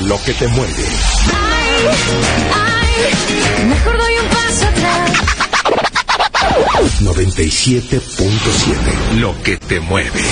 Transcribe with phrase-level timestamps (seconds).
[0.00, 0.84] Lo que te mueve.
[3.68, 5.10] Mejor doy un paso atrás.
[7.02, 10.22] 97.7 Lo que te mueve.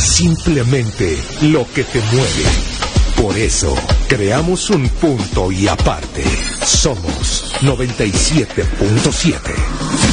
[0.00, 2.46] Simplemente lo que te mueve.
[3.20, 3.74] Por eso
[4.08, 6.24] creamos un punto y aparte.
[6.64, 10.11] Somos 97.7.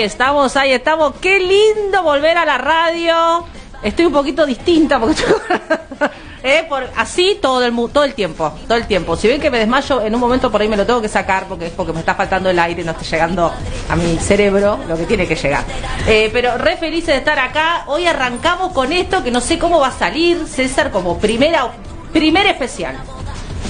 [0.00, 1.14] Estamos, ahí estamos.
[1.20, 3.44] Qué lindo volver a la radio.
[3.82, 6.08] Estoy un poquito distinta porque estoy...
[6.44, 9.16] Eh, así todo el todo el tiempo, todo el tiempo.
[9.16, 11.46] Si ven que me desmayo en un momento por ahí me lo tengo que sacar
[11.48, 13.52] porque es porque me está faltando el aire, no está llegando
[13.88, 15.64] a mi cerebro lo que tiene que llegar.
[16.06, 17.84] Eh, pero re felices de estar acá.
[17.88, 21.72] Hoy arrancamos con esto que no sé cómo va a salir César como primera
[22.12, 22.96] primer especial.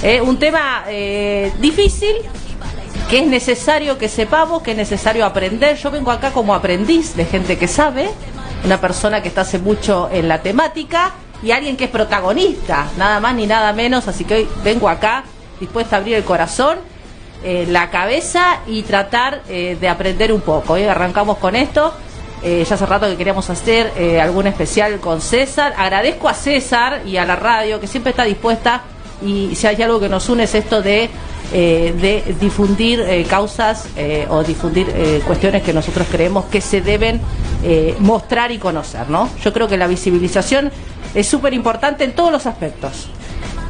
[0.02, 2.16] Eh, un tema eh, difícil,
[3.08, 5.76] que es necesario que sepamos, que es necesario aprender.
[5.76, 8.10] Yo vengo acá como aprendiz de gente que sabe,
[8.64, 11.12] una persona que está hace mucho en la temática
[11.42, 14.08] y alguien que es protagonista, nada más ni nada menos.
[14.08, 15.24] Así que hoy vengo acá
[15.58, 16.78] dispuesta a abrir el corazón,
[17.42, 20.74] eh, la cabeza y tratar eh, de aprender un poco.
[20.74, 21.94] Hoy arrancamos con esto.
[22.42, 25.72] Eh, ya hace rato que queríamos hacer algún especial con César.
[25.78, 28.82] Agradezco a César y a la radio que siempre está dispuesta
[29.24, 31.10] y si hay algo que nos une es esto de,
[31.52, 36.80] eh, de difundir eh, causas eh, o difundir eh, cuestiones que nosotros creemos que se
[36.80, 37.20] deben
[37.62, 39.28] eh, mostrar y conocer, ¿no?
[39.42, 40.70] Yo creo que la visibilización
[41.14, 43.08] es súper importante en todos los aspectos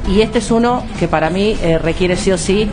[0.08, 2.68] y este es uno que para mí requiere sí o sí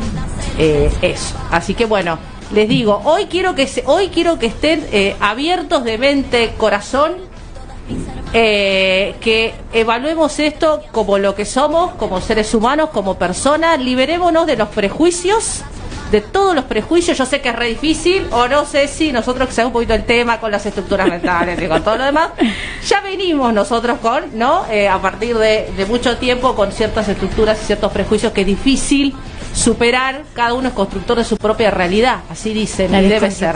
[0.57, 1.35] eso.
[1.51, 2.17] Así que bueno,
[2.53, 4.85] les digo, hoy quiero que se, hoy quiero que estén
[5.19, 7.11] abiertos de mente, corazón,
[8.33, 14.57] eh, que evaluemos esto como lo que somos, como seres humanos, como personas, liberémonos de
[14.57, 15.63] los prejuicios.
[16.11, 19.47] De todos los prejuicios, yo sé que es re difícil, o no sé si nosotros
[19.49, 22.29] que sabemos un poquito el tema con las estructuras mentales y con todo lo demás,
[22.87, 24.65] ya venimos nosotros con, ¿no?
[24.69, 28.47] Eh, a partir de, de mucho tiempo con ciertas estructuras y ciertos prejuicios que es
[28.47, 29.15] difícil
[29.55, 33.55] superar, cada uno es constructor de su propia realidad, así dicen, La y debe ser.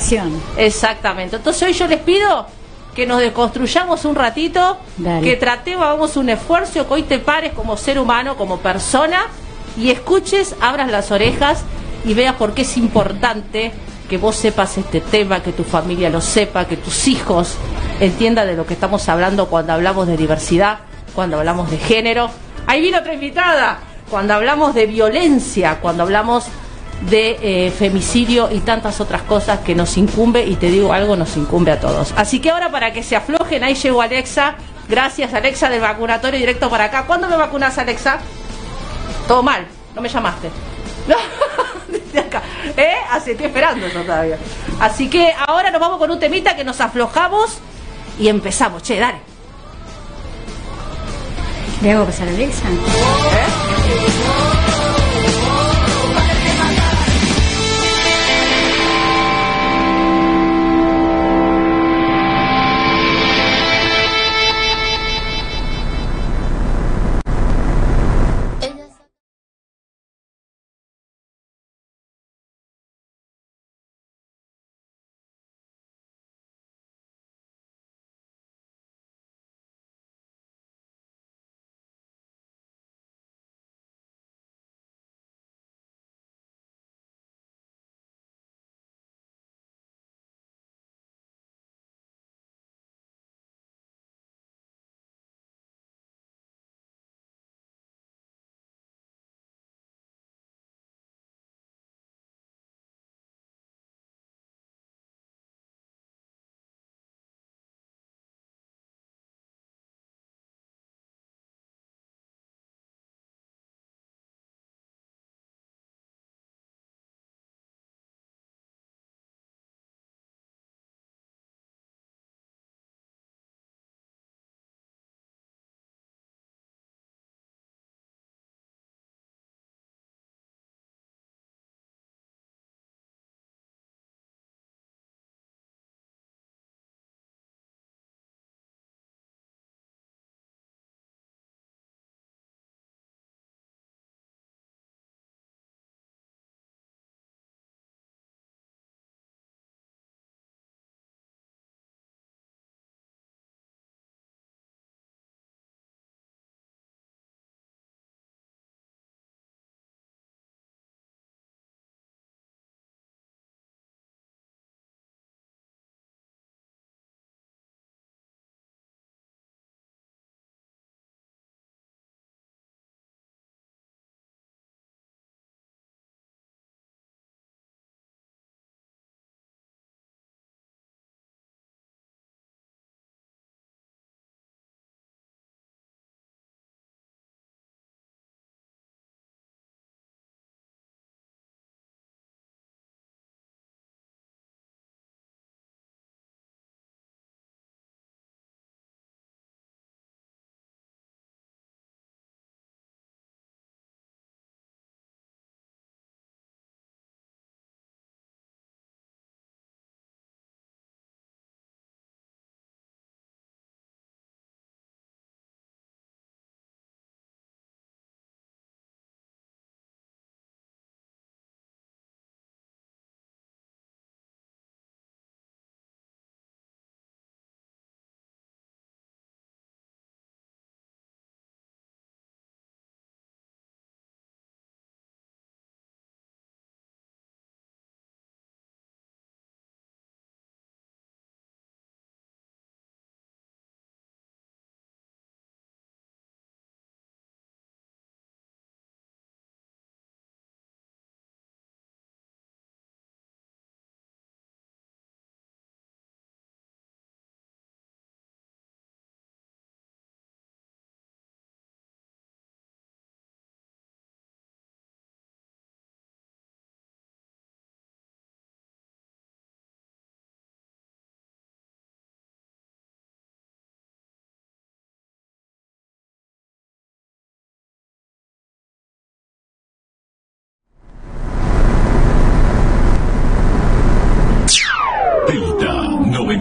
[0.58, 1.36] Exactamente.
[1.36, 2.48] Entonces hoy yo les pido
[3.00, 5.25] que nos desconstruyamos un ratito, Dale.
[5.25, 9.22] que tratemos, hagamos un esfuerzo, que hoy te pares como ser humano, como persona,
[9.78, 11.63] y escuches, abras las orejas
[12.04, 13.72] y veas por qué es importante
[14.10, 17.56] que vos sepas este tema, que tu familia lo sepa, que tus hijos
[18.01, 20.80] entiendan de lo que estamos hablando cuando hablamos de diversidad,
[21.16, 22.30] cuando hablamos de género.
[22.68, 23.80] Ahí vino otra invitada,
[24.10, 26.48] cuando hablamos de violencia, cuando hablamos
[27.01, 31.38] de eh, femicidio y tantas otras cosas que nos incumbe y te digo algo, nos
[31.38, 32.13] incumbe a todos.
[32.16, 34.56] Así que ahora para que se aflojen, ahí llegó Alexa.
[34.88, 37.06] Gracias Alexa del vacunatorio directo para acá.
[37.06, 38.19] ¿Cuándo me vacunas Alexa?
[39.28, 39.66] Todo mal,
[39.96, 40.50] no me llamaste.
[41.07, 41.16] No,
[41.88, 42.42] desde acá.
[42.75, 42.96] ¿Eh?
[43.12, 44.38] Así estoy esperando todavía.
[44.80, 47.60] Así que ahora nos vamos con un temita que nos aflojamos
[48.19, 48.84] y empezamos.
[48.84, 49.19] Che, dale.
[51.81, 52.68] ¿Le hago pasar a Alexa?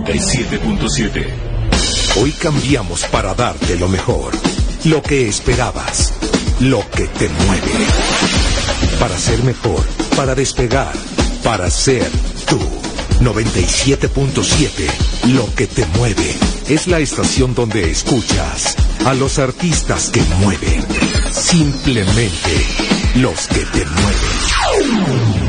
[0.08, 1.26] 97.7.
[2.16, 4.32] Hoy cambiamos para darte lo mejor,
[4.84, 6.14] lo que esperabas,
[6.60, 7.72] lo que te mueve.
[8.98, 9.86] Para ser mejor,
[10.16, 10.94] para despegar,
[11.44, 12.10] para ser
[12.48, 12.58] tú.
[13.20, 16.34] 97.7, lo que te mueve.
[16.68, 20.86] Es la estación donde escuchas a los artistas que mueven.
[21.30, 22.64] Simplemente
[23.16, 25.47] los que te mueven.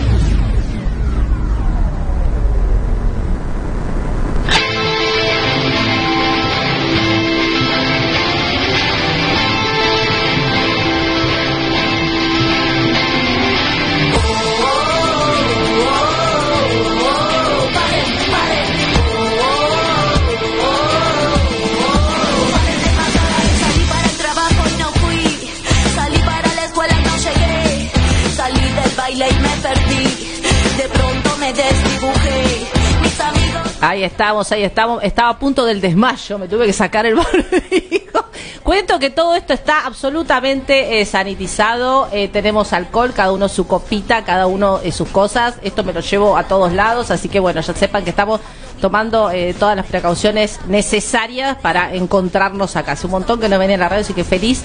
[33.81, 35.01] Ahí estamos, ahí estamos.
[35.03, 38.25] Estaba a punto del desmayo, me tuve que sacar el barbijo.
[38.63, 42.09] Cuento que todo esto está absolutamente eh, sanitizado.
[42.11, 45.55] eh, tenemos alcohol, cada uno su copita, cada uno eh, sus cosas.
[45.61, 48.41] Esto me lo llevo a todos lados, así que bueno, ya sepan que estamos
[48.81, 52.93] tomando todas las precauciones necesarias para encontrarnos acá.
[52.93, 54.63] Hace un montón que no venía a la radio, así que feliz.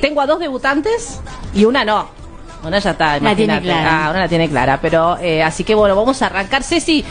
[0.00, 1.20] Tengo a dos debutantes
[1.54, 2.21] y una no.
[2.64, 3.64] Una ya está, La tiene imagínate.
[3.64, 4.06] clara.
[4.06, 6.62] Ah, una la tiene clara, pero eh, así que bueno, vamos a arrancar.
[6.62, 7.04] Ceci,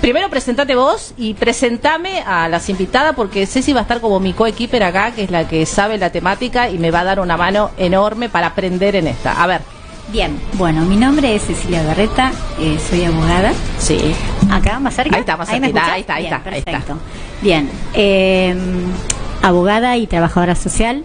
[0.00, 4.32] primero presentate vos y presentame a las invitadas porque Ceci va a estar como mi
[4.32, 7.36] coequiper acá, que es la que sabe la temática y me va a dar una
[7.36, 9.42] mano enorme para aprender en esta.
[9.42, 9.60] A ver,
[10.08, 13.52] Bien, bueno, mi nombre es Cecilia Garreta, eh, soy abogada.
[13.78, 14.14] sí.
[14.48, 15.16] Acá, más cerca.
[15.16, 16.40] Ahí está, más ¿Ahí está, ahí Bien, está, ahí está.
[16.42, 16.98] perfecto.
[17.42, 18.54] Bien, eh,
[19.42, 21.04] abogada y trabajadora social.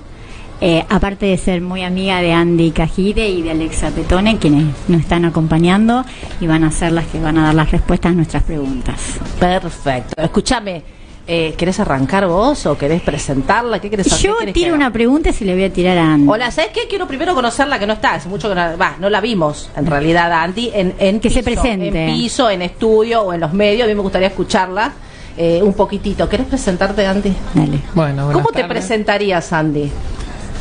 [0.61, 5.01] Eh, aparte de ser muy amiga de Andy Cajide y de Alexa Petone, quienes nos
[5.01, 6.05] están acompañando
[6.39, 9.19] y van a ser las que van a dar las respuestas a nuestras preguntas.
[9.39, 10.21] Perfecto.
[10.21, 10.83] Escúchame,
[11.25, 13.79] eh, ¿querés arrancar vos o querés presentarla?
[13.79, 14.19] ¿Qué querés hacer?
[14.19, 16.27] Yo ¿Qué querés tiro una pregunta y se le voy a tirar a Andy.
[16.29, 16.81] Hola, ¿sabes qué?
[16.87, 19.87] Quiero primero conocerla que no está, hace mucho que no, va, no la vimos en
[19.87, 21.87] realidad, Andy, en, en Que se presente.
[21.87, 24.93] En piso, en estudio o en los medios, a mí me gustaría escucharla
[25.37, 26.27] eh, un poquitito.
[26.29, 27.33] ¿Querés presentarte, Andy?
[27.53, 27.79] Dale.
[27.95, 29.89] Bueno, ¿Cómo te presentarías, Andy?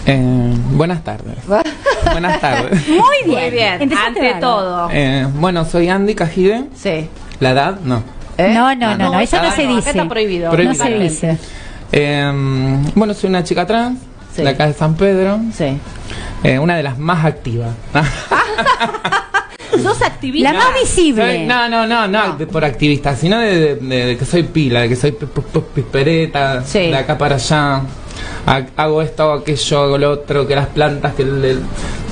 [0.06, 1.36] Eh, buenas tardes.
[2.10, 2.88] buenas tardes.
[2.88, 3.40] Muy bien.
[3.42, 4.88] Muy bien, ante todo.
[4.92, 6.64] Eh, bueno, soy Andy Cajide.
[6.74, 7.08] Sí.
[7.40, 8.02] La edad, no.
[8.38, 8.52] ¿Eh?
[8.54, 9.90] No, no, no, no, eso no Ah, se dice.
[9.90, 10.50] está prohibido.
[10.50, 10.84] Prohibido.
[10.84, 11.38] No se dice.
[11.92, 12.32] Eh,
[12.94, 13.98] bueno, soy una chica trans
[14.34, 14.42] Sí.
[14.42, 15.40] de acá de San Pedro.
[15.54, 15.76] Sí.
[16.44, 17.70] Eh, una de las más activas.
[19.82, 20.52] ¿Sos activista?
[20.52, 21.22] La más visible.
[21.38, 24.42] Soy- no, no, no, no, de- por activista, sino de, de- de- de que soy
[24.44, 26.78] pila, de que soy pi- pi- pi- pispereta, Sí.
[26.90, 27.82] de acá para allá.
[28.46, 31.60] Ha- Hago esto, hago aquello, hago lo otro, que las plantas, que el, el-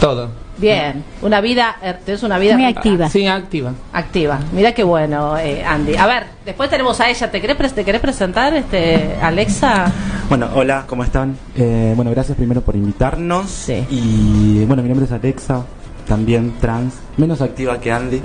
[0.00, 0.28] todo.
[0.58, 1.04] Bien.
[1.22, 3.08] Una vida, eh, tenés una vida Muy activa.
[3.08, 3.72] Sí, activa.
[3.92, 4.40] activa.
[4.52, 5.94] Mira qué bueno, eh, Andy.
[5.96, 7.30] A ver, después tenemos a ella.
[7.30, 9.90] ¿Te querés, te querés presentar, este, Alexa?
[10.28, 11.36] Bueno, hola, ¿cómo están?
[11.56, 13.48] Eh, bueno, gracias primero por invitarnos.
[13.48, 13.86] Sí.
[13.88, 15.64] Y bueno, mi nombre es Alexa,
[16.08, 18.22] también trans, menos activa que Andy.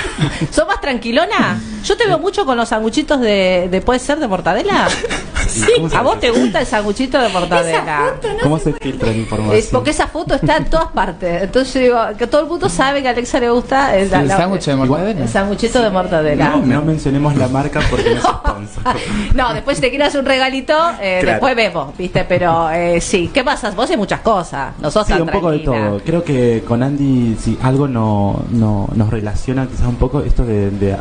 [0.50, 1.60] ¿Sos más tranquilona?
[1.84, 4.88] Yo te veo mucho con los sanguchitos de, de ¿puede ser de mortadela?
[5.46, 5.64] Sí.
[5.76, 8.14] ¿Cómo ¿A vos te gusta el sanguchito de mortadela?
[8.42, 9.56] ¿Cómo se filtra la información?
[9.56, 11.44] Es porque esa foto está en todas partes.
[11.44, 14.28] Entonces yo digo que todo el mundo sabe que a Alexa le gusta el, El
[14.28, 15.20] sándwich de mortadela.
[15.22, 16.48] El sanguchito de mortadela.
[16.48, 18.96] No, no mencionemos la marca porque no es sponsor.
[19.34, 21.30] No, después si te quieres un regalito, eh, Claro.
[21.34, 22.24] después vemos, ¿viste?
[22.24, 23.70] Pero eh, sí, ¿qué pasa?
[23.70, 26.00] Vos haces muchas cosas, no sos Sí, tan un poco de todo.
[26.04, 30.70] Creo que con Andy, si algo no, no, nos relaciona quizás un poco esto de,
[30.70, 30.96] de,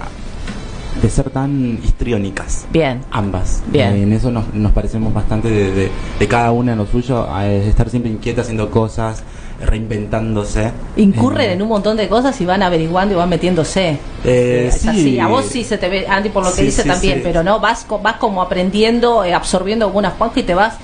[1.02, 2.66] de ser tan histriónicas.
[2.72, 3.02] Bien.
[3.12, 3.62] Ambas.
[3.68, 3.94] Bien.
[3.94, 5.90] Eh, en eso nos, nos parecemos bastante de,
[6.20, 9.24] de- cada una en lo suyo, a estar siempre inquieta haciendo cosas,
[9.80, 10.72] reinventándose.
[10.98, 13.98] Incurren Eh, en un montón de cosas y van averiguando y van metiéndose.
[14.24, 14.88] Eh, es sí.
[14.90, 15.20] así.
[15.20, 17.44] A vos sí se te ve, Andy, por lo que Sí, dice sí, también, pero
[17.44, 20.76] no, vas, vas como aprendiendo, eh, absorbiendo algunas cosas y te vas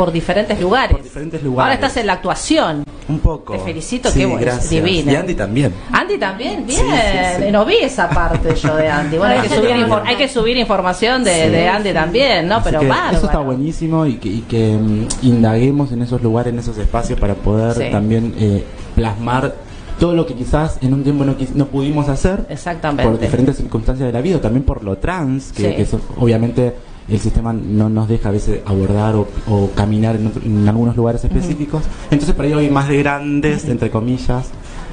[0.00, 0.92] por diferentes lugares.
[0.92, 1.62] Por diferentes lugares.
[1.62, 2.84] Ahora estás en la actuación.
[3.06, 3.52] Un poco.
[3.52, 5.12] Te felicito, Sí, qué bueno, divina.
[5.12, 5.74] Y Andy también.
[5.92, 6.80] Andy también, bien.
[6.80, 7.50] Sí, sí, sí.
[7.52, 9.18] No vi esa parte yo de Andy.
[9.18, 12.54] Bueno, hay que, subir, infor- hay que subir información de, Sí, de Andy también, ¿no?
[12.56, 13.16] Así Pero bárbaro.
[13.18, 17.20] Eso está buenísimo y que, y que mm, indaguemos en esos lugares, en esos espacios
[17.20, 17.90] para poder Sí.
[17.92, 18.64] también eh,
[18.94, 19.54] plasmar
[19.98, 23.02] todo lo que quizás en un tiempo no, quis- no pudimos hacer Exactamente.
[23.04, 25.76] por diferentes circunstancias de la vida, o también por lo trans, que, Sí.
[25.76, 26.72] que eso, obviamente
[27.10, 30.96] el sistema no nos deja a veces abordar o, o caminar en, otro- en algunos
[30.96, 31.82] lugares específicos.
[32.10, 34.48] Entonces, para hoy más de grandes, entre comillas,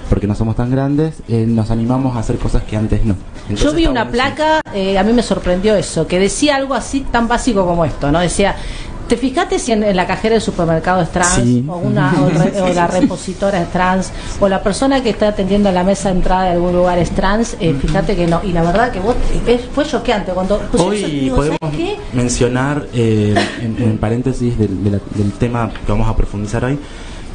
[0.10, 3.16] porque no somos tan grandes, eh, nos animamos a hacer cosas que antes no.
[3.44, 7.02] Entonces, Yo vi una placa, eh, a mí me sorprendió eso, que decía algo así
[7.12, 8.20] tan básico como esto, ¿no?
[8.20, 8.56] Decía,
[9.08, 11.36] ¿Te fijaste si en, en la cajera del supermercado es trans?
[11.44, 11.66] Sí.
[11.68, 14.12] O, una, o, re- o la repositora es trans?
[14.40, 17.10] ¿O la persona que está atendiendo a la mesa de entrada de algún lugar es
[17.12, 17.56] trans?
[17.60, 18.42] Eh, fíjate que no.
[18.44, 19.16] Y la verdad que vos,
[19.48, 20.58] es- fue choqueante cuando...
[20.72, 21.60] pues eso, Hoy digo, podemos
[22.14, 26.78] mencionar, eh, en, en paréntesis del, de la- del tema que vamos a profundizar hoy,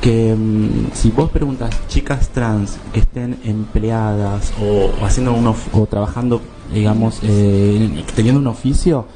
[0.01, 5.75] que mm, si vos preguntas chicas trans que estén empleadas o, o haciendo un of-
[5.75, 6.41] o trabajando,
[6.73, 9.07] digamos, eh, teniendo un oficio,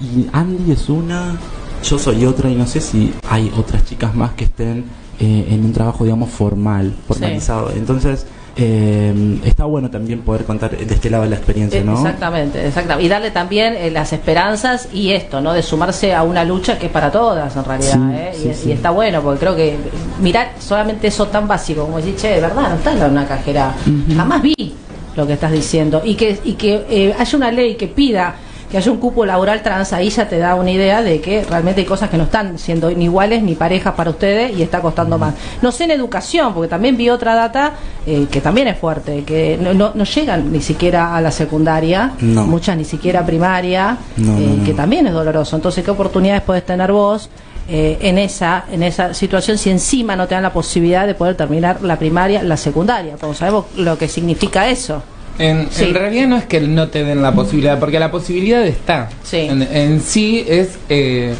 [0.00, 1.36] y Andy es una,
[1.82, 4.84] yo soy otra, y no sé si hay otras chicas más que estén
[5.18, 7.70] eh, en un trabajo, digamos, formal, formalizado.
[7.76, 11.94] Entonces, eh, está bueno también poder contar de este lado la experiencia, Eh, ¿no?
[11.94, 13.06] Exactamente, exactamente.
[13.06, 15.52] Y darle también eh, las esperanzas y esto, ¿no?
[15.52, 17.92] De sumarse a una lucha que es para todas, en realidad.
[17.94, 18.32] Sí, ¿eh?
[18.34, 18.68] sí, y, sí.
[18.70, 19.76] y está bueno, porque creo que
[20.20, 23.74] mirar solamente eso tan básico como decir, che, de verdad, no está en una cajera.
[24.16, 24.74] Jamás vi
[25.16, 26.02] lo que estás diciendo.
[26.04, 28.34] Y que, y que eh, haya una ley que pida
[28.70, 31.80] que haya un cupo laboral trans, ahí ya te da una idea de que realmente
[31.80, 35.18] hay cosas que no están siendo ni iguales ni parejas para ustedes y está costando
[35.18, 35.34] más.
[35.60, 37.72] No sé en educación, porque también vi otra data
[38.06, 42.12] eh, que también es fuerte, que no, no, no llegan ni siquiera a la secundaria,
[42.20, 42.44] No.
[42.46, 45.56] muchas ni siquiera primaria, eh, que también es doloroso.
[45.56, 47.28] Entonces, ¿qué oportunidades puedes tener vos?
[47.68, 51.36] eh, en esa en esa situación si encima no te dan la posibilidad de poder
[51.36, 55.02] terminar la primaria la secundaria porque sabemos lo que significa eso
[55.38, 55.84] En, Sí.
[55.84, 59.08] en realidad no es que no te den la posibilidad, porque la posibilidad está.
[59.22, 59.38] Sí.
[59.38, 61.34] En, en sí es eh,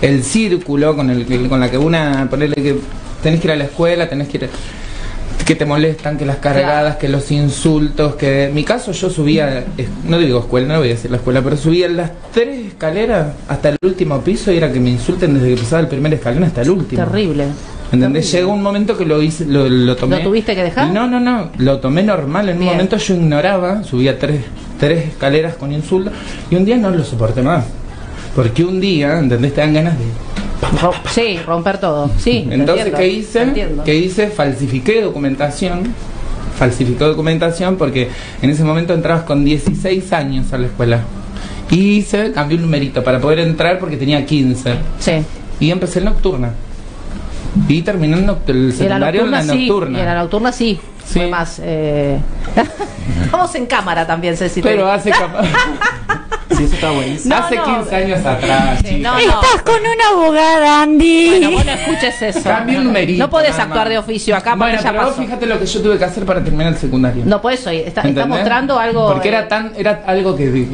[0.00, 2.76] el círculo con el que, con la que una ponerle que
[3.22, 4.50] tenés que ir a la escuela, tenés que ir
[5.44, 9.64] que te molestan, que las cargadas, que los insultos, que en mi caso yo subía,
[10.08, 13.68] no digo escuela, no voy a decir la escuela, pero subía las tres escaleras hasta
[13.68, 16.62] el último piso y era que me insulten desde que pasaba el primer escalón hasta
[16.62, 17.04] el último.
[17.04, 17.44] terrible
[17.92, 18.30] ¿Entendés?
[18.32, 20.18] Llegó un momento que lo hice, lo, lo tomé.
[20.18, 20.90] ¿Lo tuviste que dejar?
[20.92, 21.50] No, no, no.
[21.58, 22.48] Lo tomé normal.
[22.48, 22.70] En Bien.
[22.70, 24.42] un momento yo ignoraba, subía tres,
[24.78, 26.12] tres escaleras con insultos
[26.50, 27.64] y un día no lo soporté más.
[28.34, 29.54] Porque un día, ¿entendés?
[29.54, 30.04] Te dan ganas de.
[31.10, 33.46] Sí romper todo sí Entonces, entiendo, ¿qué hice?
[33.84, 34.28] ¿Qué hice?
[34.28, 35.84] Falsifiqué documentación.
[36.58, 38.08] Falsifiqué documentación porque
[38.40, 41.00] en ese momento entrabas con 16 años a la escuela.
[41.70, 44.74] Y hice, cambié un numerito para poder entrar porque tenía 15.
[44.98, 45.12] sí
[45.60, 46.52] Y empecé en nocturna.
[47.68, 49.98] Y noct- el y en la secundario en nocturna la sí nocturna.
[49.98, 51.12] y en la nocturna sí, Sí.
[51.20, 52.18] fue más eh...
[53.30, 55.12] vamos en cámara también Ceci Pero hace
[56.56, 57.34] Sí, eso está buenísimo.
[57.34, 57.64] No, hace no.
[57.64, 59.34] 15 años atrás, Sí, no, chicas.
[59.34, 59.42] no.
[59.42, 61.28] Estás con una abogada, Andy.
[61.30, 62.42] Bueno, vos no escuches eso.
[62.44, 63.22] Cambié un numerito.
[63.24, 65.22] No podés actuar de oficio acá Bueno, porque ya vos pasó.
[65.22, 67.24] fíjate lo que yo tuve que hacer para terminar el secundario.
[67.26, 67.82] No puedes oír.
[67.86, 69.12] Está, está mostrando algo.
[69.12, 70.68] Porque eh, era tan era algo que,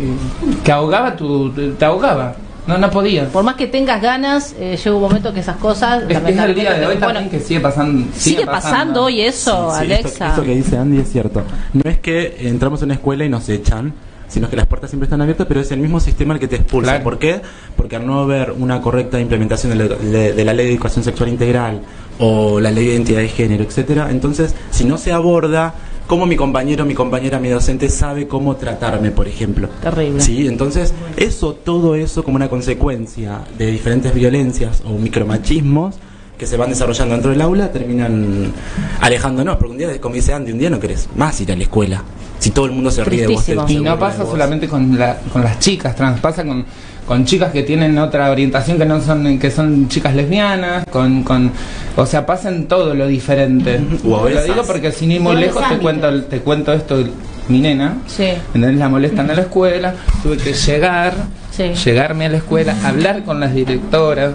[0.62, 2.34] que ahogaba tu te ahogaba.
[2.66, 3.26] No no podía.
[3.28, 6.04] Por más que tengas ganas, eh, llega un momento que esas cosas.
[6.08, 8.06] Es que es el día de hoy bueno, también que sigue pasando.
[8.14, 10.08] sigue pasando hoy eso, Sí, Alexa.
[10.08, 11.42] Esto, esto que dice Andy es cierto.
[11.72, 13.92] No es que entramos a una escuela y nos echan,
[14.28, 16.56] sino que las puertas siempre están abiertas, pero es el mismo sistema el que te
[16.56, 16.92] expulsa.
[16.92, 17.04] Claro.
[17.04, 17.40] ¿Por qué?
[17.76, 21.04] Porque al no haber una correcta implementación de la, de- de la ley de educación
[21.04, 21.80] sexual integral
[22.20, 25.74] o la ley de identidad de género, etcétera, entonces si no se aborda
[26.06, 29.68] cómo mi compañero, mi compañera, mi docente sabe cómo tratarme, por ejemplo.
[29.80, 30.20] Terrible.
[30.20, 35.96] Sí, entonces eso, todo eso como una consecuencia de diferentes violencias o micromachismos
[36.38, 38.52] que se van desarrollando dentro del aula terminan
[39.00, 41.62] alejándonos, porque un día, como dice Andy, un día no querés más ir a la
[41.62, 42.02] escuela.
[42.38, 45.44] Si todo el mundo se ríe de vos, Y no pasa solamente con, la, con
[45.44, 46.64] las chicas trans, pasa con,
[47.12, 51.52] con chicas que tienen otra orientación que no son que son chicas lesbianas, con, con
[51.94, 53.78] o sea, pasa en todo lo diferente.
[54.02, 57.04] O Lo digo porque sin ir muy lejos te cuento te cuento esto
[57.48, 57.98] mi nena.
[58.06, 58.28] Sí.
[58.54, 58.76] ¿Entendés?
[58.76, 61.12] La molestan a la escuela, tuve que llegar,
[61.50, 61.74] Sí.
[61.84, 64.30] llegarme a la escuela, hablar con las directoras.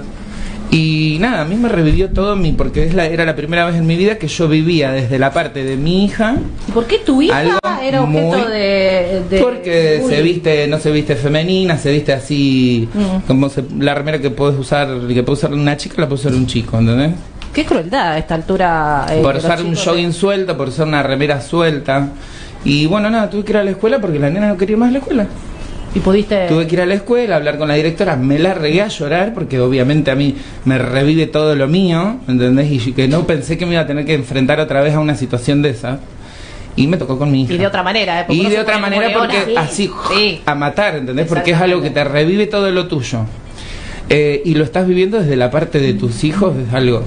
[0.70, 3.76] Y nada, a mí me revivió todo mi, porque es la, era la primera vez
[3.76, 6.36] en mi vida que yo vivía desde la parte de mi hija,
[6.68, 7.42] ¿Y ¿Por qué tu hija
[7.82, 12.90] era objeto muy- de, de porque se viste, no se viste femenina, se viste así,
[12.94, 13.28] Mm.
[13.28, 16.34] como se- la remera que puedes usar, que puede usar una chica, la puede usar
[16.34, 17.12] un chico, ¿entendés?
[17.54, 19.06] Qué crueldad a esta altura.
[19.10, 22.10] eh, por usar un jogging suelto, por usar una remera suelta.
[22.66, 24.78] Y bueno, nada, tuve que ir a la escuela porque la nena no quería ir
[24.80, 25.28] más a la escuela.
[25.98, 26.46] Y pudiste.
[26.48, 29.34] Tuve que ir a la escuela, hablar con la directora, me la regué a llorar
[29.34, 32.72] porque obviamente a mí me revive todo lo mío, ¿entendés?
[32.88, 35.16] Y que no pensé que me iba a tener que enfrentar otra vez a una
[35.16, 35.98] situación de esa.
[36.76, 37.54] Y me tocó con mi hija.
[37.54, 38.24] Y de otra manera, ¿eh?
[38.28, 40.40] Porque Y de otra manera porque así Sí.
[40.46, 41.26] a matar, ¿entendés?
[41.26, 43.22] Porque es algo que te revive todo lo tuyo.
[44.10, 47.02] Eh, y lo estás viviendo desde la parte de tus hijos, es algo...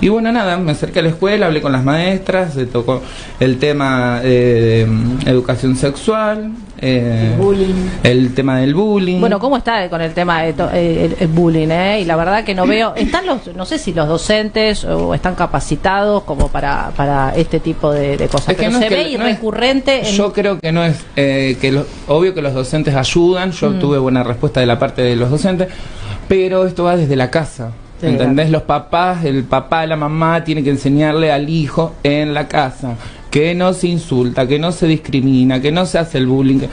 [0.00, 3.02] Y bueno, nada, me acerqué a la escuela, hablé con las maestras, se tocó
[3.40, 7.34] el tema eh, de mm, educación sexual, eh,
[8.02, 9.20] el tema del bullying.
[9.20, 11.68] Bueno, ¿cómo está con el tema de to- eh, el, el bullying?
[11.70, 12.00] Eh?
[12.00, 12.94] Y la verdad que no veo.
[12.96, 17.92] Están los, no sé si los docentes o están capacitados como para, para este tipo
[17.92, 18.50] de, de cosas.
[18.50, 20.08] Es que Pero no se es que- ve y no es- recurrente.
[20.08, 23.52] en- Yo creo que no es eh, que lo- obvio que los docentes ayudan.
[23.52, 23.78] Yo Mm.
[23.78, 25.68] tuve buena respuesta de la parte de los docentes,
[26.28, 27.70] pero esto va desde la casa.
[28.00, 28.50] Sí, ¿Entendés?
[28.50, 32.94] Los papás, el papá, la mamá tiene que enseñarle al hijo en la casa
[33.36, 36.58] que no se insulta, que no se discrimina, que no se hace el bullying.
[36.60, 36.68] que-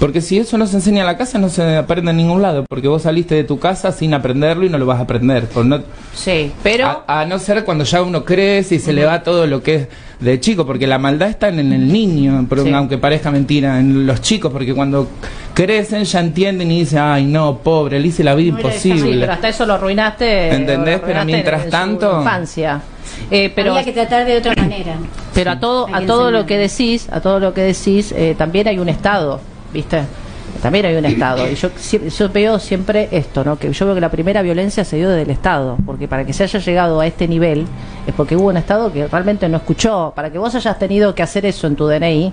[0.00, 2.64] Porque si eso no se enseña en la casa, no se aprende en ningún lado.
[2.66, 5.44] Porque vos saliste de tu casa sin aprenderlo y no lo vas a aprender.
[5.44, 5.82] Por no,
[6.14, 7.04] Sí, pero...
[7.06, 9.74] a, a no ser cuando ya uno crece y se le va todo lo que
[9.74, 9.88] es
[10.20, 12.72] de chico, porque la maldad está en el niño, pero Sí.
[12.72, 15.08] aunque parezca mentira, en los chicos, porque cuando
[15.52, 19.26] crecen ya entienden y dicen, ay no, pobre, le hice la vida Sí, pero imposible.
[19.26, 20.54] hasta eso lo arruinaste.
[20.54, 21.00] ¿Entendés?
[21.02, 22.80] lo Pero mientras en tanto- infancia.
[23.30, 24.94] Eh, pero Había que tratar de otra manera.
[25.34, 28.68] pero a todo a todo lo que decís, a todo lo que decís, eh, también
[28.68, 29.40] hay un estado,
[29.72, 30.02] ¿viste?
[30.62, 33.58] También hay un estado y yo yo veo siempre esto, ¿no?
[33.58, 36.44] Que yo veo que la primera violencia se dio del estado, porque para que se
[36.44, 37.66] haya llegado a este nivel
[38.06, 41.22] es porque hubo un estado que realmente no escuchó, para que vos hayas tenido que
[41.22, 42.32] hacer eso en tu DNI,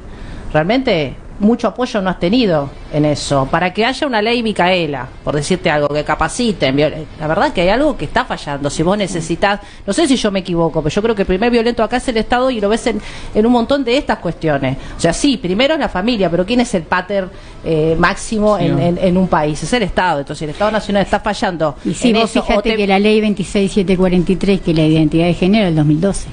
[0.54, 3.48] realmente mucho apoyo no has tenido en eso.
[3.50, 6.68] Para que haya una ley Micaela, por decirte algo, que capacite.
[6.68, 8.70] en viol- La verdad que hay algo que está fallando.
[8.70, 11.52] Si vos necesitas, no sé si yo me equivoco, pero yo creo que el primer
[11.52, 13.02] violento acá es el Estado y lo ves en,
[13.34, 14.78] en un montón de estas cuestiones.
[14.96, 17.28] O sea, sí, primero es la familia, pero ¿quién es el pater
[17.66, 18.66] eh, máximo Sí.
[18.66, 19.62] en, en- en un país?
[19.64, 20.20] Es el Estado.
[20.20, 21.76] Entonces, si el Estado Nacional está fallando.
[21.84, 25.34] Y en vos eso, fíjate te- que la ley 26743, que es la identidad de
[25.34, 26.28] género, del 2012.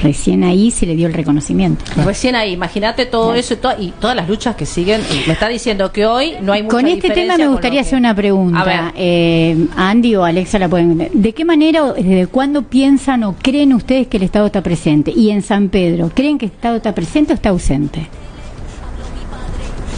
[0.00, 1.84] Recién ahí se le dio el reconocimiento.
[2.04, 5.00] Recién ahí, imagínate todo eso y, to- y todas las luchas que siguen.
[5.26, 7.98] Me está diciendo que hoy no hay mucha Con este tema me gustaría que- hacer
[7.98, 8.22] una A ver.
[8.22, 8.92] pregunta.
[8.96, 11.08] Eh, Andy o Alexa la pueden.
[11.12, 15.12] ¿De qué manera o desde cuándo piensan o creen ustedes que el Estado está presente?
[15.14, 18.06] Y en San Pedro, ¿creen que el Estado está presente o está ausente?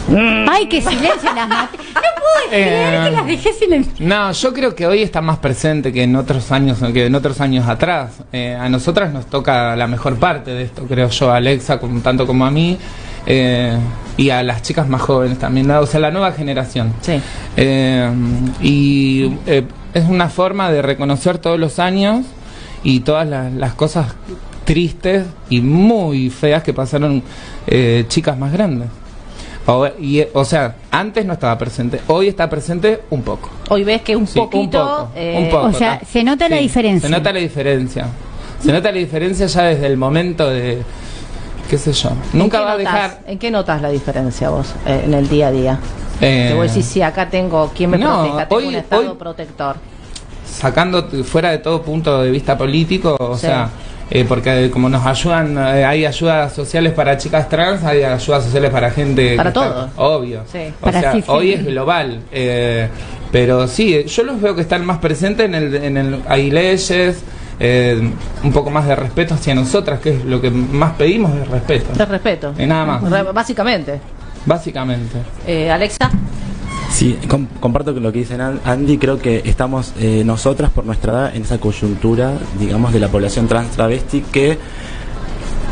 [0.07, 0.49] Mm.
[0.49, 1.47] Ay, qué silencio las.
[1.49, 4.01] No puedo creer Eh, que las dejé silenciar.
[4.01, 7.39] No, yo creo que hoy está más presente que en otros años, que en otros
[7.41, 8.23] años atrás.
[8.31, 12.01] Eh, a nosotras nos toca la mejor parte de esto, creo yo, a Alexa, como,
[12.01, 12.77] tanto como a mí,
[13.25, 13.77] eh,
[14.17, 15.79] y a las chicas más jóvenes también, ¿no?
[15.79, 16.93] o sea, la nueva generación.
[17.01, 17.19] Sí.
[17.57, 18.09] Eh,
[18.61, 22.25] y eh, es una forma de reconocer todos los años
[22.83, 24.15] y todas las, las cosas
[24.63, 27.23] tristes y muy feas que pasaron
[27.67, 28.89] eh, chicas más grandes.
[29.71, 33.49] O, y, o sea, antes no estaba presente, hoy está presente un poco.
[33.69, 34.79] Hoy ves que un Sí, un poquito.
[34.81, 35.67] poco, eh, un poco.
[35.67, 37.07] O sea, se nota la diferencia.
[37.09, 38.07] Se nota la diferencia.
[38.59, 40.81] Se nota la diferencia ya desde el momento de,
[41.69, 42.09] qué sé yo.
[42.09, 43.19] ¿en Nunca va a dejar...
[43.25, 45.79] ¿En qué notas la diferencia vos eh, en el día a día?
[46.19, 48.75] eh, Te voy a decir, sí, acá tengo quien me no, proteja, tengo hoy- un
[48.75, 49.75] Estado hoy- protector.
[50.45, 53.41] sacando fuera de todo punto de vista político, o Sí.
[53.47, 53.69] sea,
[54.11, 58.69] eh, porque como nos ayudan, eh, hay ayudas sociales para chicas trans, hay ayudas sociales
[58.69, 59.35] para gente...
[59.37, 59.89] Para está- todos.
[59.95, 60.43] obvio.
[60.51, 60.71] Sí.
[60.79, 61.25] O Para sea, sí, sí.
[61.27, 62.19] hoy es global.
[62.31, 62.87] eh,
[63.31, 65.75] pero sí, yo los veo que están más presentes en el...
[65.75, 67.23] En el hay leyes,
[67.63, 68.11] eh,
[68.43, 71.91] un poco más de respeto hacia nosotras, que es lo que más pedimos, es respeto.
[71.95, 72.53] Te respeto.
[72.59, 73.09] Y nada más.
[73.09, 74.01] Re- básicamente.
[74.45, 75.17] Básicamente.
[75.47, 76.09] Eh, Alexa,
[76.91, 78.97] Sí, com- comparto con lo que dice Andy.
[78.97, 83.47] Creo que estamos eh, nosotras, por nuestra edad, en esa coyuntura, digamos, de la población
[83.47, 84.57] trans travesti que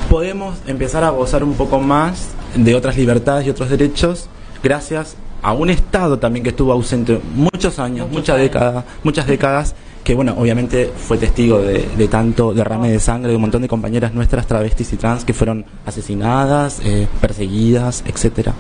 [0.10, 4.28] podemos empezar a gozar un poco más de otras libertades y otros derechos
[4.64, 8.44] gracias a un Estado también que estuvo ausente muchos años, Muchos muchas años.
[8.52, 13.36] décadas, muchas décadas, que bueno, obviamente fue testigo de, de tanto derrame de sangre de
[13.36, 18.54] un montón de compañeras nuestras travestis y trans que fueron asesinadas, eh, perseguidas, etcétera.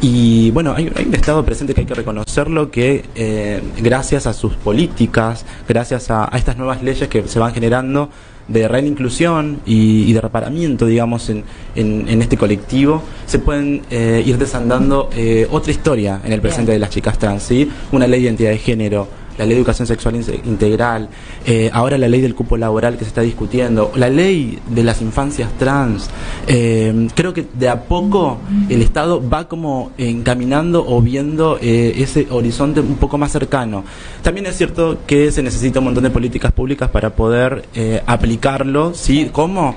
[0.00, 4.32] Y bueno, hay, hay un Estado presente que hay que reconocerlo que eh, gracias a
[4.32, 8.10] sus políticas, gracias a, a estas nuevas leyes que se van generando
[8.48, 11.44] de real inclusión y, y de reparamiento, digamos, en,
[11.76, 16.72] en, en este colectivo, se pueden eh, ir desandando eh, otra historia en el presente
[16.72, 17.70] de las chicas trans, ¿sí?
[17.92, 19.06] Una ley de identidad de género,
[19.38, 21.08] la ley de educación sexual in- integral,
[21.46, 25.00] eh, ahora la ley del cupo laboral que se está discutiendo, la ley de las
[25.02, 26.10] infancias trans.
[26.46, 32.26] Eh, creo que de a poco el Estado va como encaminando o viendo eh, ese
[32.30, 33.84] horizonte un poco más cercano.
[34.22, 38.92] También es cierto que se necesita un montón de políticas públicas para poder eh, aplicarlo,
[38.94, 39.28] ¿sí?
[39.32, 39.74] ¿Cómo?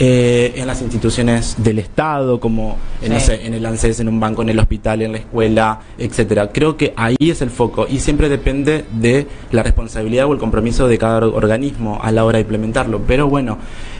[0.00, 3.26] Eh, en las instituciones del Estado, como en, no Sí.
[3.26, 6.50] sé, en el ANSES, en un banco, en el hospital, en la escuela, etcétera.
[6.52, 10.86] Creo que ahí es el foco y siempre depende de la responsabilidad o el compromiso
[10.86, 13.00] de cada or- organismo a la hora de implementarlo.
[13.08, 13.58] Pero bueno,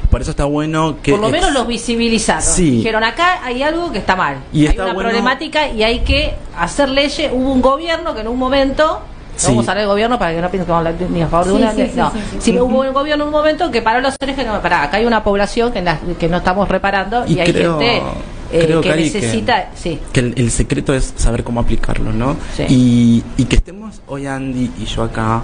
[0.08, 2.42] por eso está bueno que por lo menos los visibilizaron.
[2.44, 2.70] Sí.
[2.76, 4.36] Dijeron, acá hay algo que está mal.
[4.52, 7.28] Y hay está una bueno- problemática y hay que hacer leyes.
[7.32, 9.00] Hubo un gobierno que en un momento...
[9.38, 9.46] Sí.
[9.48, 11.28] Vamos a hablar del gobierno para que no piensen que vamos a hablar ni a
[11.28, 11.72] favor de Sí, una.
[11.72, 12.10] sí, no.
[12.10, 12.58] sí, sí, Si sí.
[12.60, 15.22] hubo un gobierno en un momento que paró los orejas, no, pará, acá hay una
[15.22, 18.02] población que, en la- que no estamos reparando y, Y hay creo- gente
[18.50, 19.68] eh, creo, que Cari, que- necesita.
[19.76, 20.00] sí.
[20.12, 22.36] que el, el secreto es saber cómo aplicarlo, ¿no?
[22.56, 22.64] Sí.
[22.68, 25.42] Y, y que estemos hoy Andy y yo acá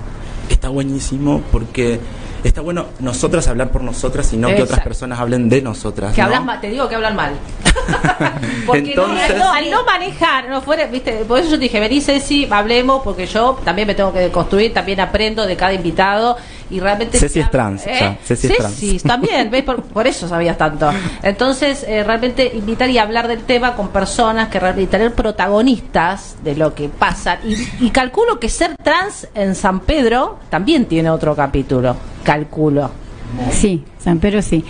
[0.51, 2.01] está buenísimo porque
[2.49, 6.15] está bueno nosotras hablar por nosotras y no que otras personas hablen de nosotras.
[6.15, 6.27] Que ¿no?
[6.27, 7.33] hablan mal, te digo que hablan mal.
[8.67, 12.01] porque Entonces- no, al no manejar, no fuera, viste, por eso yo te dije, vení
[12.01, 16.37] Ceci, hablemos, porque yo también me tengo que construir, también aprendo de cada invitado
[16.71, 17.19] y realmente...
[17.19, 19.03] Ceci es trans, ya, Ceci es trans.
[19.03, 19.63] también, ¿ves?
[19.63, 20.91] Por, por eso sabías tanto.
[21.23, 26.57] Entonces, eh, realmente invitar y hablar del tema con personas que realmente tener protagonistas de
[26.57, 27.39] lo que pasa.
[27.45, 33.04] Y, y calculo que ser trans en San Pedro también tiene otro capítulo, calculo.
[33.51, 34.65] Sí, San Pedro sí.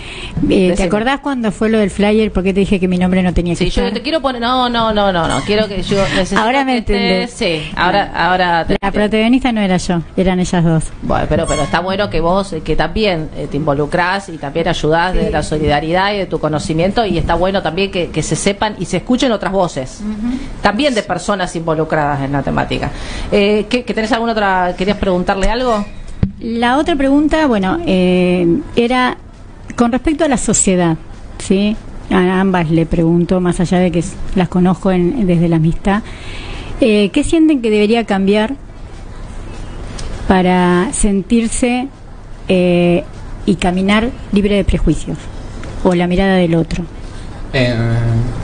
[0.48, 0.74] Eh.
[0.76, 2.30] ¿Te acordás cuando fue lo del flyer?
[2.32, 4.40] ¿Por qué te dije que mi nombre no tenía que Sí, yo te quiero poner.
[4.40, 5.40] No, no, no, no, no.
[5.42, 5.96] Quiero que yo.
[6.36, 7.30] Ahora me que entendés.
[7.32, 8.12] Sí, ahora.
[8.14, 10.84] ahora te- La protagonista no era yo, eran ellas dos.
[11.02, 14.68] Bueno, pero, pero está bueno que vos, eh, que también eh, te involucrás y también
[14.68, 17.04] ayudás de la solidaridad y de tu conocimiento.
[17.04, 20.00] Y está bueno también que, que se sepan y se escuchen otras voces.
[20.62, 22.90] También de personas involucradas en la temática.
[23.32, 24.74] Eh, ¿qué, qué tenés alguna otra?
[24.76, 25.84] ¿Querías preguntarle algo?
[26.46, 29.16] La otra pregunta, bueno, eh, era
[29.76, 30.98] con respecto a la sociedad,
[31.38, 31.74] ¿sí?
[32.10, 34.04] A ambas le pregunto, más allá de que
[34.34, 36.02] las conozco en- desde la amistad,
[36.82, 38.56] eh, ¿qué sienten que debería cambiar
[40.28, 41.88] para sentirse
[42.48, 43.04] eh,
[43.46, 45.16] y caminar libre de prejuicios
[45.82, 46.84] o la mirada del otro?
[47.54, 47.74] Eh,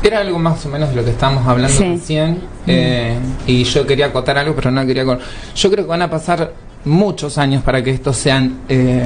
[0.02, 1.84] era algo más o menos de lo que estábamos hablando Sí.
[1.84, 2.38] recién.
[2.66, 5.02] eh, y yo quería acotar algo, pero no quería.
[5.04, 6.52] Yo creo que van a pasar
[6.84, 9.04] muchos años para que estos sean, eh,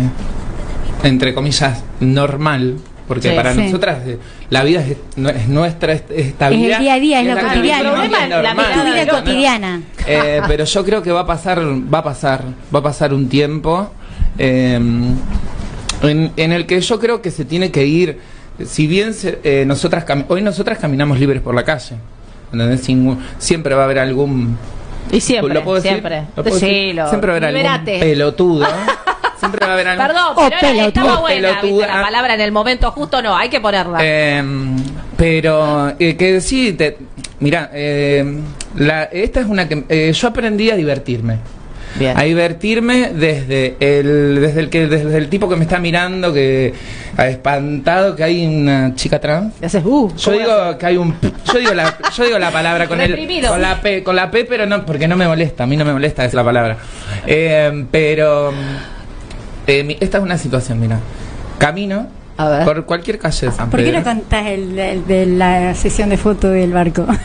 [1.03, 2.77] entre comillas, normal.
[3.07, 3.37] Porque Sí.
[3.37, 3.61] para Sí.
[3.65, 4.97] nosotras eh, la vida es,
[5.49, 6.79] nuestra, es- esta Es el vida.
[6.79, 7.91] día a día, es lo cotidiano.
[7.93, 9.83] problema la normal, vida cotidiana.
[10.07, 12.43] Eh, pero yo creo que va a pasar, va a pasar,
[12.75, 13.91] va a pasar un tiempo
[14.39, 14.75] eh,
[16.03, 18.19] en, en el que yo creo que se tiene que ir,
[18.65, 21.97] si bien se- eh, nosotras hoy nosotras caminamos libres por la calle.
[22.81, 24.57] Sin- siempre va a haber algún
[25.17, 25.91] Y siempre, ¿lo puedo decir?
[25.93, 26.23] siempre.
[26.37, 26.69] ¿Lo puedo decir?
[26.69, 27.09] Decilo.
[27.09, 27.99] siempre va a haber algún Liberate.
[28.01, 28.67] pelotudo,
[29.39, 31.61] siempre va a haber algún Perdón, O pero era- estaba buena, ¿viste?
[31.63, 31.87] Pelotuda.
[31.87, 33.99] La palabra en el momento justo no, hay que ponerla.
[34.03, 34.43] Eh,
[35.17, 36.99] pero eh, que sí, te,
[37.41, 38.41] mira, eh,
[38.77, 41.39] la, esta es una que eh, yo aprendí a divertirme.
[41.99, 42.19] Bien.
[42.19, 46.75] A divertirme desde el desde el que desde el tipo que me está mirando que
[47.17, 49.55] ha espantado que hay una chica trans.
[49.63, 52.89] Haces, uh, Yo ¿cómo digo que hay un yo digo la yo digo la palabra
[52.89, 55.67] con el con la p con la p pero no porque no me molesta, a
[55.67, 56.77] mí no me molesta es la palabra.
[57.27, 58.53] Eh, pero
[59.67, 60.99] eh, mi- esta es una situación, mira.
[61.59, 62.65] Camino A ver.
[62.65, 64.01] por cualquier calle de San ¿Por qué Pedro.
[64.01, 67.07] no contás el, el de la sesión de foto del barco?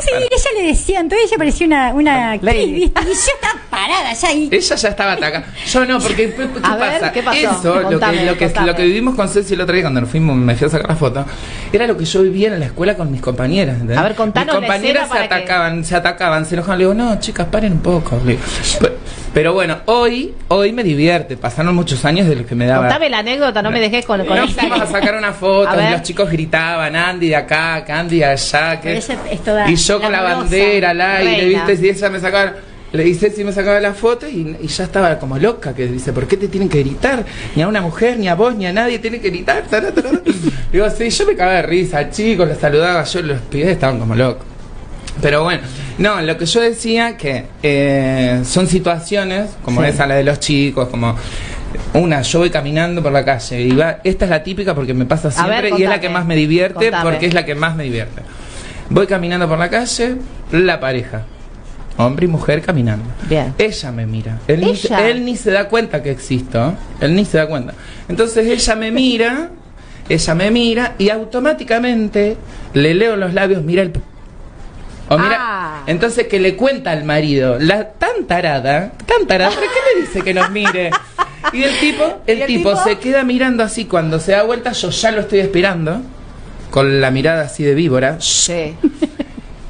[0.00, 2.72] No sé, ella le decía, entonces ella parecía una, una actriz, Lady.
[2.72, 3.00] ¿viste?
[3.02, 4.48] Y yo estaba parada allá y...
[4.50, 5.46] Ella ya estaba atacada.
[5.70, 7.12] Yo no, porque ¿qué, qué A ver, pasa?
[7.12, 7.38] ¿qué pasó?
[7.38, 10.10] Eso, lo que, lo, que, lo que vivimos con Ceci el otro día cuando nos
[10.10, 11.24] fuimos, me fui a sacar la foto,
[11.72, 13.74] era lo que yo vivía en la escuela con mis compañeras.
[13.74, 13.98] ¿entendés?
[13.98, 16.78] A ver, contanos Mis compañeras se para que- atacaban, se atacaban, se enojaban.
[16.78, 18.20] Le digo, no, chicas, paren un poco.
[18.24, 18.42] Le digo.
[19.32, 21.36] Pero, bueno, hoy, hoy me divierte.
[21.36, 22.82] Pasaron muchos años de los que me daba.
[22.82, 25.90] Contame la anécdota, no me dejes con, con Nos fuimos a sacar una foto y
[25.90, 28.80] los chicos gritaban, Andy de acá, Candy de allá.
[28.80, 28.96] Que...
[28.96, 29.08] Es
[29.44, 31.48] toda Y yo con la bandera al aire.
[31.48, 31.86] ¿viste?
[31.86, 32.54] Y ella me sacaba,
[32.92, 36.12] le dice si me sacaba la foto y, y ya estaba como loca, que dice,
[36.12, 37.24] ¿por qué te tienen que gritar?
[37.54, 39.62] Ni a una mujer, ni a vos, ni a nadie tiene que gritar.
[39.70, 40.10] tará, tará.
[40.72, 44.16] Digo, sí, yo me cagaba de risa, chicos, los saludaba, yo los pibes estaban como
[44.16, 44.49] locos.
[45.20, 45.62] Pero bueno,
[45.98, 49.88] no, lo que yo decía que eh, son situaciones como Sí.
[49.88, 51.14] esa, la de los chicos, como
[51.94, 55.04] una, yo voy caminando por la calle y va, esta es la típica porque me
[55.04, 57.10] pasa ver, siempre y es la que más me divierte Contame.
[57.10, 58.22] porque es la que más me divierte.
[58.88, 60.16] Voy caminando por la calle,
[60.52, 61.22] la pareja,
[61.96, 63.04] hombre y mujer caminando.
[63.28, 63.52] Bien.
[63.58, 64.38] Ella me mira.
[64.48, 65.08] Él, Ni, Ella.
[65.08, 66.74] él ni se da cuenta que existo.
[67.00, 67.74] Él ni se da cuenta.
[68.08, 69.50] Entonces ella me mira,
[70.08, 72.36] ella me mira y automáticamente
[72.74, 73.92] le leo los labios, mira el...
[75.10, 75.82] p- O mira, Ah.
[75.86, 80.22] entonces que le cuenta al marido, la tan tarada, tan tarada, ¿pero qué le dice
[80.22, 80.90] que nos mire?
[81.52, 82.82] Y el tipo, el, ¿Y el tipo, tipo?
[82.84, 86.00] se queda mirando así, cuando se da vuelta yo ya lo estoy esperando,
[86.70, 88.74] con la mirada así de víbora, Sí.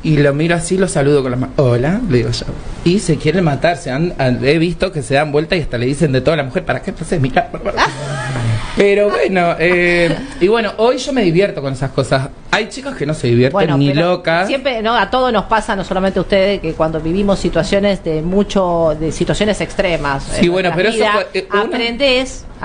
[0.03, 1.55] y lo miro así, lo saludo con las manos.
[1.59, 2.47] Hola, le digo yo.
[2.85, 3.77] Y se quieren matar.
[3.77, 6.37] Se han, han- he visto que se dan vuelta y hasta le dicen de toda
[6.39, 7.51] la mujer, ¿para qué entonces mira?
[8.81, 12.31] Pero bueno, eh, y bueno, hoy yo me divierto con esas cosas.
[12.51, 14.47] Hay chicas que no se divierten Bueno, ni locas.
[14.47, 18.23] Siempre, no, a todos nos pasa, no solamente a ustedes, que cuando vivimos situaciones de
[18.23, 20.23] mucho, de situaciones extremas.
[20.41, 21.63] Sí, en bueno, pero eso fue- eh, una-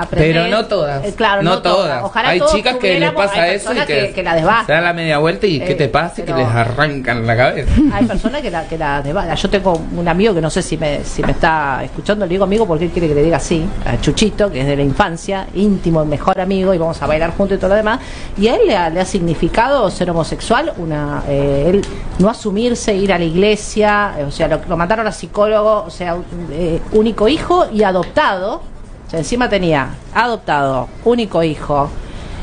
[0.09, 1.05] Pero no todas.
[1.05, 2.03] Eh, claro, no, no, todas.
[2.03, 4.65] Ojalá hay chicas que les pasa eso y que, que, la desbastan.
[4.65, 6.21] se dan la media vuelta y Eh, ¿qué te pasa?
[6.21, 7.71] Y que les arrancan la cabeza.
[7.93, 9.35] Hay personas que la, que la desbastan.
[9.35, 12.43] Yo tengo un amigo que no sé si me, si me está escuchando, le digo
[12.43, 15.47] amigo porque él quiere que le diga así, a Chuchito, que es de la infancia,
[15.53, 17.99] íntimo, mejor amigo, y vamos a bailar juntos y todo lo demás.
[18.37, 21.81] Y a él le ha, le ha significado ser homosexual, una eh, él
[22.19, 25.89] no asumirse, ir a la iglesia, eh, o sea, lo, lo mandaron a psicólogo, o
[25.89, 26.17] sea,
[26.51, 28.74] eh, único hijo y adoptado.
[29.17, 31.89] Encima tenía adoptado, único hijo,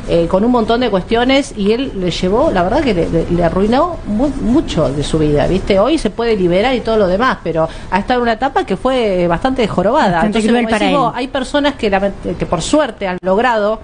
[0.08, 3.26] eh, con un montón de cuestiones y él le llevó, la verdad que le, le-
[3.30, 5.78] le arruinó mu- mucho de su vida, ¿viste?
[5.78, 8.76] Hoy se puede liberar y todo lo demás, pero ha estado en una etapa que
[8.76, 10.12] fue bastante jorobada.
[10.14, 11.18] Bastante Entonces, cruel como para decís vos, él.
[11.20, 13.78] hay personas que, que por suerte han logrado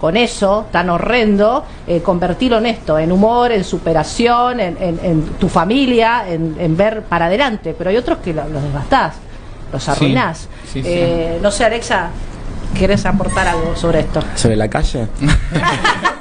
[0.00, 5.22] con eso tan horrendo, eh, convertirlo en esto, en humor, en superación, en, en- en
[5.40, 7.74] tu familia, en, en ver para adelante.
[7.76, 9.14] Pero hay otros que lo- los devastás,
[9.72, 10.48] los arruinás.
[10.72, 10.88] sí, sí.
[10.88, 12.10] Eh, No sé, Alexa,
[12.74, 14.20] ¿querés aportar algo sobre esto?
[14.34, 15.06] ¿Sobre la calle?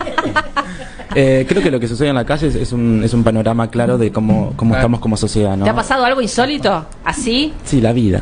[1.15, 3.69] Eh, creo que lo que sucede en la calle es, es un, es un panorama
[3.69, 4.81] claro de cómo, cómo Claro.
[4.81, 5.63] estamos como sociedad, ¿no?
[5.63, 6.87] ¿Te ha pasado algo insólito?
[7.05, 7.53] ¿Así?
[7.63, 8.21] Sí, la vida.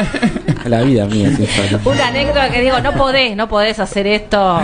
[0.64, 1.28] la vida mía.
[1.84, 4.58] Una anécdota que digo, no podés, no podés hacer esto.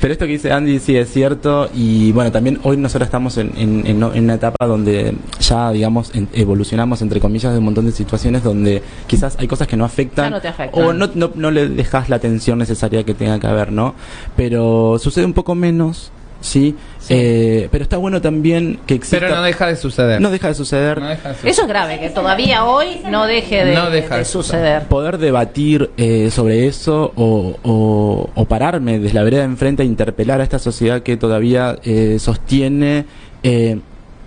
[0.00, 3.52] Pero esto que dice Andy sí es cierto y bueno, también hoy nosotros estamos en,
[3.56, 7.92] en- en- una etapa donde ya, digamos, en- evolucionamos, entre comillas, de un montón de
[7.92, 10.84] situaciones donde quizás hay cosas que no afectan Ya no te afectan.
[10.84, 13.94] o no, no, no le dejas la atención necesaria que tenga que haber, ¿no?
[14.36, 16.12] Pero sucede un poco menos,
[16.46, 16.74] ¿sí?
[17.08, 19.18] Eh, pero está bueno también que exista...
[19.20, 20.20] Pero no deja de suceder.
[20.20, 21.00] no deja de suceder.
[21.00, 21.52] No deja de suceder.
[21.52, 24.82] Eso es grave, que todavía hoy no deje de, No deja de de suceder.
[24.84, 29.86] poder debatir eh, sobre eso o, o- o pararme desde la vereda de enfrente a
[29.86, 33.04] interpelar a esta sociedad que todavía eh, sostiene
[33.42, 33.78] eh,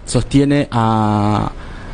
[0.05, 1.51] sostiene a,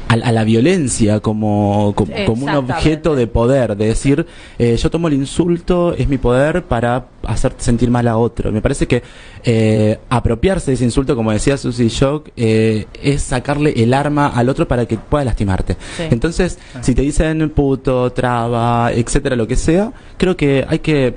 [0.08, 4.26] a, a la violencia como, como, como un objeto de poder, de decir,
[4.60, 8.52] eh, yo tomo el insulto, es mi poder para hacer sentir mal a otro.
[8.52, 9.04] Me parece que
[9.44, 14.50] eh, apropiarse de ese insulto, como decía Susy Shock, eh, es sacarle el arma al
[14.50, 15.78] otro para que pueda lastimarte.
[15.98, 16.04] Sí.
[16.12, 21.16] Entonces, si te dicen puto, traba, etcétera, lo que sea, creo que hay que...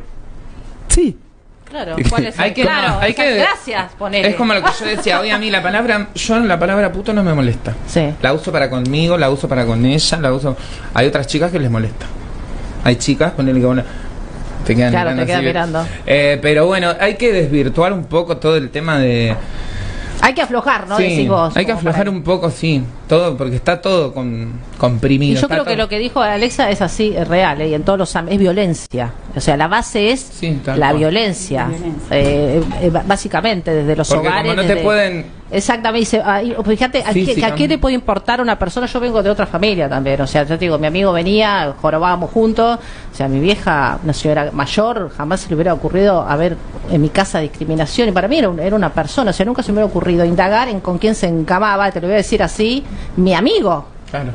[0.89, 1.17] Sí,
[1.71, 4.29] Claro, ¿cuál es el- Hay que, claro, hay que, gracias, ponele.
[4.29, 7.13] Es como lo que yo decía, hoy a mí la palabra, yo la palabra puto
[7.13, 7.75] no me molesta.
[7.87, 8.13] Sí.
[8.23, 10.57] La uso para conmigo, la uso para con ella, la uso.
[10.95, 12.07] Hay otras chicas que les molesta.
[12.85, 13.83] Hay chicas, ponele que bueno,
[14.65, 15.23] te quedan Claro, mirando.
[15.23, 15.87] te quedan mirando.
[16.07, 19.35] Eh, pero bueno, hay que desvirtuar un poco todo el tema de.
[20.21, 20.97] Hay que aflojar, ¿no?
[20.97, 21.57] Sí, Decís vos.
[21.57, 22.83] hay que aflojar un poco, sí.
[23.09, 25.39] Todo, porque está todo con, comprimido.
[25.39, 27.69] Y yo creo que lo que dijo Alexa es así, es real, ¿eh?
[27.69, 29.13] y en todos los es violencia.
[29.37, 30.97] O sea, la base es Sí, la cual.
[30.99, 31.63] violencia.
[31.63, 32.07] La violencia.
[32.11, 34.43] Eh, eh, básicamente, desde los Porque hogares.
[34.53, 36.01] como no te desde- pueden- Exactamente.
[36.01, 37.25] dice, ahí, fíjate, ¿a qué.
[37.47, 38.87] ¿a qué le puede importar una persona?
[38.87, 40.21] Yo vengo de otra familia también.
[40.21, 42.79] O sea, yo te digo, mi amigo venía, jorobábamos juntos.
[43.13, 46.57] O sea, mi vieja, una señora mayor, jamás se le hubiera ocurrido haber
[46.91, 48.09] en mi casa discriminación.
[48.09, 49.31] Y para mí era, un- era una persona.
[49.31, 52.09] O sea, nunca se me hubiera ocurrido indagar en con quién se encamaba, te lo
[52.09, 52.85] voy a decir así,
[53.17, 53.87] mi amigo.
[54.11, 54.33] Claro.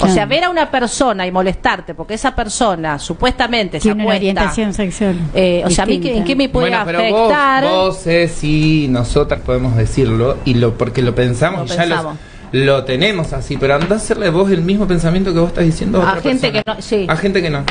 [0.00, 4.02] O sea, ver a una persona y molestarte porque esa persona supuestamente se Tiene una
[4.14, 5.16] acuesta, orientación sexual.
[5.34, 7.64] eh, o sea, a mí que- en qué me puede bueno, pero vos, afectar.
[7.64, 12.16] vos eh, sí, nosotras podemos decirlo y lo porque lo pensamos Lo y ya pensamos.
[12.52, 15.64] los- lo tenemos así, pero anda a hacerle vos el mismo pensamiento que vos estás
[15.64, 16.62] diciendo a, A otra gente persona.
[16.64, 17.06] que no- sí.
[17.08, 17.62] A gente que no.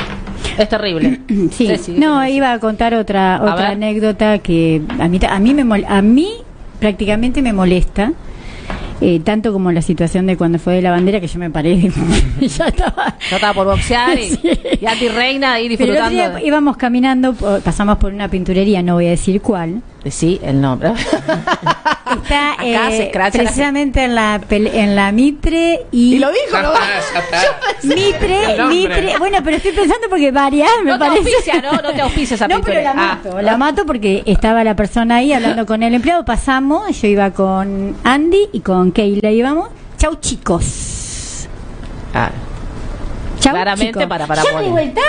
[0.58, 1.20] Es terrible.
[1.52, 2.30] Sí, Ceci, no, decime.
[2.36, 6.32] iba a contar otra otra anécdota que a mí a mí me mol- a mí
[6.80, 8.12] prácticamente me molesta
[9.06, 11.72] eh, tanto como la situación de cuando fue de la bandera que yo me paré
[12.40, 14.40] y ya estaba Yo estaba por boxear y, Sí.
[14.80, 16.38] y Andy Reina ahí pero el otro disfrutando.
[16.38, 20.92] día íbamos caminando pasamos por una pinturería no voy a decir cuál Sí, el nombre.
[22.14, 26.28] está Acá eh, se escracha la precisamente en la en la Mitre y, Y lo
[26.30, 27.58] dijo, está.
[27.82, 28.66] Mitre, El.
[28.68, 31.72] Mitre, bueno, pero estoy pensando porque varias me No te auspicia, ¿no?
[31.80, 33.14] No te auspicia esa No, pero la pintura.
[33.14, 33.42] mato, Ah.
[33.42, 37.96] la mato porque estaba la persona ahí hablando con el empleado, pasamos, yo iba con
[38.04, 39.70] Andy y con Keila íbamos.
[39.96, 41.48] Chau chicos.
[42.12, 42.30] Ah,
[43.40, 44.06] Chau Claramente chicos.
[44.06, 45.00] para- para Yo de vuelta.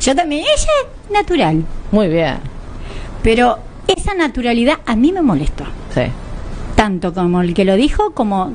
[0.00, 2.36] Yo también, ella es natural, muy bien.
[3.22, 3.58] pero
[3.96, 5.64] esa naturalidad a mí me molestó.
[5.94, 6.02] Sí.
[6.76, 8.52] Tanto como el que lo dijo como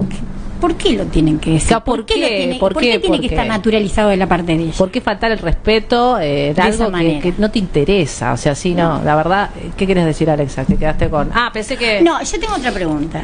[0.60, 1.78] ¿Por qué lo tienen que decir?
[1.86, 2.18] ¿por qué?
[2.20, 2.92] lo tiene, ¿Por ¿por qué?
[2.94, 3.36] qué tiene ¿Por que qué?
[3.36, 4.74] estar naturalizado de la parte de ella?
[4.78, 8.34] ¿Por qué faltar el respeto eh, de De algo que, no te interesa?
[8.34, 10.64] O sea, sí, no, la verdad, ¿qué quieres decir, Alexa?
[10.66, 11.30] Te quedaste con.
[11.34, 12.02] Ah, pensé que.
[12.02, 13.24] No, yo tengo otra pregunta.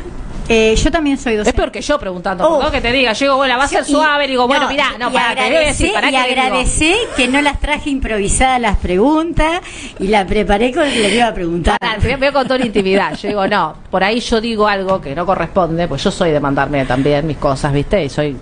[0.49, 1.51] Eh, yo también soy docente.
[1.51, 2.69] Es peor que yo preguntando, Oh.
[2.69, 5.09] que te diga, yo digo, bueno, va a ser Y- suave, digo, bueno, mirá, no,
[5.09, 7.89] y para, te voy a decir, agradecé- para y que agradecé que no las traje
[7.89, 9.61] improvisadas las preguntas
[9.99, 11.77] y la preparé con lo que le iba a preguntar.
[11.79, 13.15] Pará, te veo con toda la intimidad.
[13.15, 16.41] Yo digo, no, por ahí yo digo algo que no corresponde, pues yo soy de
[16.41, 18.03] mandarme también mis cosas, ¿viste?
[18.03, 18.35] Y soy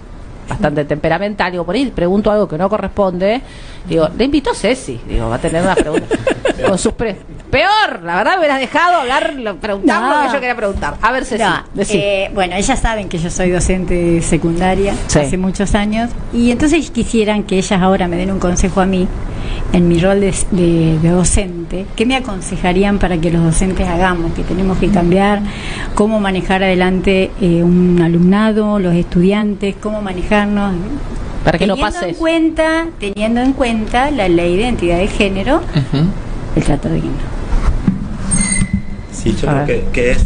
[0.47, 1.51] bastante temperamental.
[1.51, 3.41] Digo, por ahí pregunto algo que no corresponde.
[3.87, 4.99] Digo, le invito a Ceci.
[5.07, 6.15] Digo, va a tener una pregunta.
[6.67, 7.15] con sus pre
[7.49, 10.15] Peor, la verdad me hubieras dejado hablar, lo- preguntar No.
[10.15, 10.95] lo que yo quería preguntar.
[11.01, 15.19] A ver, Ceci, No, eh, bueno, ellas saben que yo soy docente secundaria Sí.
[15.19, 19.05] hace muchos años y entonces quisieran que ellas ahora me den un consejo a mí
[19.73, 21.85] en mi rol de, de- de docente.
[21.97, 24.31] ¿Qué me aconsejarían para que los docentes hagamos?
[24.33, 25.41] Que tenemos que cambiar
[25.93, 30.73] cómo manejar adelante eh, un alumnado, los estudiantes, cómo manejarnos.
[31.43, 33.70] Para que no teniendo pase en cuenta, teniendo en cuenta
[34.15, 35.61] la ley de identidad de género,
[36.55, 37.11] el trato digno.
[39.11, 40.25] Sí, yo A creo que, que es.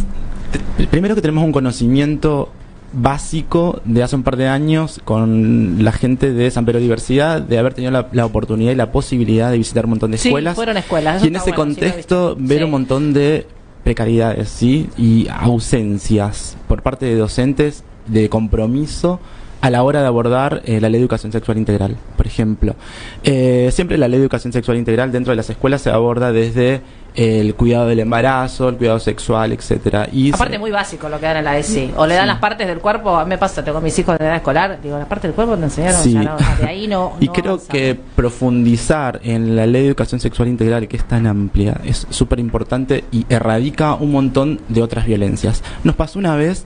[0.90, 2.50] Primero que tenemos un conocimiento
[2.94, 7.58] básico de hace un par de años con la gente de San Pedro Diversidad, de
[7.60, 10.56] haber tenido la, la oportunidad y la posibilidad de visitar un montón de Sí, escuelas.
[10.56, 12.64] fueron escuelas, eso Y en ese bueno, contexto, ver Sí.
[12.64, 13.48] un montón de
[13.84, 14.90] precariedades, ¿sí?
[14.98, 19.20] Y ausencias por parte de docentes de compromiso
[19.62, 22.76] a la hora de abordar eh, la ley de educación sexual integral, por ejemplo.
[23.24, 26.82] Eh, siempre la ley de educación sexual integral dentro de las escuelas se aborda desde
[27.16, 30.10] el cuidado del embarazo, el cuidado sexual, etcétera.
[30.12, 31.94] Y Aparte se- muy básico lo que dan en la ESI.
[31.96, 32.28] O le dan Sí.
[32.28, 34.98] las partes del cuerpo, a mí me pasa, tengo mis hijos de edad escolar, digo,
[34.98, 36.12] las partes del cuerpo te enseñaron, Sí.
[36.14, 37.14] ya no, de ahí no.
[37.22, 37.68] Y no creo avanzamos.
[37.72, 42.40] que profundizar en la ley de educación sexual integral, que es tan amplia, es súper
[42.40, 45.64] importante y erradica un montón de otras violencias.
[45.86, 46.66] Nos pasó una vez,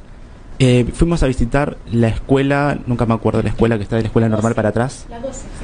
[0.59, 4.07] eh, fuimos a visitar la escuela, nunca me acuerdo la escuela que está de la
[4.07, 5.05] escuela normal para atrás,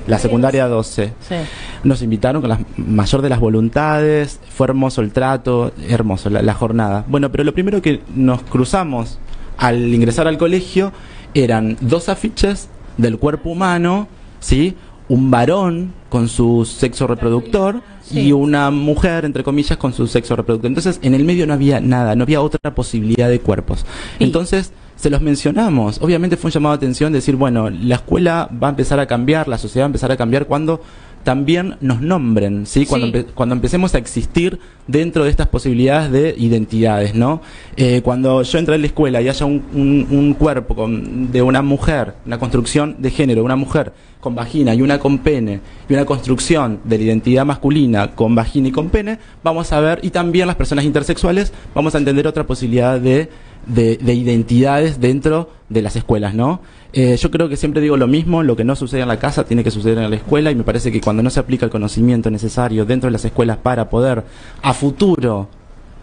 [0.08, 1.14] la secundaria 12.
[1.20, 1.36] Sí.
[1.84, 6.54] Nos invitaron con la mayor de las voluntades, fue hermoso el trato, hermoso la, la
[6.54, 7.04] jornada.
[7.08, 9.20] Bueno, pero lo primero que nos cruzamos
[9.58, 10.92] al ingresar al colegio
[11.34, 14.08] eran dos afiches del cuerpo humano,
[14.40, 14.76] ¿sí?
[15.10, 20.68] Un varón con su sexo reproductor y una mujer, entre comillas, con su sexo reproductor.
[20.70, 23.86] Entonces, en el medio no había nada, no había otra posibilidad de cuerpos.
[24.20, 26.00] Y- Entonces, se los mencionamos.
[26.02, 29.48] Obviamente fue un llamado de atención decir, bueno, la escuela va a empezar a cambiar,
[29.48, 30.82] la sociedad va a empezar a cambiar cuando
[31.24, 32.86] también nos nombren, ¿sí?
[32.86, 33.14] Cuando, Sí.
[33.14, 37.42] empe- cuando empecemos a existir dentro de estas posibilidades de identidades, ¿no?
[37.78, 41.42] Eh, cuando yo entre a la escuela y haya un, un- un cuerpo con- de
[41.42, 43.92] una mujer, una construcción de género, una mujer
[44.26, 48.70] con vagina y una con pene, y una construcción de la identidad masculina con vagina
[48.70, 52.44] y con pene, vamos a ver, y también las personas intersexuales, vamos a entender otra
[52.48, 53.30] posibilidad de,
[53.68, 56.60] de, de identidades dentro de las escuelas, ¿no?
[56.92, 59.44] Eh, yo creo que siempre digo lo mismo, lo que no sucede en la casa
[59.46, 61.72] tiene que suceder en la escuela y me parece que cuando no se aplica el
[61.72, 64.24] conocimiento necesario dentro de las escuelas para poder
[64.64, 65.48] a futuro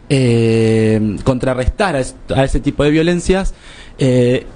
[0.09, 3.55] eh, contrarrestar a, es- a ese tipo de violencias,
[3.99, 4.47] eh,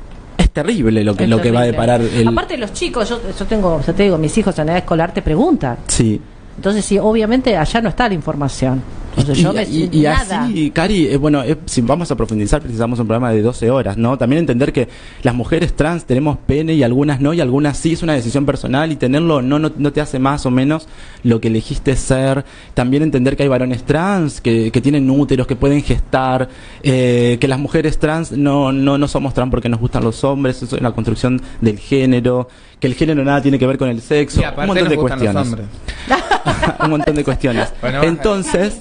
[0.56, 2.26] terrible lo que, Es lo que va a deparar el...
[2.26, 5.20] Aparte los chicos, yo, yo tengo, yo te digo, mis hijos en edad escolar te
[5.20, 5.76] preguntan.
[5.86, 6.18] Sí.
[6.56, 8.82] Entonces sí, obviamente allá no está la información.
[9.18, 10.02] Entonces yo me y- y
[10.42, 13.96] así, Cari, eh, bueno, eh, si vamos a profundizar, precisamos un programa de 12 horas,
[13.96, 14.18] ¿no?
[14.18, 14.88] También entender que
[15.22, 18.92] las mujeres trans tenemos pene y algunas no, y algunas sí, es una decisión personal,
[18.92, 20.86] y tenerlo no, no, no te hace más o menos
[21.22, 22.44] lo que elegiste ser.
[22.74, 26.50] También entender que hay varones trans que, que tienen úteros, que pueden gestar,
[26.82, 30.62] eh, que las mujeres trans no, no, no somos trans porque nos gustan los hombres,
[30.62, 32.48] eso es la construcción del género,
[32.80, 35.46] que el género nada tiene que ver con el sexo, un montón de cuestiones.
[36.84, 37.72] un montón de cuestiones.
[37.80, 38.02] Bueno.
[38.02, 38.80] Entonces,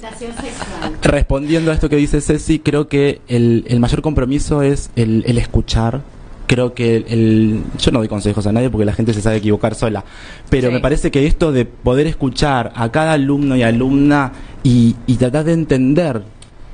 [1.02, 5.38] respondiendo a esto que dice Ceci, creo que el, el mayor compromiso es el, el
[5.38, 6.00] escuchar.
[6.46, 9.36] Creo que el, el- yo no doy consejos a nadie porque la gente se sabe
[9.38, 10.04] equivocar sola,
[10.48, 10.74] pero Sí.
[10.74, 14.30] me parece que esto de poder escuchar a cada alumno y alumna
[14.62, 16.22] y, y tratar de entender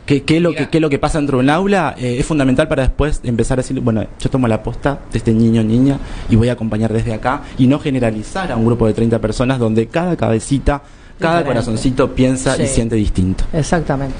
[0.07, 2.17] qué, qué es lo que, qué es lo que pasa dentro de un aula eh,
[2.19, 5.61] es fundamental para después empezar a decir, bueno, yo tomo la posta de este niño
[5.61, 5.99] o niña
[6.29, 9.59] y voy a acompañar desde acá y no generalizar a un grupo de 30 personas
[9.59, 10.83] donde cada cabecita,
[11.19, 11.49] cada Diferente.
[11.49, 13.45] corazoncito piensa y siente distinto.
[13.53, 14.15] Exactamente.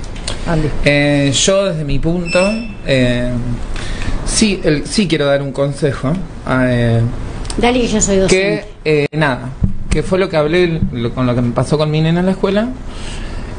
[0.47, 0.69] Andy.
[0.85, 2.39] Eh, yo desde mi punto,
[2.87, 3.31] eh,
[4.27, 6.13] sí, el- sí quiero dar un consejo.
[6.49, 7.01] eh,
[7.59, 8.67] Dale que yo soy docente.
[8.85, 9.51] que eh, nada,
[9.91, 12.27] que fue lo que hablé lo- con lo que me pasó con mi nena en
[12.27, 12.69] la escuela,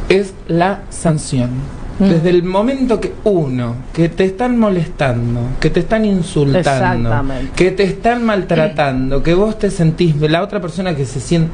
[0.09, 1.51] es la sanción.
[1.99, 2.09] Mm.
[2.09, 7.11] Desde el momento que uno, que te están molestando, que te están insultando,
[7.55, 11.51] que te están maltratando, que vos te sentís, la otra persona que se siente,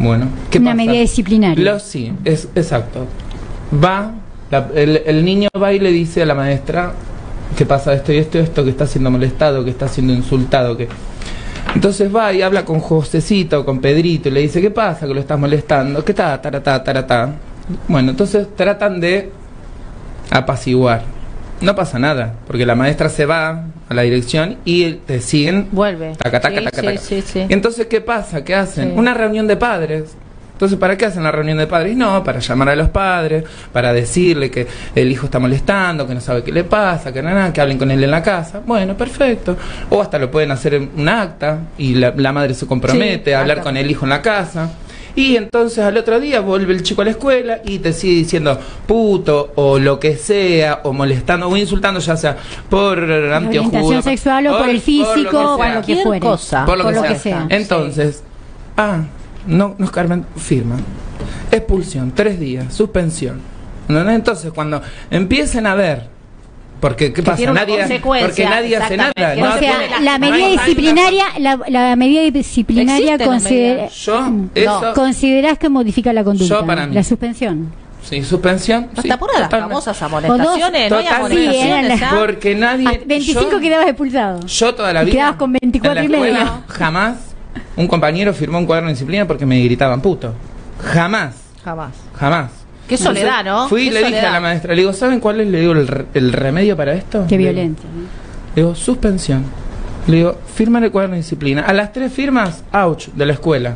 [0.00, 0.76] bueno, ¿qué Una pasa?
[0.76, 1.64] medida disciplinaria.
[1.72, 3.06] Lo, sí, es exacto.
[3.82, 4.12] Va,
[4.50, 6.92] la- el, el niño va y le dice a la maestra
[7.56, 10.76] que pasa esto y esto y esto, que está siendo molestado, que está siendo insultado,
[10.76, 10.88] que...
[11.74, 15.20] Entonces va y habla con Josecito, con Pedrito, y le dice, ¿qué pasa que lo
[15.20, 16.04] estás molestando?
[16.04, 16.40] ¿Qué está?
[16.42, 17.30] Taratá, taratá.
[17.86, 19.30] Bueno, entonces tratan de
[20.30, 21.02] apaciguar.
[21.60, 26.12] No pasa nada, porque la maestra se va a la dirección y te siguen Vuelve.
[26.16, 27.26] Taca, taca, Sí, taca, sí, taca.
[27.32, 28.44] sí, entonces, ¿qué pasa?
[28.44, 28.98] ¿Qué hacen?
[28.98, 30.14] Una reunión de padres.
[30.52, 31.94] Entonces, ¿para qué hacen la reunión de padres?
[31.96, 36.20] No, para llamar a los padres, para decirle que el hijo está molestando, que no
[36.20, 38.60] sabe qué le pasa, que nada, que hablen con él en la casa.
[38.66, 39.56] Bueno, perfecto.
[39.90, 43.32] O hasta lo pueden hacer en un acta y la, la madre se compromete Sí,
[43.34, 43.68] a hablar acta.
[43.70, 44.70] con el hijo en la casa.
[45.16, 48.58] Y entonces al otro día vuelve el chico a la escuela y te sigue diciendo
[48.86, 52.36] puto o lo que sea, o molestando o insultando, ya sea
[52.68, 56.66] por anteojudo, orientación sexual o por el físico, o por lo que cosa.
[56.66, 57.12] Por lo, Por que, lo sea.
[57.14, 57.46] que sea.
[57.48, 58.22] Entonces,
[58.76, 59.04] ah,
[59.46, 60.76] no, nos Carmen firma.
[61.50, 63.40] Expulsión, tres días, suspensión.
[63.88, 64.10] ¿No?
[64.10, 66.08] Entonces, cuando empiecen a ver,
[66.88, 67.50] Porque, ¿qué pasa?
[67.50, 69.12] Nadie, porque nadie hace nada.
[69.16, 73.94] O se sea, la medida disciplinaria, la, la medida disciplinaria Existen las consider- medidas.
[74.04, 76.94] Yo, eso, considerás que modifica la conducta, Yo para mí.
[76.94, 77.72] la suspensión.
[78.04, 78.84] sí, suspensión.
[78.90, 81.00] Hasta sí, por las famosas amonestaciones, no.
[81.00, 81.06] Sí,
[82.04, 82.14] ¿ah?
[82.16, 82.86] Porque nadie.
[82.86, 84.46] A 25 yo- quedabas expulsado.
[84.46, 85.12] Yo toda la Y vida.
[85.14, 86.36] quedabas con 24 en la y medio.
[86.36, 87.16] escuela, Jamás
[87.74, 90.34] un compañero firmó un cuaderno de disciplina porque me gritaban puto.
[90.80, 91.34] Jamás,
[91.64, 91.90] Jamás.
[92.14, 92.50] jamás.
[92.88, 93.68] Qué soledad, ¿no?
[93.68, 96.06] Fui y le dije a la maestra, le digo, ¿saben cuál es le digo, el,
[96.14, 97.24] el remedio para esto?
[97.28, 97.88] Qué Le digo- violencia.
[97.94, 98.02] ¿no?
[98.54, 99.44] Le digo, suspensión.
[100.06, 101.62] Le digo, firma el cuaderno de disciplina.
[101.62, 103.74] A las tres firmas, ouch, de la escuela.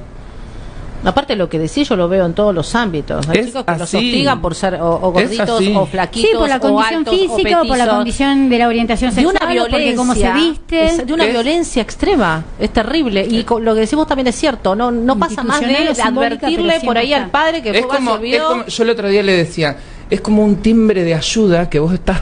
[1.02, 3.26] Aparte lo que decís yo lo veo en todos los ámbitos.
[3.28, 3.96] Hay Es chicos que los así.
[3.96, 7.66] hostigan por ser o, gorditos o flaquitos Sí, por la o condición altos, física o,
[7.66, 9.96] por la condición de la orientación de sexual una o porque violencia.
[9.96, 10.84] cómo se viste.
[10.84, 12.44] es de una Es- violencia extrema.
[12.58, 13.24] Es terrible.
[13.26, 14.74] Y lo que decimos también es cierto.
[14.76, 18.42] No no pasa más de advertirle por ahí al padre que Es como, se es
[18.42, 19.76] como- yo el otro día le decía,
[20.10, 22.20] es como un timbre de ayuda que vos estás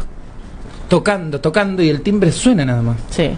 [0.89, 2.97] tocando, tocando y el timbre suena nada más.
[3.11, 3.31] sí.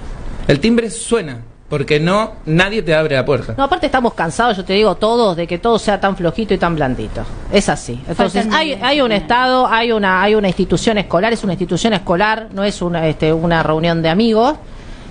[0.49, 1.39] El timbre suena,
[1.71, 3.55] porque no, nadie te abre la puerta.
[3.57, 6.59] no aparte estamos cansados yo te digo todos de que todo sea tan flojito y
[6.59, 11.33] tan blandito es así entonces hay, hay un estado hay una hay una institución escolar
[11.33, 14.55] es una institución escolar no es una este una reunión de amigos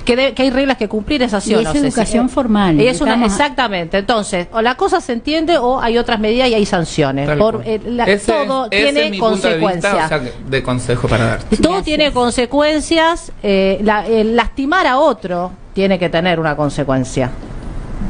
[0.05, 2.29] que, de- que hay reglas que cumplir es así Y o es no, educación Eh,
[2.29, 2.81] formal.
[2.81, 6.55] y es una- exactamente entonces o la cosa se entiende o hay otras medidas y
[6.55, 10.63] hay sanciones Por, eh, la- Ese- todo ese tiene de consecuencias o sea, que- de
[10.63, 11.39] consejo para dar.
[11.43, 11.83] todo Gracias.
[11.85, 13.31] tiene consecuencias.
[13.43, 17.31] eh, la- el lastimar a otro tiene que tener una consecuencia.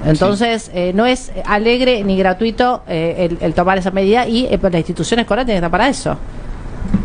[0.04, 4.58] Entonces, eh, no es alegre ni gratuito eh, el, el tomar esa medida y eh,
[4.58, 6.18] pues, la institución escolar tiene que estar para eso.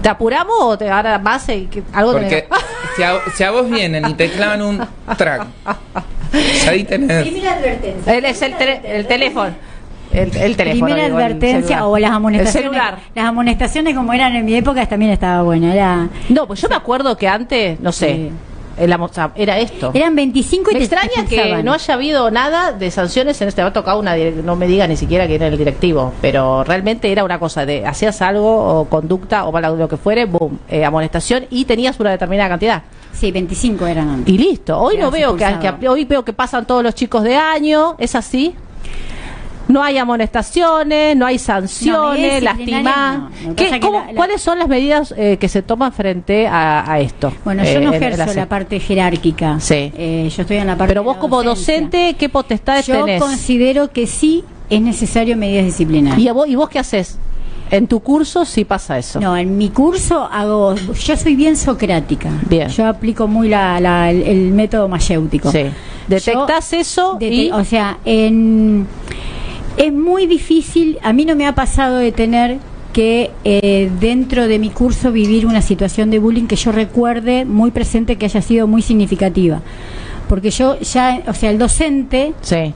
[0.00, 2.48] ¿Te apuramos o te ahora más eh, que- algo Porque que-
[2.96, 4.80] si a, si a vos vienen y te clavan un
[5.18, 5.46] track,
[6.66, 7.10] ahí tenés.
[7.44, 8.14] advertencia.
[8.16, 9.50] Él es el, tele- el teléfono.
[10.12, 10.86] El, el teléfono.
[10.86, 12.70] Primera digo, el advertencia o las El amonestaciones.
[12.70, 12.98] celular.
[13.14, 15.74] Las amonestaciones como eran en mi época también estaba buena.
[15.74, 18.30] Era, No, pues yo me acuerdo que antes, no sé, Sí.
[18.76, 19.90] O sea, era esto.
[19.94, 23.62] eran 25 y Me te extraña que no haya habido nada de sanciones en este.
[23.62, 24.16] Me ha tocado una.
[24.16, 27.86] No me diga ni siquiera que era el directivo, pero realmente era una cosa de
[27.86, 32.48] hacías algo o conducta o lo que fuere, boom, eh, amonestación y tenías una determinada
[32.48, 32.82] cantidad.
[33.12, 34.34] Sí, 25 eran antes.
[34.34, 34.78] Y listo.
[34.78, 35.46] Hoy no veo que,
[35.80, 38.54] que- hoy veo que pasan todos los chicos de año, es así.
[39.68, 42.50] No hay amonestaciones, no hay sanciones, no.
[42.50, 45.62] Lo que ¿Qué- pasa que cómo- la- la- ¿Cuáles son las medidas eh, que se
[45.62, 47.32] toman frente a, a esto?
[47.44, 49.58] Bueno, yo Eh, no ejerzo la parte jerárquica.
[49.60, 49.90] Sí.
[49.96, 53.22] Eh, yo estoy en la parte Pero vos como docente, ¿qué potestades Yo tenés?
[53.22, 56.18] considero que sí es necesario medidas disciplinarias.
[56.20, 57.18] ¿Y, a vos, ¿Y vos qué haces?
[57.70, 59.18] En tu curso sí pasa eso.
[59.20, 62.28] No, en mi curso hago, yo soy bien socrática.
[62.48, 62.68] Bien.
[62.68, 65.50] Yo aplico muy la, la- el, el método mayéutico.
[65.50, 65.64] Sí.
[66.06, 67.50] Detectás Yo eso dete- y...
[67.50, 68.86] O sea, en,
[69.76, 72.58] es muy difícil, a mí no me ha pasado de tener
[72.92, 77.72] que eh, dentro de mi curso vivir una situación de bullying que yo recuerde muy
[77.72, 79.60] presente que haya sido muy significativa.
[80.28, 82.72] Porque yo ya, o sea, el docente Sí.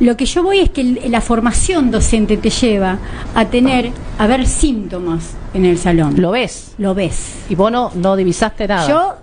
[0.00, 2.98] lo que yo voy es que la formación docente te lleva
[3.34, 6.14] a tener, a ver síntomas en el salón.
[6.16, 6.72] Lo ves.
[6.78, 7.34] Lo ves.
[7.50, 8.88] Y vos no, no divisaste nada.
[8.88, 9.14] Yo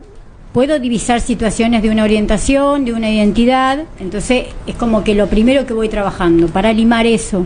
[0.55, 5.65] puedo divisar situaciones de una orientación, de una identidad, entonces es como que lo primero
[5.65, 7.45] que voy trabajando para limar eso.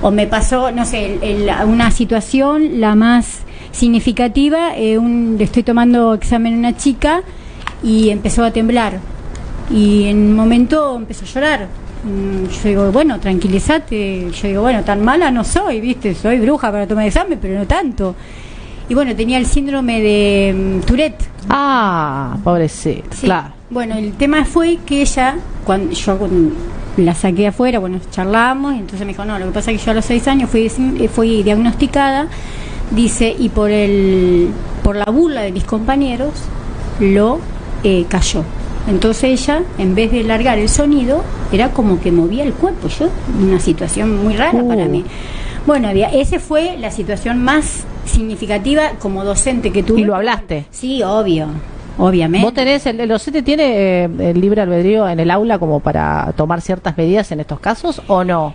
[0.00, 3.40] O me pasó, no sé, el- el- una situación la más
[3.72, 7.22] significativa, eh, un- estoy tomando examen a una chica
[7.82, 9.00] y empezó a temblar
[9.68, 11.66] y en un momento empezó a llorar.
[12.04, 14.30] Mm, Yo digo, bueno, tranquilízate.
[14.30, 16.14] Yo digo, bueno, tan mala no soy, ¿viste?
[16.14, 18.14] Soy bruja para tomar examen, pero no tanto.
[18.90, 21.24] Y bueno, tenía el síndrome de mm, Tourette.
[21.48, 23.04] Ah, pobrecito.
[23.16, 23.26] Sí.
[23.26, 23.48] Claro.
[23.70, 26.52] Bueno, el tema fue que ella, cuando yo con-
[26.96, 29.84] la saqué afuera, bueno, charlamos, y entonces me dijo, no, lo que pasa es que
[29.86, 30.62] yo a los seis años fui,
[30.98, 32.26] eh, fui diagnosticada,
[32.90, 34.48] dice, y por el
[34.82, 36.32] por la burla de mis compañeros,
[36.98, 37.38] lo
[37.84, 38.42] eh, cayó.
[38.88, 41.22] Entonces ella, en vez de largar el sonido,
[41.52, 42.88] era como que movía el cuerpo.
[42.88, 43.08] Yo,
[43.40, 44.68] una situación muy rara Uh.
[44.68, 45.04] para mí.
[45.66, 50.02] Bueno, había, esa fue la situación más significativa como docente que tuve.
[50.02, 50.66] ¿Y lo hablaste?
[50.70, 51.48] Sí, obvio,
[51.98, 52.44] obviamente.
[52.44, 56.32] ¿Vos tenés, el, el docente tiene eh, el libre albedrío en el aula como para
[56.36, 58.54] tomar ciertas medidas en estos casos o no?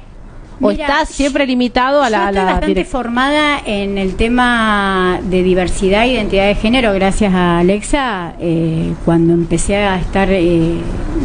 [0.62, 5.43] ¿O Mira, está siempre limitado a la, estoy la bastante formada en el tema de
[5.43, 10.76] diversidad e identidad de género gracias a Alexa eh, cuando empecé a estar eh,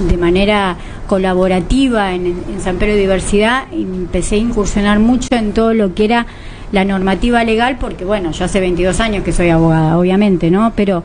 [0.09, 0.76] de manera
[1.07, 6.26] colaborativa en, en San Pedro Diversidad empecé a incursionar mucho en todo lo que era
[6.73, 11.03] la normativa legal porque bueno yo hace 22 años que soy abogada obviamente no pero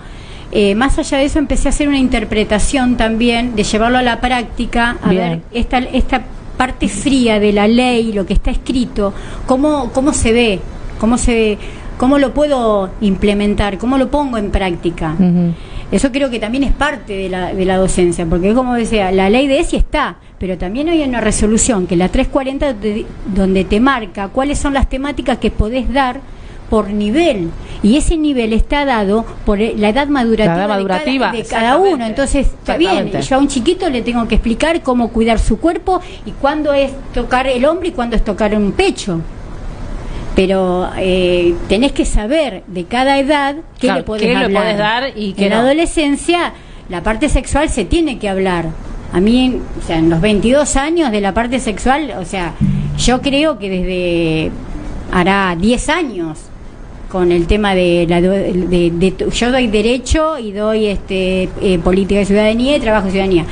[0.52, 4.22] eh, más allá de eso empecé a hacer una interpretación también de llevarlo a la
[4.22, 5.30] práctica a Bien.
[5.30, 6.22] ver esta esta
[6.56, 9.14] parte fría de la ley, lo que está escrito,
[9.46, 10.62] cómo, cómo se ve,
[10.98, 11.58] cómo se
[11.98, 13.78] ¿Cómo lo puedo implementar?
[13.78, 15.16] ¿Cómo lo pongo en práctica?
[15.92, 19.30] Eso creo que también es parte de la, de la docencia, porque como decía, la
[19.30, 23.80] ley de ESI está, pero también hay una resolución, que la 340, de- donde te
[23.80, 26.20] marca cuáles son las temáticas que podés dar
[26.70, 27.50] por nivel.
[27.84, 31.60] Y ese nivel está dado por eh, la edad madurativa, La edad madurativa, de, cada,
[31.62, 32.06] de cada uno.
[32.06, 36.02] Entonces, está bien, yo a un chiquito le tengo que explicar cómo cuidar su cuerpo
[36.26, 39.22] y cuándo es tocar el hombro y cuándo es tocar un pecho.
[40.36, 44.64] Pero eh, tenés que saber de cada edad qué Claro, le podés qué le hablar.
[44.64, 46.54] podés dar y qué En la adolescencia,
[46.90, 48.66] la parte sexual se tiene que hablar.
[49.14, 52.54] A mí, o sea, en los 22 años de la parte sexual, o sea,
[52.98, 54.52] yo creo que desde
[55.12, 56.40] hará 10 años
[57.10, 62.20] con el tema de, la, de, de- yo doy derecho y doy este eh, política
[62.20, 63.46] de ciudadanía y trabajo de ciudadanía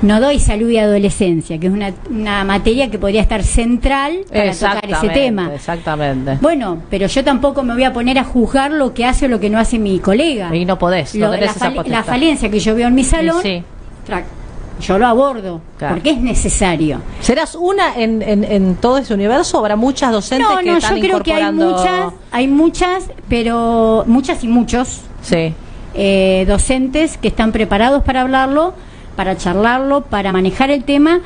[0.00, 4.52] no doy salud y adolescencia que es una, una materia que podría estar central para
[4.52, 6.38] tocar ese tema Exactamente.
[6.40, 9.38] bueno pero yo tampoco me voy a poner a juzgar lo que hace o lo
[9.40, 11.98] que no hace mi colega Y no podés, no Lo- tenés la, esa fal- potestad.
[11.98, 13.62] la falencia que yo veo en mi salón sí.
[14.80, 15.94] Yo lo abordo Claro.
[15.96, 20.58] porque es necesario ¿Serás una en, en, en todo ese universo habrá muchas docentes no
[20.58, 25.54] que no están yo creo que hay muchas hay muchas pero muchas y muchos Sí.
[25.94, 28.74] eh, docentes que están preparados para hablarlo,
[29.14, 31.20] para charlarlo, para manejar el tema.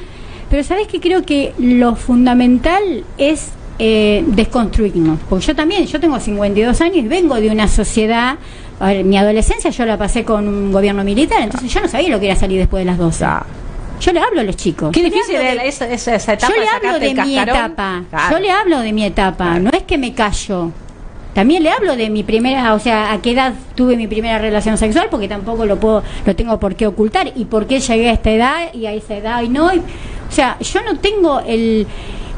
[0.50, 2.82] Pero sabes que creo que lo fundamental
[3.16, 3.48] es
[3.78, 5.18] eh, desconstruirnos.
[5.28, 8.36] Porque yo también, yo tengo 52 años y vengo de una sociedad.
[8.80, 12.10] A ver, mi adolescencia yo la pasé con un gobierno militar, entonces yo no sabía
[12.10, 13.24] lo que era salir después de las 12.
[14.00, 14.90] Yo le hablo a los chicos.
[14.92, 18.02] Qué difícil de- era esa, esa, etapa yo le de hablo de mi etapa.
[18.10, 18.34] Claro.
[18.36, 19.58] Yo le hablo de mi etapa.
[19.58, 20.70] No es que me callo.
[21.32, 24.78] También le hablo de mi primera, o sea, a qué edad tuve mi primera relación
[24.78, 28.12] sexual, porque tampoco lo puedo, lo tengo por qué ocultar y por qué llegué a
[28.12, 29.72] esta edad y a esa edad y no.
[29.74, 31.86] y- o sea, yo no tengo el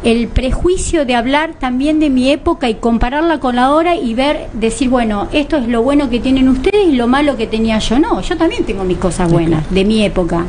[0.04, 4.46] el prejuicio de hablar también de mi época y compararla con la hora y ver,
[4.52, 7.98] decir, bueno, esto es lo bueno que tienen ustedes y lo malo que tenía yo.
[7.98, 10.44] No, yo también tengo mis cosas buenas de mi época.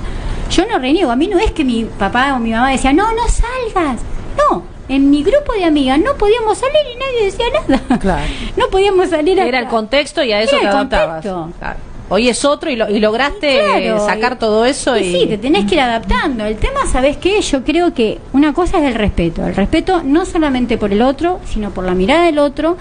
[0.51, 3.03] Yo no reniego, a mí no es que mi papá o mi mamá decía, no,
[3.13, 4.01] no salgas.
[4.37, 7.99] No, en mi grupo de amigas no podíamos salir y nadie decía nada.
[7.99, 8.23] Claro.
[8.57, 11.25] No podíamos salir Era el contexto y a eso Era te el adaptabas.
[11.25, 11.49] contexto.
[11.59, 11.79] Claro.
[12.11, 15.37] Hoy es otro y, lo, y lograste Claro, sacar y- todo eso y, sí, te
[15.37, 16.43] tenés que ir adaptando.
[16.45, 17.39] El tema, ¿sabes qué?
[17.41, 19.45] Yo creo que una cosa es el respeto.
[19.45, 22.77] El respeto no solamente por el otro, sino por la mirada del otro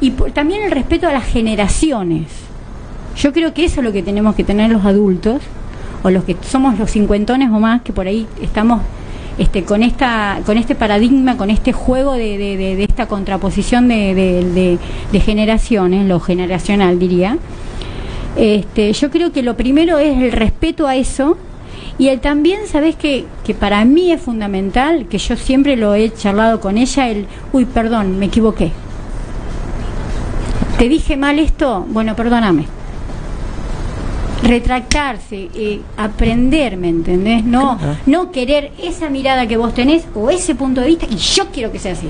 [0.00, 2.26] y por- también el respeto a las generaciones.
[3.16, 5.42] Yo creo que eso es lo que tenemos que tener los adultos
[6.04, 8.80] o los que somos los cincuentones o más que por ahí estamos
[9.36, 13.88] este con esta con este paradigma con este juego de, de- de- de esta contraposición
[13.88, 14.78] de
[15.24, 17.36] generaciones lo generacional diría
[18.36, 21.36] este, yo creo que lo primero es el respeto a eso
[21.98, 26.12] y el también, ¿sabes que Que para mí es fundamental, que yo siempre lo he
[26.12, 28.72] charlado con ella, el, uy, perdón, me equivoqué.
[30.78, 31.84] ¿Te dije mal esto?
[31.90, 32.64] Bueno, perdóname.
[34.42, 37.44] Retractarse, eh, aprender, ¿me entendés?
[37.44, 41.48] No, no querer esa mirada que vos tenés o ese punto de vista y yo
[41.52, 42.08] quiero que sea así.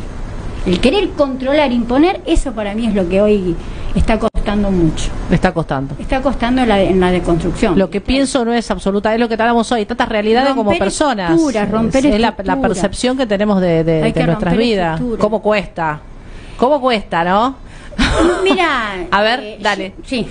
[0.67, 3.57] El querer controlar, imponer, eso para mí es lo que hoy
[3.97, 5.11] está costando mucho.
[5.31, 5.95] está costando.
[5.99, 7.79] Está costando en la, en la deconstrucción.
[7.79, 11.31] Lo que pienso no es absoluta, es lo que hablamos hoy, tantas realidades como personas.
[11.31, 14.95] estructuras, romper es, es la, percepción que tenemos de, de- Hay de que nuestras vidas.
[14.95, 15.21] estructuras.
[15.21, 16.01] ¿Cómo cuesta?
[16.57, 17.57] ¿Cómo cuesta, no?
[18.45, 19.07] Mira.
[19.11, 19.95] A ver, eh, dale.
[20.05, 20.27] Sí,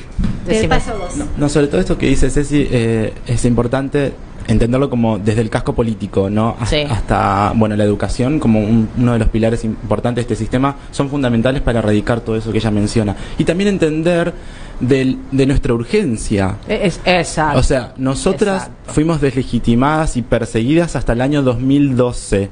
[0.45, 1.15] te paso vos.
[1.37, 4.13] No, sobre todo esto que dice Ceci, eh, es importante
[4.49, 6.57] entenderlo como desde el casco político, ¿no?
[6.65, 6.81] Sí.
[6.89, 11.09] Hasta, bueno, la educación como un- uno de los pilares importantes de este sistema son
[11.09, 13.15] fundamentales para erradicar todo eso que ella menciona.
[13.37, 14.33] Y también entender
[14.79, 16.57] del- de nuestra urgencia.
[16.67, 17.59] Es, exacto.
[17.59, 18.93] O sea, nosotras Exacto.
[18.93, 22.49] fuimos deslegitimadas y perseguidas hasta el año 2012.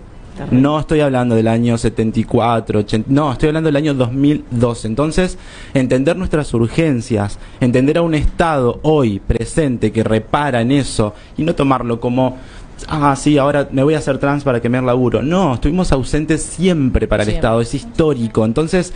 [0.52, 4.88] No estoy hablando del año 74, 80, no, estoy hablando del año 2012.
[4.88, 5.38] Entonces,
[5.74, 11.56] entender nuestras urgencias, entender a un Estado hoy presente que repara en eso y no
[11.56, 12.38] tomarlo como,
[12.88, 15.22] ah, sí, ahora me voy a hacer trans para que me dé laburo.
[15.22, 17.48] No, estuvimos ausentes siempre para el Siempre.
[17.48, 18.46] Estado, es histórico.
[18.46, 18.94] Entonces,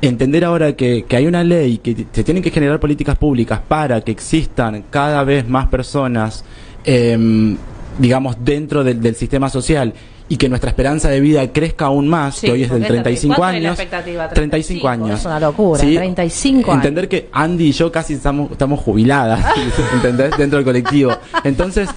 [0.00, 4.00] entender ahora que, que hay una ley, que se tienen que generar políticas públicas para
[4.02, 6.44] que existan cada vez más personas,
[6.84, 7.56] em,
[7.98, 9.94] digamos, dentro del, del sistema social
[10.32, 12.96] y que nuestra esperanza de vida crezca aún más, Sí, que hoy es del porque
[12.96, 13.80] es 35 ¿cuánto es la años.
[13.80, 14.28] expectativa?
[14.30, 15.20] 35 años.
[15.20, 16.84] Es una locura, 35 años.
[16.86, 19.44] Entender que Andy y yo casi estamos, estamos jubiladas,
[19.92, 20.34] ¿entendés?
[20.38, 21.12] Dentro del colectivo.
[21.44, 21.90] Entonces,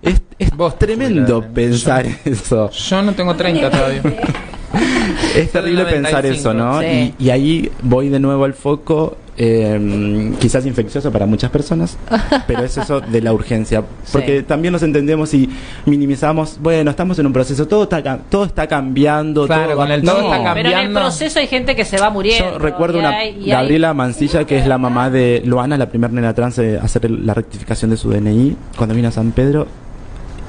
[0.00, 2.70] es, es Vos tremendo jubilada, pensar eso.
[2.70, 4.02] Yo no tengo 30 todavía.
[5.36, 6.80] Es terrible pensar 95, eso, ¿no?
[6.80, 7.14] sí.
[7.18, 11.96] Y, y ahí voy de nuevo al foco eh, quizás infeccioso para muchas personas,
[12.46, 13.82] pero es eso de la urgencia.
[14.12, 14.44] Porque Sí.
[14.44, 15.48] también nos entendemos y
[15.84, 19.46] minimizamos, bueno, estamos en un proceso, todo está, ca- todo está cambiando.
[19.46, 20.34] Claro, todo con el todo No.
[20.34, 21.00] está Pero en el cambiando.
[21.00, 22.52] proceso hay gente que se va muriendo.
[22.52, 25.88] Yo recuerdo una hay- y hay- Gabriela Mancilla, que es la mamá de Luana, la
[25.88, 29.32] primera nena trans, de hacer el- la rectificación de su DNI cuando vino a San
[29.32, 29.66] Pedro.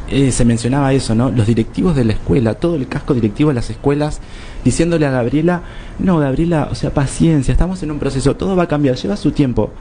[0.09, 1.31] eh, se mencionaba eso, ¿no?
[1.31, 4.21] Los directivos de la escuela, todo el casco directivo de las escuelas,
[4.67, 5.61] diciéndole a Gabriela,
[5.97, 9.31] no, Gabriela, o sea, paciencia, estamos en un proceso, todo va a cambiar, lleva su
[9.31, 9.71] tiempo.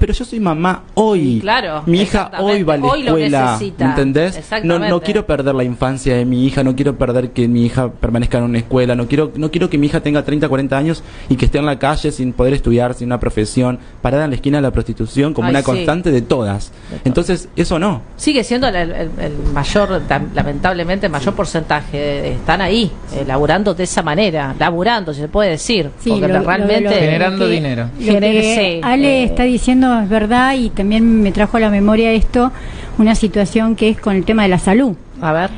[0.00, 1.38] Pero yo soy mamá hoy.
[1.40, 3.52] Claro, Mi hija hoy va a la Hoy lo escuela.
[3.52, 3.84] necesita.
[3.90, 4.40] ¿Entendés?
[4.64, 7.90] No, no quiero perder la infancia de mi hija, no quiero perder que mi hija
[7.92, 11.02] permanezca en una escuela, no quiero, no quiero que mi hija tenga 30, 40 años
[11.28, 14.36] y que esté en la calle sin poder estudiar, sin una profesión, parada en la
[14.36, 15.64] esquina de la prostitución como Ay, una sí.
[15.66, 16.72] constante de todas.
[17.04, 18.00] Entonces, eso no.
[18.16, 20.00] Sigue siendo el, el- el mayor,
[20.34, 21.98] lamentablemente, el mayor porcentaje.
[21.98, 25.90] de- Están ahí, eh, laburando de esa manera, laburando, si se puede decir.
[26.00, 26.80] Sí, porque lo- realmente.
[26.80, 27.90] lo- lo Generando que- dinero.
[28.00, 29.24] Lo que Ale eh.
[29.24, 32.52] está diciendo es verdad y también me trajo a la memoria esto,
[32.98, 35.50] una situación que es con el tema de la salud, A ver.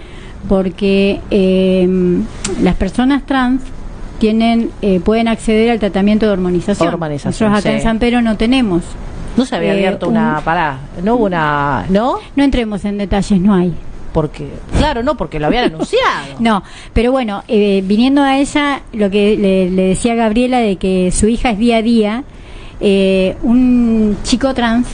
[0.48, 1.88] porque eh,
[2.62, 3.62] las personas trans
[4.18, 6.88] tienen eh, pueden acceder al tratamiento de hormonización.
[6.88, 7.76] Hormonización, Nosotros acá sí.
[7.76, 8.82] en San Pedro no tenemos.
[9.36, 10.40] No se había Eh, abierto un- una.
[10.44, 11.86] Pará, no hubo una.
[11.88, 12.16] ¿No?
[12.36, 13.72] No entremos en detalles, no hay.
[14.12, 14.46] Porque.
[14.76, 16.04] Claro, no, porque lo habían anunciado.
[16.38, 16.62] No,
[16.92, 21.26] pero bueno, eh, viniendo a ella, lo que le, le decía Gabriela de que su
[21.28, 22.24] hija es día a día,
[22.84, 24.88] eh, un chico trans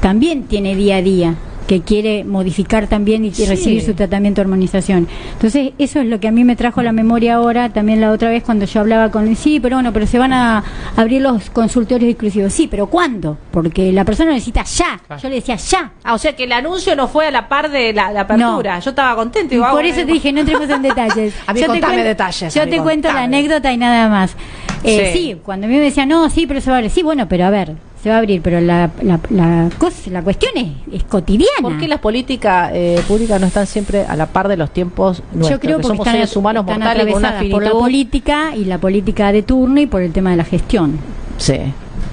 [0.00, 1.34] también tiene día a día
[1.66, 3.46] que quiere modificar también y Sí.
[3.46, 5.06] recibir su tratamiento de hormonización.
[5.34, 8.10] Entonces, eso es lo que a mí me trajo a la memoria ahora, también la
[8.10, 10.64] otra vez cuando yo hablaba con él, sí, pero bueno, pero se van a
[10.96, 12.52] abrir los consultorios exclusivos.
[12.52, 13.38] Sí, pero ¿cuándo?
[13.52, 15.00] Porque la persona necesita ya.
[15.22, 15.92] Yo le decía ya.
[16.02, 18.78] Ah, o sea que el anuncio no fue a la par de la, la apertura.
[18.80, 19.50] Yo estaba contento.
[19.54, 21.34] digo, Por ah, eso te dije, no entremos en detalles.
[21.46, 24.34] A mí Yo te contame cuento- detalles, Yo te cuento la anécdota y nada más.
[24.82, 25.18] Eh, Sí.
[25.18, 25.36] sí.
[25.44, 26.90] cuando a mí me decían, no, sí, pero se va a abrir.
[26.90, 30.22] Sí, bueno, pero a ver, se va a abrir, pero la, la, la, cosa, la
[30.22, 31.50] cuestión es, es cotidiana.
[31.60, 35.22] ¿Por qué las políticas eh, públicas no están siempre a la par de los tiempos
[35.32, 35.50] nuestros?
[35.50, 37.68] Yo creo que porque somos están, seres humanos están mortales con una atravesadas por la
[37.70, 37.80] finitud.
[37.84, 40.98] política y la política de turno y por el tema de la gestión.
[41.36, 41.56] Sí,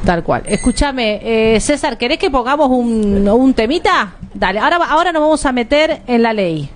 [0.05, 0.43] tal cual.
[0.45, 1.21] Escúchame,
[1.55, 4.13] eh, César, ¿querés que pongamos un, un temita?
[4.33, 6.69] Dale, ahora, ahora nos vamos a meter en la ley.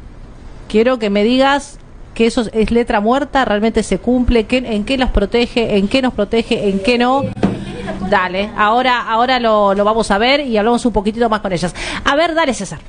[0.69, 1.79] Quiero que me digas
[2.13, 6.01] que eso es letra muerta, realmente se cumple, qué- en qué los protege, en qué
[6.01, 7.23] nos protege, en qué no.
[8.09, 11.73] Dale, ahora, ahora lo, lo vamos a ver y hablamos un poquitito más con ellas.
[12.05, 12.79] A ver, dale, César.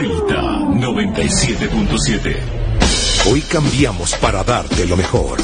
[0.00, 0.42] Delta
[0.74, 2.36] 97.7.
[3.28, 5.40] Hoy cambiamos para darte lo mejor,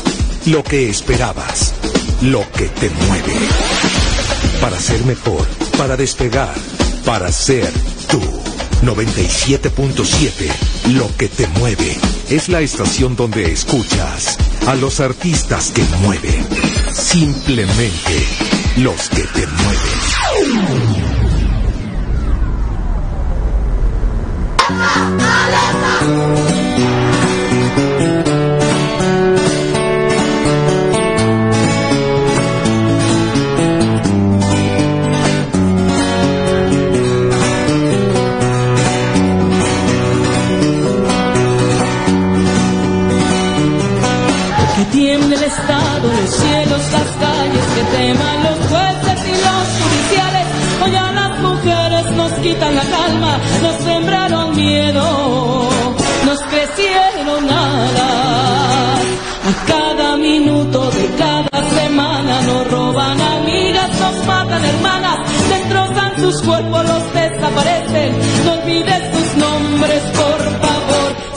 [0.47, 1.75] lo que esperabas,
[2.23, 3.35] lo que te mueve.
[4.61, 5.45] Para ser mejor,
[5.77, 6.55] para despegar,
[7.05, 7.69] para ser
[8.09, 8.21] tú.
[8.83, 11.97] 97.7, lo que te mueve.
[12.31, 14.39] Es la estación donde escuchas
[14.69, 16.47] a los artistas que mueven.
[16.93, 18.25] Simplemente
[18.77, 20.84] los que te mueven.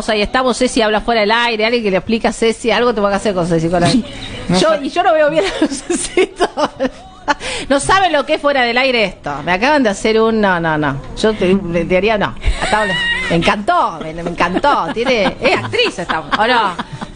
[0.00, 0.58] estamos, ahí estamos.
[0.58, 1.64] Ceci habla fuera del aire.
[1.66, 3.68] Alguien que le explica a Ceci algo tengo que hacer con Ceci.
[3.68, 4.04] Con ahí.
[4.60, 6.50] Yo, y yo no veo bien la lucecita.
[7.70, 9.32] No saben lo que es fuera del aire esto.
[9.46, 10.42] Me acaban de hacer un.
[10.42, 10.96] No, no, no.
[11.18, 12.34] Yo te, te diría no.
[13.30, 14.88] Me encantó, me, me encantó.
[14.92, 16.20] Tiene, es actriz esta.
[16.20, 16.74] ¿O no?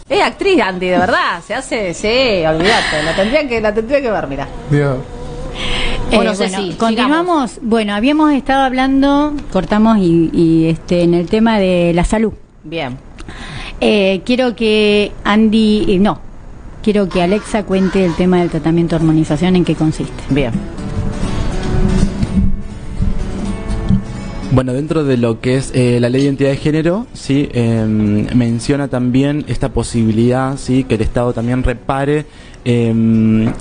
[0.09, 1.41] Es actriz, Andy, de verdad.
[1.45, 1.93] Se hace.
[1.93, 3.03] Sí, olvídate.
[3.05, 4.47] La tendría que, la tendría que ver, mira.
[4.71, 4.97] Dios.
[6.11, 7.59] Bueno, Eh, Ceci, continuamos.
[7.61, 12.33] Bueno, habíamos estado hablando, cortamos y, y, este en el tema de la salud.
[12.63, 12.97] Bien.
[13.81, 16.19] Eh, quiero que Andy, eh, no,
[16.83, 20.23] quiero que Alexa cuente el tema del tratamiento de hormonización en qué consiste.
[20.29, 20.51] Bien.
[24.51, 27.85] Bueno, dentro de lo que es eh, la ley de identidad de género, sí, eh,
[28.35, 32.25] menciona también esta posibilidad, sí, que el Estado también repare
[32.65, 33.53] eh, en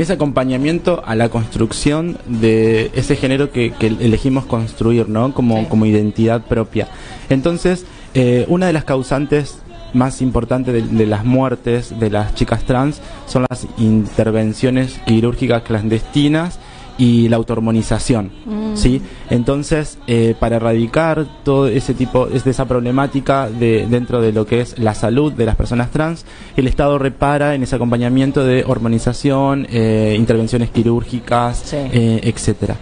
[0.00, 5.32] ese acompañamiento a la construcción de ese género que, que elegimos construir, ¿no?
[5.34, 5.66] Como, Sí.
[5.68, 6.88] como identidad propia.
[7.30, 9.58] Entonces, eh, una de las causantes
[9.94, 16.58] más importantes de, de las muertes de las chicas trans son las intervenciones quirúrgicas clandestinas
[16.98, 18.30] y la autohormonización,
[18.74, 19.00] ¿sí?
[19.30, 24.46] Entonces, eh, para erradicar todo ese tipo, es de esa problemática de, dentro de lo
[24.46, 28.64] que es la salud de las personas trans, el Estado repara en ese acompañamiento de
[28.66, 31.76] hormonización, eh, intervenciones quirúrgicas, Sí.
[31.92, 32.76] etcétera.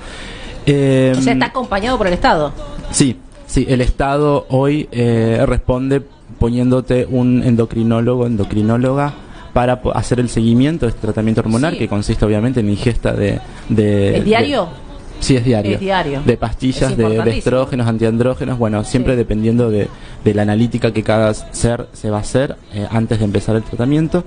[0.65, 0.67] O
[1.23, 2.53] sea, está acompañado por el Estado.
[2.91, 3.17] Sí,
[3.51, 6.03] sí, el Estado hoy eh, responde
[6.39, 9.13] poniéndote un endocrinólogo, endocrinóloga
[9.53, 11.79] para hacer el seguimiento de este tratamiento hormonal Sí.
[11.81, 13.41] que consiste obviamente en ingesta de...
[13.69, 14.69] de ¿Es diario?
[15.19, 15.75] Sí, es diario.
[15.75, 16.23] Es diario.
[16.25, 19.19] De pastillas, de, de estrógenos, antiandrógenos, bueno, siempre Sí.
[19.19, 19.89] dependiendo de,
[20.25, 23.63] de la analítica que cada ser se va a hacer eh, antes de empezar el
[23.63, 24.25] tratamiento.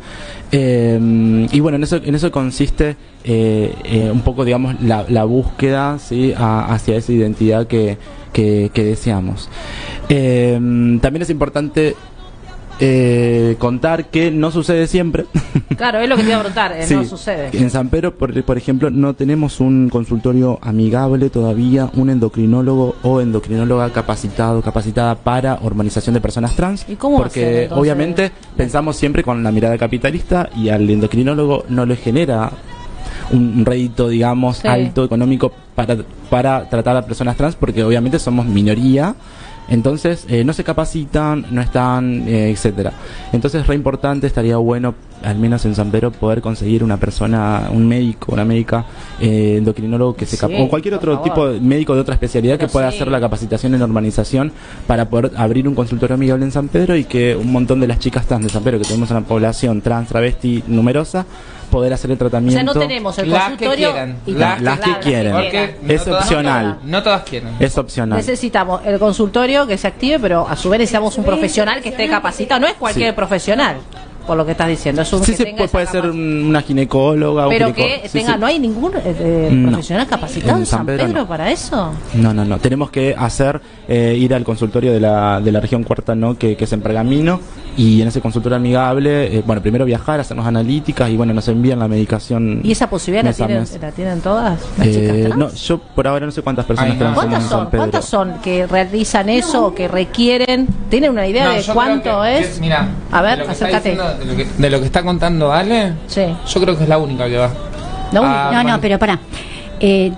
[0.52, 5.24] Eh, y bueno, en eso, en eso consiste eh, eh, un poco, digamos, la, la
[5.24, 6.34] búsqueda ¿sí?
[6.38, 7.98] a- hacia esa identidad que,
[8.34, 9.50] que, que deseamos.
[10.10, 10.54] Eh,
[11.02, 11.96] también es importante
[12.80, 15.26] eh, contar que no sucede siempre.
[15.78, 16.94] Claro, es lo que te iba a preguntar, eh, Sí.
[16.96, 17.50] no sucede.
[17.54, 23.20] En San Pedro, por, por ejemplo, no tenemos un consultorio amigable todavía, un endocrinólogo o
[23.22, 26.86] endocrinóloga capacitado, capacitada para hormonización de personas trans.
[26.88, 27.82] ¿Y cómo hacer, Porque entonces?
[27.82, 32.52] obviamente pensamos siempre con la mirada capitalista y al endocrinólogo no le genera
[33.32, 34.68] un un rédito, digamos, Sí.
[34.68, 35.98] alto económico para,
[36.30, 39.16] para tratar a personas trans, porque obviamente somos minoría.
[39.70, 42.92] Entonces, eh, no se capacitan, no están, eh, etcétera.
[43.32, 44.94] Entonces, es re importante, estaría bueno,
[45.24, 48.84] al menos en San Pedro, poder conseguir una persona, un médico, una médica,
[49.22, 51.24] eh, endocrinólogo que se Sí, o cualquier otro favor.
[51.24, 52.98] tipo de médico de otra especialidad Pero que pueda sí.
[52.98, 54.52] hacer la capacitación en normalización
[54.86, 58.00] para poder abrir un consultorio amigable en San Pedro y que un montón de las
[58.00, 61.26] chicas trans de San Pedro, que tenemos una población trans, travesti numerosa,
[61.74, 62.74] poder hacer el O sea, tratamiento.
[62.74, 65.34] no tenemos el Las que consultorio quieran, y las Las que quieren.
[65.34, 66.78] Porque Es no todas- opcional.
[66.84, 67.50] No todas quieren.
[67.60, 68.18] Es opcional.
[68.18, 72.08] Necesitamos el consultorio que se active, pero a su vez necesitamos un profesional que esté
[72.08, 72.62] capacitado.
[72.62, 73.16] No es cualquier Sí.
[73.16, 73.78] profesional,
[74.28, 75.02] por lo que estás diciendo.
[75.02, 77.48] Es un Sí, que tenga puede, ser una ginecóloga.
[77.48, 78.40] un Pero que sí, tenga, sí.
[78.40, 79.70] no hay ningún eh, No.
[79.72, 81.28] profesional capacitado En San San Pedro, Pedro no.
[81.28, 81.92] para eso.
[82.14, 82.58] No, no, no.
[82.60, 86.38] Tenemos que hacer, eh, ir al consultorio de la, de la región cuarta, ¿no?
[86.38, 87.40] Que, que es en Pergamino.
[87.76, 91.80] Y en ese consultorio amigable, eh, bueno, primero viajar, hacernos analíticas y bueno, nos envían
[91.80, 92.62] la medicación.
[92.64, 93.80] ¿Y esa posibilidad la tienen, mes.
[93.82, 95.38] la tienen todas las Eh, chicas trans?
[95.38, 97.04] no, yo por ahora no sé cuántas personas Ay, no.
[97.06, 97.60] trans ¿Cuántas en son?
[97.60, 97.78] San Pedro.
[97.82, 100.68] ¿Cuántas son que realizan eso o que requieren?
[100.90, 102.48] ¿Tienen una idea No, de cuánto que- es?
[102.50, 103.90] que- mira, A ver, de lo que está acércate.
[103.90, 106.22] diciendo- de, lo que, de lo que está contando Ale, Sí.
[106.48, 107.50] yo creo que es la única que va.
[108.12, 108.50] La única.
[108.50, 108.70] Ah, no, bueno.
[108.78, 109.20] no, pero pará.
[109.80, 110.12] Eh,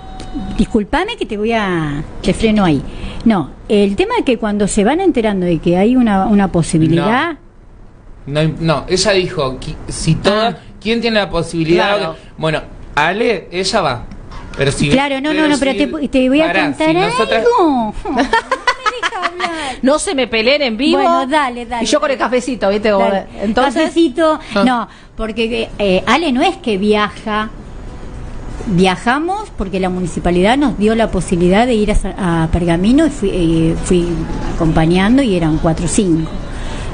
[0.58, 2.02] disculpame que te voy a.
[2.22, 2.82] Te freno ahí.
[3.24, 7.32] No, el tema es que cuando se van enterando de que hay una, una posibilidad.
[7.32, 7.38] No,
[8.26, 9.58] no, ella dijo,
[9.88, 10.58] si todas, Ah.
[10.80, 11.96] ¿quién tiene la posibilidad?
[11.98, 12.16] Claro.
[12.36, 12.60] Bueno,
[12.94, 14.02] Ale, ella va.
[14.56, 17.94] Pero si, Claro, no, no, no, pero te, te voy a contar si nosotras- algo.
[18.04, 19.50] No me deja hablar.
[19.82, 20.96] No se me peleen en vivo.
[20.98, 22.90] Bueno, dale, dale, Y yo con el cafecito, ¿viste?
[22.90, 23.26] Dale.
[23.42, 23.82] Entonces.
[23.82, 24.64] Cafecito, Ah.
[24.64, 27.50] no, porque eh, Ale no es que viaja.
[28.68, 33.30] Viajamos porque la municipalidad nos dio la posibilidad de ir a, a Pergamino y fui,
[33.32, 34.08] eh, fui
[34.54, 36.30] acompañando y eran cuatro o cinco.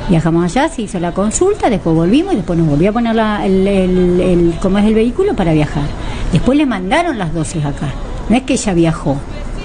[0.09, 3.46] Viajamos allá, se hizo la consulta, después volvimos y después nos volvió a poner la-
[3.46, 5.84] el, el, el- cómo es el vehículo para viajar.
[6.32, 7.88] Después le mandaron las dosis acá.
[8.28, 9.16] No es que ella viajó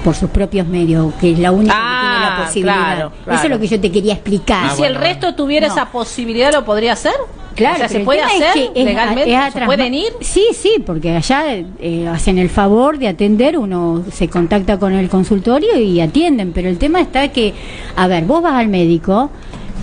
[0.03, 2.75] por sus propios medios, que es la única que tiene Ah, la posibilidad.
[2.75, 3.37] claro, claro.
[3.39, 4.65] Eso es lo que yo te quería explicar.
[4.67, 5.73] Ah, si el bueno, resto tuviera No.
[5.73, 7.13] esa posibilidad, ¿lo podría hacer?
[7.55, 9.33] Claro, o sea, ¿se puede es hacer que es legalmente?
[9.33, 10.13] es ¿Se pueden ir?
[10.21, 11.43] Sí, sí, porque allá
[11.79, 16.69] eh, hacen el favor de atender, uno se contacta con el consultorio y atienden, pero
[16.69, 17.55] el tema está que,
[17.95, 19.31] a ver, vos vas al médico,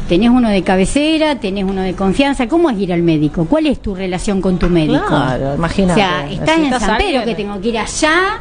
[0.09, 3.47] tenés uno de cabecera, tenés uno de confianza, ¿cómo es ir al médico?
[3.47, 5.05] ¿Cuál es tu relación con tu médico?
[5.09, 6.01] Claro, O imagínate.
[6.01, 7.25] sea, estás en San Pedro alguien.
[7.25, 8.41] que tengo que ir allá.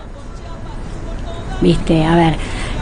[1.61, 2.35] Viste, a ver.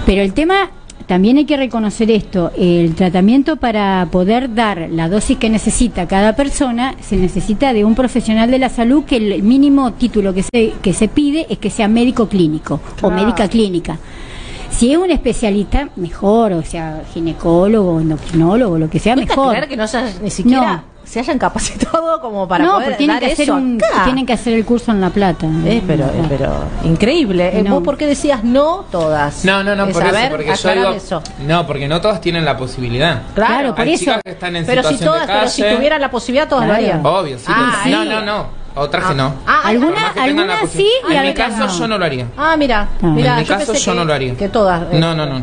[0.06, 0.70] Pero el tema,
[1.06, 6.34] también hay que reconocer esto, el tratamiento para poder dar la dosis que necesita cada
[6.36, 10.74] persona, se necesita de un profesional de la salud que el mínimo título que se,
[10.82, 13.98] que se pide es que sea médico clínico o médica clínica.
[14.72, 19.52] Si es un especialista, mejor, o sea, ginecólogo, endocrinólogo, lo que sea, ¿Puedes mejor.
[19.52, 20.84] creer que no se, ni siquiera No.
[21.04, 24.04] se hayan capacitado como para no, poder tienen dar que, hacer eso un, acá?
[24.06, 25.46] tienen que hacer el curso en La Plata.
[25.66, 26.52] Eh, pero, eh, pero
[26.84, 27.60] increíble.
[27.60, 27.76] Eh, No.
[27.76, 29.44] ¿Vos por qué decías no todas?
[29.46, 31.22] No, no, no, Es, por eso, ver, porque yo digo, eso.
[31.46, 33.22] no, porque no todas tienen la posibilidad.
[33.36, 34.00] Claro, Claro, por Hay eso.
[34.06, 36.66] chicas que están en pero si situación todas, de pero si tuvieran la posibilidad, todas
[36.66, 36.82] Claro.
[36.82, 37.06] lo harían.
[37.06, 37.46] Obvio, sí.
[37.50, 38.10] Ah, pero- no, sí.
[38.10, 38.61] no, no.
[38.76, 39.34] Otras que no.
[39.46, 41.80] Ah, Alguna- que tengan la algunas posi- sí y En mi caso no.
[41.80, 42.26] yo no lo haría.
[42.38, 43.08] Ah, mira, Ah.
[43.08, 44.36] mira, en mi caso pensé yo que- no lo haría.
[44.36, 44.84] Que todas.
[44.94, 45.42] eh, No, no, no.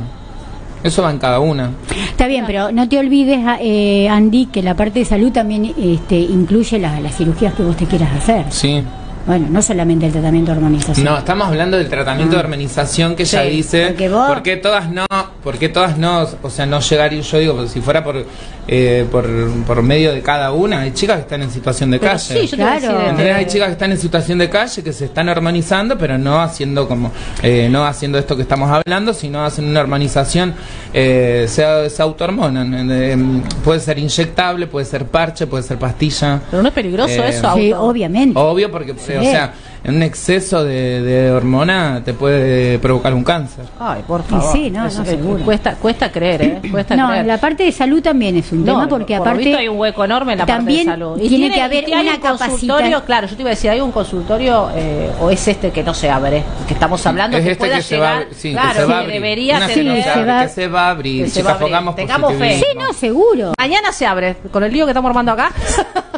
[0.83, 1.71] Eso va en cada una.
[2.09, 6.17] Está bien, pero no te olvides, eh, Andy, que la parte de salud también este,
[6.17, 8.47] incluye las, las cirugías que vos te quieras hacer.
[8.51, 8.83] Sí.
[9.29, 11.05] Bueno, no solamente el tratamiento de hormonización.
[11.05, 13.87] No, estamos hablando del tratamiento de hormonización que ella Sí, dice.
[13.89, 15.07] porque vos- ¿Por qué todas no?
[15.45, 16.27] ¿Por qué todas no?
[16.43, 18.25] O sea, no llegar y yo digo, pues, si fuera por,
[18.67, 19.29] eh, por
[19.67, 22.41] por medio de cada una, hay chicas que están en situación de Pero calle.
[22.41, 22.81] sí, yo Claro.
[22.81, 23.35] decir, ¿Entendés?
[23.37, 26.89] Hay chicas que están en situación de calle que se están hormonizando, pero no haciendo
[26.89, 27.13] como
[27.43, 30.55] eh, no haciendo esto que estamos hablando, sino hacen una hormonización,
[30.95, 32.91] eh, se, se autohormonan.
[32.91, 33.17] Eh,
[33.63, 36.41] puede ser inyectable, puede ser parche, puede ser pastilla.
[36.51, 38.39] Pero no es peligroso Eh, eso, Sí, obviamente.
[38.39, 39.53] Obvio, porque, eh, o sea,
[39.85, 43.65] en un exceso de, de hormona te puede provocar un cáncer.
[43.79, 44.53] Ay, por Y favor.
[44.53, 45.45] sí, no, Eso, no, seguro.
[45.45, 46.61] cuesta, cuesta creer, ¿eh?
[46.71, 47.27] Cuesta No, creer.
[47.27, 49.69] la parte de salud también es un No, tema porque por lo aparte visto hay
[49.69, 51.29] un hueco enorme en la también parte de salud.
[51.29, 53.03] tiene que haber y hay una un consultorio, capacitación.
[53.07, 55.95] claro, yo te iba a decir, hay un consultorio eh, o es este que no
[55.95, 58.75] se abre, que estamos hablando es que este pueda que se va, sí, claro, que
[58.81, 61.25] se va a que debería Una que se va- que se va a abrir.
[61.25, 61.95] que se va a abrir.
[61.97, 62.59] Tengamos fe.
[62.59, 63.53] Sí, no, seguro.
[63.59, 65.53] Mañana se abre, con el lío que estamos armando acá.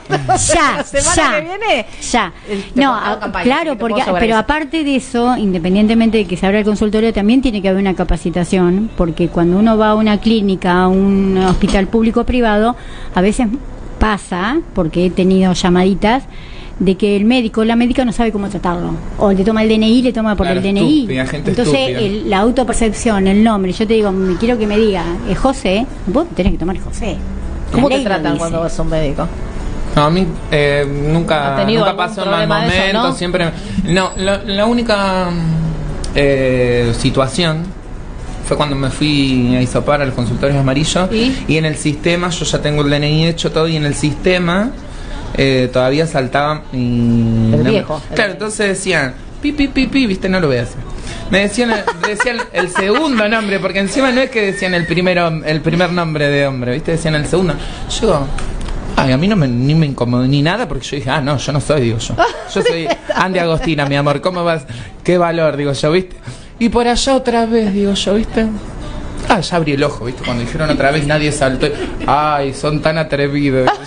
[0.08, 0.16] Ya,
[0.78, 1.86] la semana ya, que viene.
[2.10, 2.32] ya.
[2.48, 4.36] Eh, No, campaña, claro, porque, pero eso.
[4.38, 7.94] aparte de eso, independientemente de que se abra el consultorio, también tiene que haber una
[7.94, 12.76] capacitación, porque cuando uno va a una clínica, a un hospital público o privado,
[13.14, 13.48] a veces
[13.98, 16.24] pasa, porque he tenido llamaditas,
[16.78, 18.92] de que el médico, la médica no sabe cómo tratarlo.
[19.18, 20.94] O le toma el DNI, le toma por Claro, el DNI.
[21.00, 24.78] estúpida, gente Entonces, el- la autopercepción, el nombre, yo te digo, me quiero que me
[24.78, 27.16] diga, es José, vos tenés que tomar José.
[27.70, 29.28] ¿Cómo te tratan cuando vas a un médico?
[29.96, 33.14] No, a mí eh, nunca, ¿Ha tenido nunca pasó en mal eso, momento, no?
[33.14, 33.50] siempre...
[33.84, 35.28] No, la, la única
[36.14, 37.64] eh, situación
[38.46, 41.56] fue cuando me fui a Isopar al consultorio amarillo ¿Y?
[41.56, 44.70] en el sistema, yo ya tengo el DNI hecho todo y en el sistema
[45.36, 47.52] eh, todavía saltaba y...
[47.54, 50.62] El viejo, el- Claro, entonces decían, pi, pi, pi, pi, viste, no lo voy a
[50.62, 50.78] hacer.
[51.30, 51.72] Me decían,
[52.06, 56.28] decían el segundo nombre, porque encima no es que decían el primero, el primer nombre
[56.28, 57.54] de hombre, viste, decían el segundo.
[58.00, 58.26] Yo,
[59.02, 61.36] ay, a mí no me, ni me incomodó ni nada, porque yo dije, ah, no,
[61.36, 62.14] yo no soy, digo yo.
[62.54, 64.64] Yo soy Andy Agostina, mi amor, ¿cómo vas?
[65.04, 66.16] Qué valor, digo yo, viste.
[66.58, 68.46] Y por allá otra vez, digo yo, viste.
[69.28, 71.68] Ah, ya abrí el ojo, viste, cuando dijeron otra vez nadie saltó.
[72.06, 73.70] Ay, son tan atrevidos.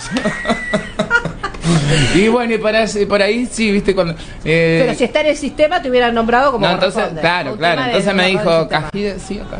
[2.14, 4.14] y bueno, y por ahí, por ahí sí, viste, cuando...
[4.44, 7.82] eh, Pero si está en el sistema te hubieran nombrado como no, entonces, claro, claro.
[7.84, 8.68] Entonces me dijo.
[8.68, 9.58] Cajide, sí, acá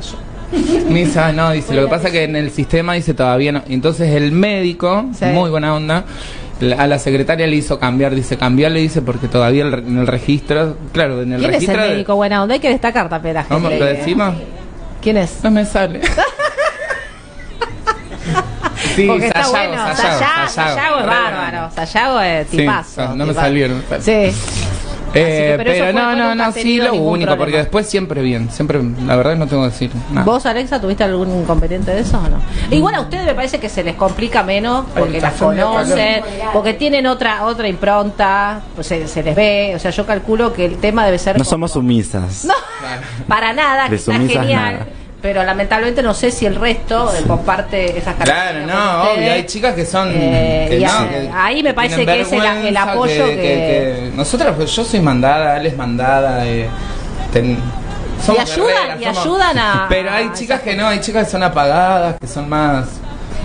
[1.16, 3.62] ah, no, dice, lo que pasa que en el sistema dice todavía no.
[3.68, 5.24] Entonces el médico, Sí.
[5.26, 6.04] muy buena onda,
[6.78, 10.76] a la secretaria le hizo cambiar, dice, cambiarle, dice, porque todavía el en el registro,
[10.92, 11.90] claro, en el ¿Quién es el registro...
[11.90, 12.54] médico buena onda?
[12.54, 13.84] Hay que destacar también la ¿Cómo gente.
[13.84, 14.34] lo decimos?
[15.02, 15.42] ¿Quién es?
[15.42, 16.00] No me sale.
[18.96, 19.96] sí, Porque está Sayago, bueno.
[19.96, 20.74] Sayago, Sayago, Sayago.
[20.76, 21.70] Sayago es bárbaro.
[21.74, 23.02] Sayago es Sí, tipazo.
[23.08, 23.40] no me tipazo.
[23.40, 23.68] salió.
[24.00, 24.32] Sí.
[25.14, 29.36] Eh, pero no, no, no, sí, lo único, porque después siempre bien, siempre, la verdad
[29.36, 30.24] no tengo que decir nada.
[30.24, 32.38] ¿Vos, Alexa, tuviste algún inconveniente de eso o no?
[32.70, 36.22] Igual a ustedes me parece que se les complica menos porque las conocen,
[36.52, 39.72] porque tienen otra otra impronta, pues se, se les ve.
[39.76, 41.36] O sea, yo calculo que el tema debe ser.
[41.36, 42.44] No como- somos sumisas.
[42.54, 42.54] No,
[43.28, 44.72] para nada, que está genial.
[44.74, 44.86] nada.
[45.24, 48.76] Pero lamentablemente no sé si el resto eh, comparte esas Claro, características.
[48.84, 50.10] no, con obvio, hay chicas que son...
[50.14, 54.52] Eh, que y no, que ahí me parece que es el- el apoyo que- Nosotros,
[54.54, 56.68] pues, yo soy mandada, él es mandada, eh,
[57.32, 57.56] ten-
[58.22, 61.30] somos ayudan- guerreras, y somos- ayudan a- Pero hay chicas que no, hay chicas que
[61.30, 62.84] son apagadas, que son más...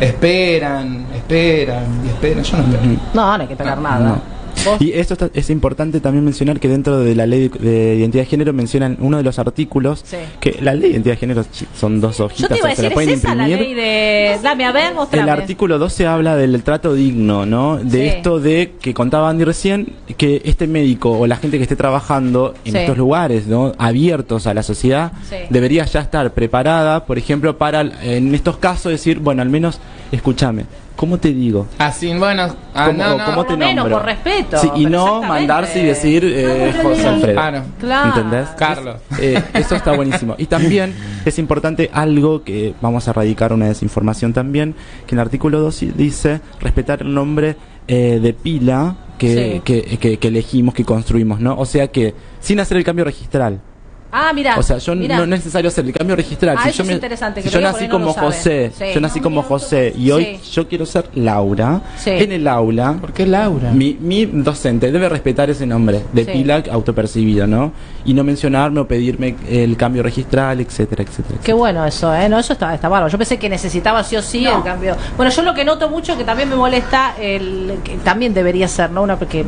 [0.01, 3.01] Esperan, esperan y esperan, yo no espero.
[3.14, 3.99] No, no hay que esperar nada.
[3.99, 4.22] No.
[4.66, 4.82] ¿Vos?
[4.82, 8.24] Y esto está- es importante también mencionar que dentro de la ley de, de identidad
[8.24, 10.18] de género mencionan uno de los artículos Sí.
[10.40, 11.46] que la ley de identidad de género
[11.78, 13.66] son dos Yo hojitas, te iba a o decir, la pueden ¿es esa la imprimir.
[13.68, 14.40] ley de...
[14.44, 15.24] Dame, a ver, mostrame.
[15.32, 17.78] El artículo 12 habla del trato digno, ¿no?
[17.78, 18.08] De Sí.
[18.18, 22.54] esto de que contaba Andy recién, que este médico o la gente que esté trabajando
[22.66, 22.78] en Sí.
[22.80, 23.72] estos lugares, ¿no?
[23.78, 25.12] Abiertos a la sociedad,
[25.50, 29.80] debería ya estar preparada, por ejemplo, para en estos casos decir, bueno, al menos,
[30.12, 30.66] escúchame,
[31.00, 31.66] ¿cómo te digo?
[31.78, 33.98] Así, bueno, ah, ¿Cómo, no, cómo te menos, nombro?
[34.00, 37.34] por respeto, Sí, y no mandarse y decir eh, José Alfredo.
[37.36, 37.62] Claro.
[37.80, 38.08] Claro.
[38.10, 38.50] ¿Entendés?
[38.58, 38.96] Carlos.
[39.18, 40.36] Eh, eso está buenísimo.
[40.38, 40.94] Y también
[41.24, 44.76] es importante algo que vamos a erradicar una desinformación también,
[45.08, 47.56] que en el artículo 2 dice respetar el nombre
[47.88, 49.62] eh, de pila que, Sí.
[49.64, 51.58] que, que- que elegimos, que construimos, ¿no?
[51.58, 53.62] O sea que sin hacer el cambio registral.
[54.11, 54.57] Ah, mira.
[54.57, 56.56] O sea, yo no es necesario hacer el cambio registral.
[56.57, 58.14] Ah, si eso yo es me- interesante, que si yo nací no como.
[58.14, 58.86] José, Sí.
[58.94, 60.52] yo nací como José y hoy Sí.
[60.53, 62.10] yo quiero ser Laura, Sí.
[62.11, 63.72] en el aula ¿Por qué Laura?
[63.72, 66.31] mi, mi docente debe respetar ese nombre de Sí.
[66.31, 67.72] pila autopercibido, ¿no?
[68.06, 71.27] Y no mencionarme o pedirme el cambio registral, etcétera, etcétera.
[71.30, 71.57] Qué etcétera.
[71.57, 72.27] bueno eso, ¿eh?
[72.30, 73.11] No, eso está, está bárbaro.
[73.11, 74.95] Yo pensé que necesitaba sí o sí el cambio.
[75.18, 78.90] Bueno, yo lo que noto mucho que también me molesta, el que también debería ser,
[78.91, 79.03] ¿no?
[79.03, 79.45] Una porque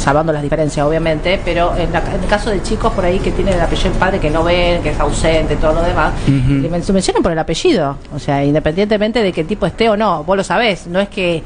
[0.00, 3.30] salvando las diferencias obviamente, pero en, la- en el caso de chicos por ahí que
[3.32, 6.82] tienen el apellido del padre que no ven, que es ausente, todo lo demás, men-
[6.82, 10.24] se mencionan por el apellido, o sea, independientemente de que el tipo esté o no,
[10.24, 11.42] vos lo sabés, no es que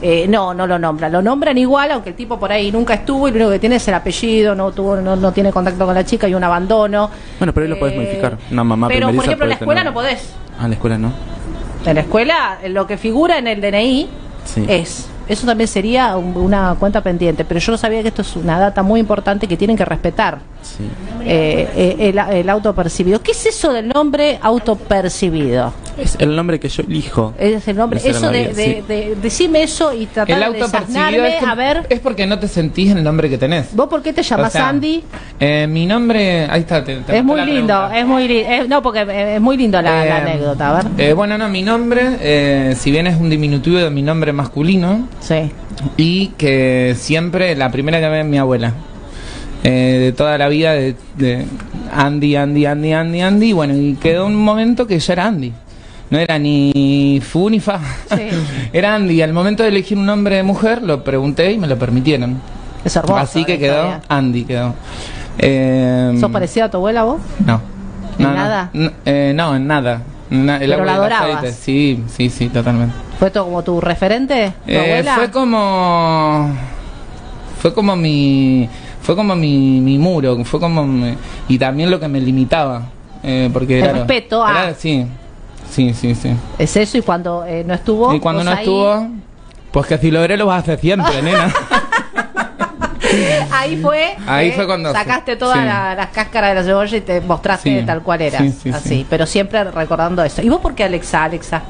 [0.00, 3.26] eh, no, no lo nombran, lo nombran igual, aunque el tipo por ahí nunca estuvo
[3.28, 5.94] y lo único que tiene es el apellido, no tuvo, no, no tiene contacto con
[5.94, 7.10] la chica y un abandono.
[7.40, 8.38] Bueno, pero ahí lo podés modificar.
[8.50, 10.32] Una mamá Pero por ejemplo en la escuela tener- no podés.
[10.58, 11.12] Ah, en la escuela no.
[11.84, 14.08] En la escuela, lo que figura en el DNI
[14.44, 14.64] Sí.
[14.68, 15.08] es.
[15.28, 18.58] Eso también sería un- una cuenta pendiente, pero yo no sabía que esto es una
[18.58, 20.38] data muy importante que tienen que respetar.
[20.62, 20.84] Sí.
[21.24, 23.20] Eh, eh, el, el autopercibido.
[23.22, 25.72] ¿Qué es eso del nombre autopercibido?
[25.96, 27.34] Es el nombre que yo elijo.
[27.38, 28.00] Es el nombre.
[28.02, 28.48] Eso de,
[28.86, 32.46] de- decime eso y tratar El de es, que- A ver, es porque no te
[32.46, 33.74] sentís en el nombre que tenés.
[33.74, 35.02] ¿vos por qué te llamas O sea, Andy?
[35.40, 36.84] eh, mi nombre, ahí está.
[36.84, 38.48] te- te Es muy lindo, es muy lindo.
[38.68, 40.70] no, porque eh, es muy lindo la, la anécdota.
[40.78, 40.86] A ver.
[40.98, 45.08] eh, bueno, no, mi nombre, eh, si bien es un diminutivo de mi nombre masculino,
[45.20, 45.50] Sí.
[45.96, 48.72] y que siempre la primera que ve es mi abuela.
[49.64, 51.44] Eh, de toda la vida de, de
[51.92, 53.52] Andy, Andy, Andy, Andy, Andy.
[53.52, 55.52] Bueno, y quedó un momento que ya era Andy.
[56.10, 57.80] No era ni fu ni fa.
[58.08, 58.22] Sí.
[58.72, 59.20] era Andy.
[59.20, 62.40] Al momento de elegir un nombre de mujer, lo pregunté y me lo permitieron.
[62.84, 63.16] Es hermoso.
[63.18, 64.00] Así que quedó historia.
[64.08, 64.44] Andy.
[64.44, 64.74] Quedó.
[65.38, 67.20] Eh, ¿Sos parecida a tu abuela vos?
[67.44, 67.60] No.
[68.16, 68.34] ¿En No, no.
[68.36, 68.70] nada?
[68.72, 70.02] N- eh, no, en nada.
[70.30, 71.54] Na- el Pero agua la adorabas.
[71.56, 72.94] Sí, sí, sí, totalmente.
[73.18, 74.52] ¿Fue todo como tu referente?
[74.66, 76.50] ¿Tu Eh, fue como
[77.60, 78.68] fue como mi
[79.02, 81.14] fue como mi, mi muro fue como mi-
[81.48, 82.82] y también lo que me limitaba
[83.22, 85.06] eh, porque El respeto a- era- sí
[85.70, 88.14] sí sí sí Es eso y cuando eh, no estuvo.
[88.14, 89.08] y cuando no ahí- estuvo
[89.72, 91.52] pues que si logré lo vas a hacer siempre nena
[93.52, 94.16] Ahí fue.
[94.26, 95.64] Ahí eh, fue cuando- Sacaste todas sí.
[95.64, 97.86] la- las cáscaras de la cebolla y te mostraste Sí.
[97.86, 98.42] tal cual eras.
[98.42, 99.06] Sí, sí, así, sí.
[99.08, 100.42] pero siempre recordando eso.
[100.42, 101.62] ¿Y vos por qué Alexa, Alexa?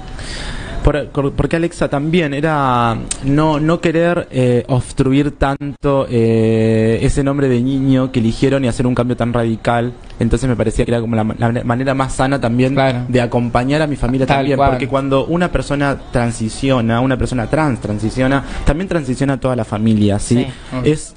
[0.84, 7.48] Por- por- porque Alexa también era no, no querer eh, obstruir tanto eh, ese nombre
[7.48, 9.92] de niño que eligieron y hacer un cambio tan radical.
[10.18, 13.00] Entonces me parecía que era como la, la manera más sana también Claro.
[13.08, 14.56] de acompañar a mi familia Tal también.
[14.56, 14.70] cual.
[14.70, 20.46] Porque cuando una persona transiciona, una persona trans transiciona, también transiciona toda la familia, ¿sí?
[20.70, 20.90] Sí.
[20.90, 21.14] Es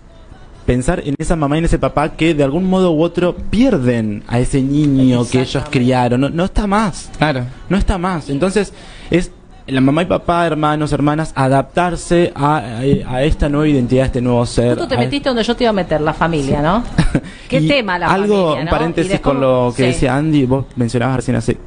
[0.65, 4.23] pensar en esa mamá y en ese papá que de algún modo u otro pierden
[4.27, 6.21] a ese niño que ellos criaron.
[6.21, 7.09] No, no está más.
[7.17, 8.29] claro No está más.
[8.29, 8.73] Entonces,
[9.09, 9.31] es
[9.67, 12.79] la mamá y papá, hermanos, hermanas, adaptarse a, a-
[13.15, 14.77] a esta nueva identidad, a este nuevo ser.
[14.77, 16.83] Tú te metiste donde yo te iba a meter, la familia, ¿no?
[17.49, 18.71] ¿Qué tema la Algo, familia, un ¿no?
[18.71, 19.87] paréntesis después- con lo que sí.
[19.89, 21.57] decía Andy, vos mencionabas recién hace,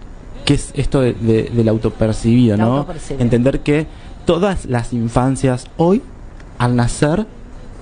[0.45, 2.79] ¿qué es esto de- de- del autopercibido, no?
[2.79, 3.23] autopercibido.
[3.23, 3.87] Entender que
[4.27, 6.03] todas las infancias hoy,
[6.59, 7.27] al nacer,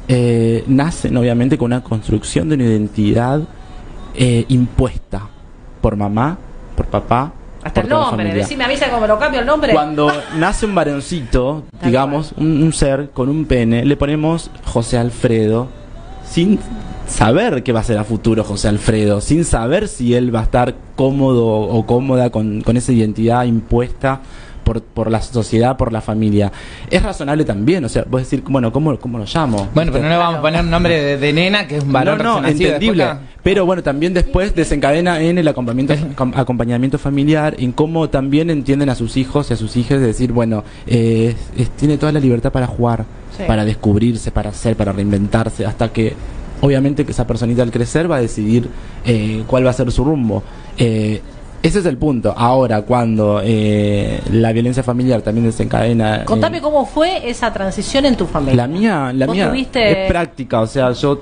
[0.09, 3.41] eh, nacen obviamente con una construcción de una identidad
[4.15, 5.29] eh, impuesta
[5.81, 6.39] por mamá,
[6.77, 7.33] por papá.
[7.63, 9.73] Hasta por el nombre, decime, avisa cómo lo cambio el nombre.
[9.73, 15.69] Cuando nace un varoncito, digamos, un, un ser con un pene, le ponemos José Alfredo,
[16.25, 16.59] sin
[17.07, 20.45] saber qué va a ser a futuro José Alfredo, sin saber si él va a
[20.45, 24.21] estar cómodo o cómoda con, con esa identidad impuesta
[24.63, 26.51] por, por la sociedad, por la familia.
[26.91, 29.69] Es razonable también, o sea, vos decir, bueno, ¿cómo, cómo lo llamo?
[29.75, 32.23] bueno pero no le vamos a poner nombre de, de nena que es un valor
[32.23, 33.05] no, no, entendible.
[33.05, 38.51] Después Pero bueno, también después desencadena en el acompañamiento, com- acompañamiento familiar, en cómo también
[38.51, 42.13] entienden a sus hijos y a sus hijas de decir, bueno, eh, es- tiene toda
[42.13, 43.05] la libertad para jugar,
[43.37, 43.45] Sí.
[43.47, 46.13] para descubrirse, para hacer, para reinventarse, hasta que
[46.61, 48.69] obviamente que esa personita al crecer va a decidir
[49.05, 50.43] eh, cuál va a ser su rumbo.
[50.79, 51.21] Eh,
[51.63, 52.35] ese es el punto.
[52.37, 56.25] Ahora, cuando eh, la violencia familiar también desencadena...
[56.25, 58.57] Contame eh, cómo fue esa transición en tu familia.
[58.57, 61.21] la mía, la ¿Vos mía tuviste- es práctica, o sea, yo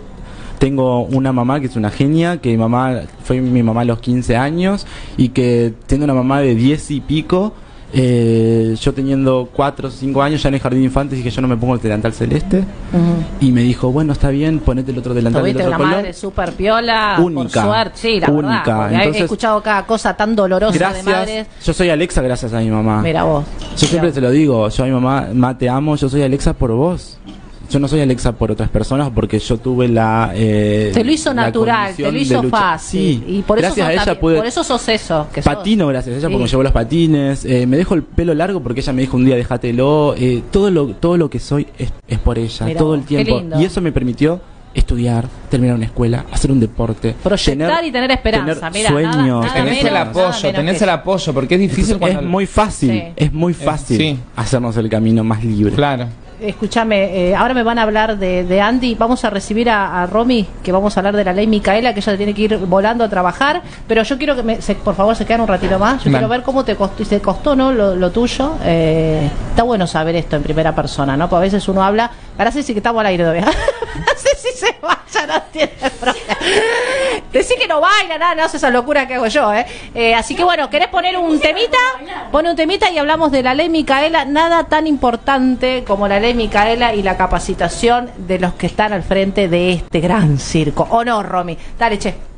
[0.58, 4.00] tengo una mamá que es una genia, que mi mamá fue mi mamá a los
[4.00, 4.86] 15 años
[5.16, 7.54] y que tengo una mamá de 10 y pico.
[7.92, 11.42] Eh, yo teniendo 4 o 5 años ya en el jardín de infantes dije yo
[11.42, 12.64] no me pongo el delantal celeste
[13.40, 16.12] y me dijo bueno está bien ponete el otro delantal del otro una color madre
[16.12, 17.62] súper piola, Única.
[17.62, 18.62] por suerte, sí, la Única.
[18.78, 18.92] verdad.
[18.92, 21.46] Entonces, he escuchado cada cosa tan dolorosa de madres.
[21.64, 23.44] yo soy Alexa gracias a mi mamá Mira vos.
[23.76, 26.52] yo siempre te lo digo, yo a mi mamá, ma, te amo, yo soy Alexa
[26.52, 27.18] por vos.
[27.70, 30.32] Yo no soy Alexa por otras personas porque yo tuve la...
[30.34, 32.56] eh, Te lo hizo natural, te lo hizo lucha.
[32.56, 33.22] fácil.
[33.26, 34.36] Sí, y por gracias eso a sos ella también- pude...
[34.36, 35.26] por eso sos eso.
[35.32, 35.54] Que sos.
[35.54, 38.60] Patino gracias a ella porque me llevó los patines, eh, me dejo el pelo largo
[38.62, 41.92] porque ella me dijo un día déjatelo, eh, todo lo todo lo que soy es,
[42.08, 43.38] es por ella, Mirá todo el tiempo.
[43.38, 43.60] lindo.
[43.60, 44.40] Y eso me permitió
[44.72, 49.52] estudiar, terminar una escuela, hacer un deporte, Proyectar y tener esperanza, tener nada- sueños, nada
[49.54, 52.26] tenés menos- el nada apoyo tenés que el apoyo porque es difícil Entonces, cuando es
[52.26, 53.02] muy fácil, Sí.
[53.16, 54.18] es muy fácil sí.
[54.36, 55.74] hacernos el camino más libre.
[55.74, 56.06] claro
[56.42, 58.94] Escúchame, eh, ahora me van a hablar de, de Andy.
[58.94, 62.00] Vamos a recibir a, a Romy, que vamos a hablar de la ley Micaela, que
[62.00, 63.62] ella tiene que ir volando a trabajar.
[63.86, 65.98] Pero yo quiero que, me, se- por favor, se queden un ratito más.
[66.04, 66.18] Yo Vale.
[66.18, 67.72] quiero ver cómo te costó, te costó ¿no?
[67.72, 68.54] lo, lo tuyo.
[68.64, 71.28] Eh, está bueno saber esto en primera persona, ¿no?
[71.28, 72.10] Porque a veces uno habla.
[72.36, 73.44] Para sí que estamos al aire todavía.
[73.96, 76.36] no sé si se vaya, no tiene problema.
[77.32, 79.66] Decir que no baila, nada, no hace esa locura que hago yo, ¿eh?
[79.94, 81.78] Eh, Así que bueno, ¿querés poner un temita?
[82.30, 84.24] Pone un temita y hablamos de la ley Micaela.
[84.24, 89.02] Nada tan importante como la ley Micaela y la capacitación de los que están al
[89.02, 90.86] frente de este gran circo.
[90.90, 91.56] ¿O no, Romy?
[91.78, 92.29] Dale, che.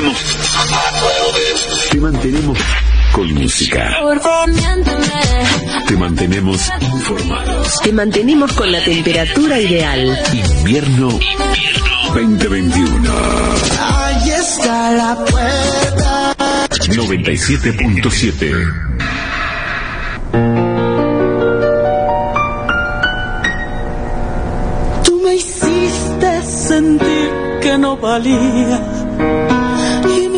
[0.00, 0.18] Mantenemos.
[1.90, 2.58] Te mantenemos
[3.12, 3.96] con música.
[5.86, 7.80] Te mantenemos informados.
[7.80, 10.18] Te mantenemos con la temperatura ideal.
[10.58, 11.20] Invierno,
[12.12, 13.10] 2021.
[13.80, 16.34] Ahí está la puerta.
[16.70, 18.64] 97.7.
[25.04, 27.30] Tú me hiciste sentir
[27.62, 28.80] que no valía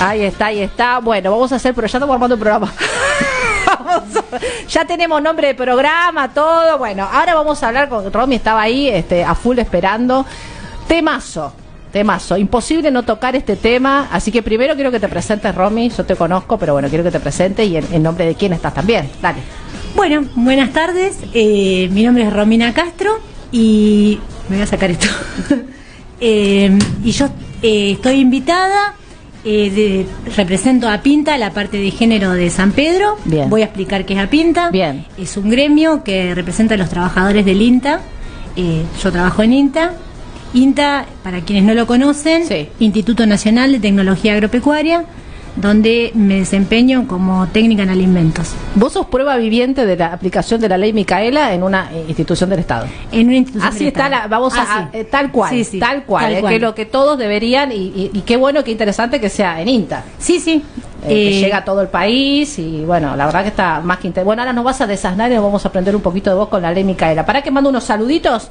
[0.00, 0.98] Ahí está, ahí está.
[1.00, 2.72] Bueno, vamos a hacer, pero ya estamos armando un programa.
[4.68, 6.78] Ya tenemos nombre de programa, todo.
[6.78, 10.24] Bueno, ahora vamos a hablar con Romy, estaba ahí este, a full esperando.
[10.86, 11.52] Temazo,
[11.92, 12.36] temazo.
[12.36, 14.08] Imposible no tocar este tema.
[14.12, 15.90] Así que primero quiero que te presentes, Romy.
[15.90, 18.52] Yo te conozco, pero bueno, quiero que te presentes y en, en nombre de quién
[18.52, 19.10] estás también.
[19.22, 19.38] Dale.
[19.94, 21.16] Bueno, buenas tardes.
[21.34, 23.18] eh, mi nombre es Romina Castro
[23.52, 24.18] y
[24.48, 25.08] me voy a sacar esto.
[26.20, 27.26] Eh, y yo
[27.62, 28.94] eh, estoy invitada.
[29.44, 30.06] Eh, de-
[30.36, 33.16] represento a Pinta, la parte de género de San Pedro.
[33.24, 33.48] Bien.
[33.48, 34.70] Voy a explicar qué es a Pinta.
[34.70, 35.04] Bien.
[35.16, 38.00] Es un gremio que representa a los trabajadores del INTA.
[38.56, 39.92] Eh, yo trabajo en INTA.
[40.54, 42.68] INTA, para quienes no lo conocen, Sí.
[42.80, 45.04] Instituto Nacional de Tecnología Agropecuaria,
[45.60, 48.52] donde me desempeño como técnica en alimentos.
[48.74, 52.48] Vos sos prueba viviente de la aplicación de la ley Micaela en una eh, institución
[52.50, 52.86] del Estado.
[53.12, 54.22] En una institución Así del está Estado.
[54.22, 54.98] la, vamos a, Ah, sí.
[54.98, 56.50] eh, tal cual, Sí, sí, tal cual, tal eh, cual.
[56.50, 59.60] que es lo que todos deberían y, y- y qué bueno, qué interesante que sea
[59.60, 60.04] en INTA.
[60.18, 60.62] Sí, sí.
[61.04, 63.98] eh, que Eh, llega a todo el país y bueno, la verdad que está más
[63.98, 64.24] que interesante.
[64.26, 66.48] Bueno, ahora nos vas a desasnar y nos vamos a aprender un poquito de vos
[66.48, 67.24] con la ley Micaela.
[67.26, 68.50] Para que mando unos saluditos.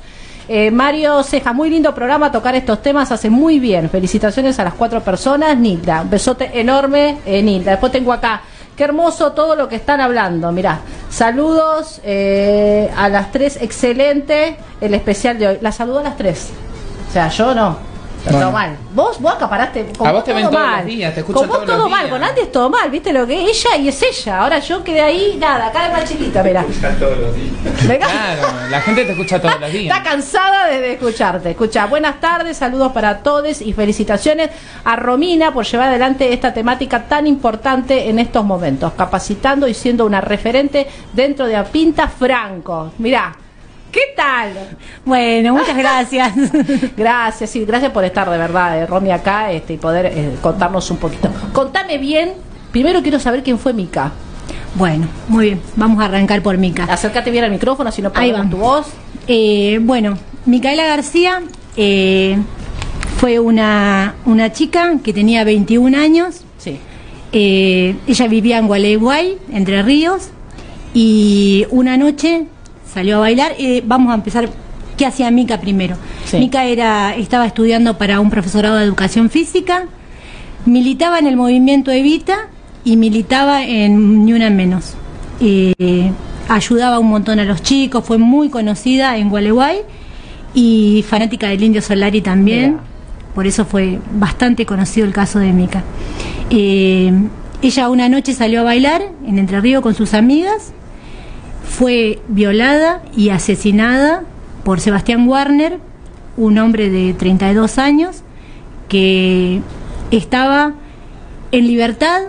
[0.49, 3.89] Eh, Mario Ceja, muy lindo programa, tocar estos temas hace muy bien.
[3.89, 5.57] Felicitaciones a las cuatro personas.
[5.57, 7.71] Nilda, un besote enorme, eh, Nilda.
[7.71, 8.41] Después tengo acá,
[8.75, 10.51] qué hermoso todo lo que están hablando.
[10.53, 10.79] Mirá,
[11.09, 15.57] saludos eh, a las tres, excelente el especial de hoy.
[15.61, 16.49] La saludo a las tres.
[17.09, 17.96] O sea, yo no.
[18.27, 18.77] Todo mal.
[18.93, 19.85] Vos, vos acaparaste.
[19.97, 20.77] Con A vos te ven todos mal.
[20.77, 22.11] los días, te escucho Con vos todos los todo mal, días.
[22.11, 24.39] con antes todo mal, ¿viste lo que es ella y es ella?
[24.41, 26.65] Ahora yo quedé ahí, nada, cara más chiquita, mira.
[27.85, 29.95] Claro, la gente te escucha todos los días.
[29.97, 31.51] Está cansada de, de escucharte.
[31.51, 34.49] Escucha, buenas tardes, saludos para todos y felicitaciones
[34.83, 40.05] a Romina por llevar adelante esta temática tan importante en estos momentos, capacitando y siendo
[40.05, 42.91] una referente dentro de Apinta Franco.
[42.97, 43.35] Mirá,
[43.97, 44.53] ¿qué tal?
[45.05, 46.31] Bueno, muchas gracias.
[46.97, 50.91] Gracias, sí, gracias por estar de verdad, eh, Romy, acá este, y poder eh, contarnos
[50.91, 51.29] un poquito.
[51.51, 52.33] Contame bien,
[52.71, 54.11] primero quiero saber quién fue Mica.
[54.75, 55.61] bueno, muy bien.
[55.75, 56.83] Vamos a arrancar por Mica.
[56.83, 58.49] Acércate bien al micrófono, si no Ahí perdemos va.
[58.51, 58.87] tu voz.
[59.27, 60.15] Eh, bueno,
[60.45, 61.41] Micaela García
[61.75, 62.37] eh,
[63.17, 66.41] fue una, una chica que tenía 21 años.
[66.59, 66.79] Sí.
[67.31, 70.29] Ella vivía en Gualeguay, Entre Ríos,
[70.93, 72.45] y una noche
[72.93, 73.53] salió a bailar.
[73.57, 74.49] Eh, vamos a empezar.
[74.97, 75.95] ¿Qué hacía Mica primero?
[76.25, 76.39] Sí.
[76.39, 79.85] Mica era, estaba estudiando para un profesorado de educación física,
[80.65, 82.47] militaba en el movimiento Evita
[82.83, 84.95] y militaba en Ni Una Menos.
[85.39, 86.11] Eh,
[86.49, 89.81] ayudaba un montón a los chicos, fue muy conocida en Gualeguay
[90.55, 92.71] y fanática del Indio Solari también.
[92.71, 92.83] Mira.
[93.35, 95.83] Por eso fue bastante conocido el caso de Mica.
[96.49, 97.13] Eh,
[97.61, 100.73] ella una noche salió a bailar en Entre Ríos con sus amigas,
[101.69, 104.23] fue violada y asesinada
[104.63, 105.79] por Sebastián Warner,
[106.35, 108.23] un hombre de 32 años
[108.89, 109.61] que
[110.11, 110.73] estaba
[111.51, 112.21] en libertad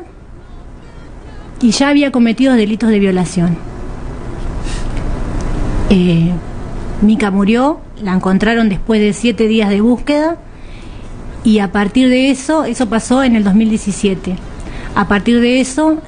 [1.60, 3.56] y ya había cometido delitos de violación.
[5.90, 6.31] Eh,
[7.02, 10.36] Mica murió, la encontraron después de siete días de búsqueda
[11.44, 14.36] y a partir de eso, eso pasó en el 2017.
[14.94, 15.98] A partir de eso,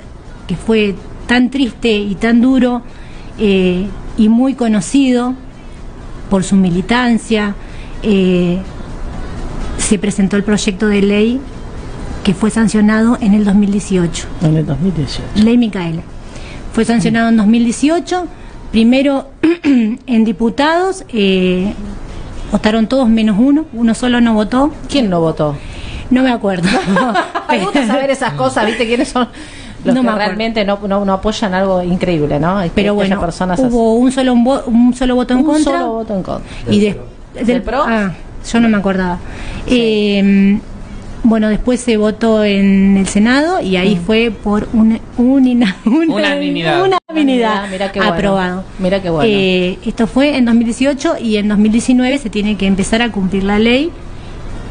[0.47, 0.95] que fue
[1.27, 2.83] tan triste y tan duro
[3.41, 3.87] eh,
[4.19, 5.35] y muy conocido
[6.29, 7.55] por su militancia,
[8.03, 8.59] eh,
[9.79, 11.41] se presentó el proyecto de ley
[12.23, 14.27] que fue sancionado en el 2018.
[14.43, 15.23] En el 2018.
[15.37, 16.03] Ley Micaela.
[16.73, 18.27] Fue sancionado en 2018.
[18.71, 19.31] Primero
[19.63, 21.73] en diputados eh,
[22.53, 23.65] votaron todos menos uno.
[23.73, 24.73] Uno solo no votó.
[24.89, 25.57] ¿Quién no votó?
[26.11, 26.69] No me acuerdo.
[27.49, 28.87] Me gusta saber esas cosas, ¿viste?
[28.87, 29.29] ¿Quiénes son
[29.85, 32.61] los No que realmente no, no, no apoyan algo increíble, ¿no?
[32.61, 33.69] Es que Pero haya bueno, personas así.
[33.73, 35.73] hubo un solo, un, vo- un solo voto en Un contra.
[35.79, 36.51] solo voto en contra.
[36.73, 37.01] Y de-
[37.45, 37.83] ¿Del PRO?
[37.87, 38.13] Ah,
[38.51, 39.19] yo no me acordaba.
[39.67, 40.59] Eh,
[41.23, 46.83] Bueno, después se votó en el Senado y ahí fue por una, unina- una- Unanimidad.
[46.83, 48.15] unanimidad Mira qué bueno.
[48.15, 48.65] aprobado.
[48.79, 49.29] Mira qué bueno.
[49.31, 53.59] Eh, esto fue en 2018 y en 2019 se tiene que empezar a cumplir la
[53.59, 53.91] ley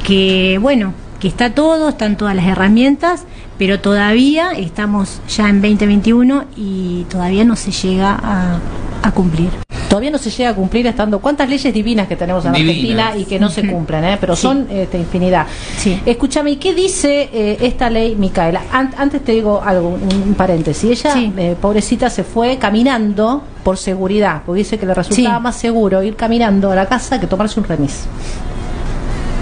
[0.04, 3.24] que, bueno, que está todo, están todas las herramientas,
[3.58, 8.60] pero todavía estamos ya en 2021 y todavía no se llega a,
[9.04, 9.50] a cumplir.
[9.90, 12.76] Todavía no se llega a cumplir estando cuántas leyes divinas que tenemos en Divinas.
[13.08, 14.18] Argentina y que no se cumplen, ¿eh?
[14.22, 14.44] pero Sí.
[14.44, 15.48] son este, infinidad.
[15.78, 16.00] Sí.
[16.06, 18.62] Escúchame, ¿y qué dice eh, esta ley, Micaela?
[18.72, 20.92] An- antes te digo algo, un, un paréntesis.
[21.04, 21.34] Ella, Sí.
[21.36, 25.42] eh, pobrecita, se fue caminando por seguridad, porque dice que le resultaba Sí.
[25.44, 28.04] más seguro ir caminando a la casa que tomarse un remis.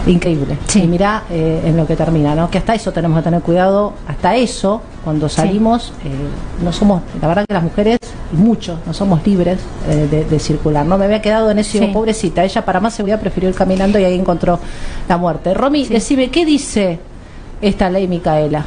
[0.07, 0.57] Increíble.
[0.67, 0.83] Sí.
[0.83, 2.49] Y mirá eh, en lo que termina, ¿no?
[2.49, 6.09] Que hasta eso tenemos que tener cuidado, hasta eso, cuando salimos, eh,
[6.63, 7.99] no somos, la verdad que las mujeres,
[8.33, 9.59] y muchos, no somos libres
[9.89, 10.97] eh, de, de circular, ¿no?
[10.97, 11.89] Me había quedado en eso, Sí.
[11.93, 14.59] pobrecita, ella para más seguridad prefirió ir caminando y ahí encontró
[15.07, 15.53] la muerte.
[15.53, 16.99] Romy, decime, ¿qué dice
[17.61, 18.65] esta ley, Micaela?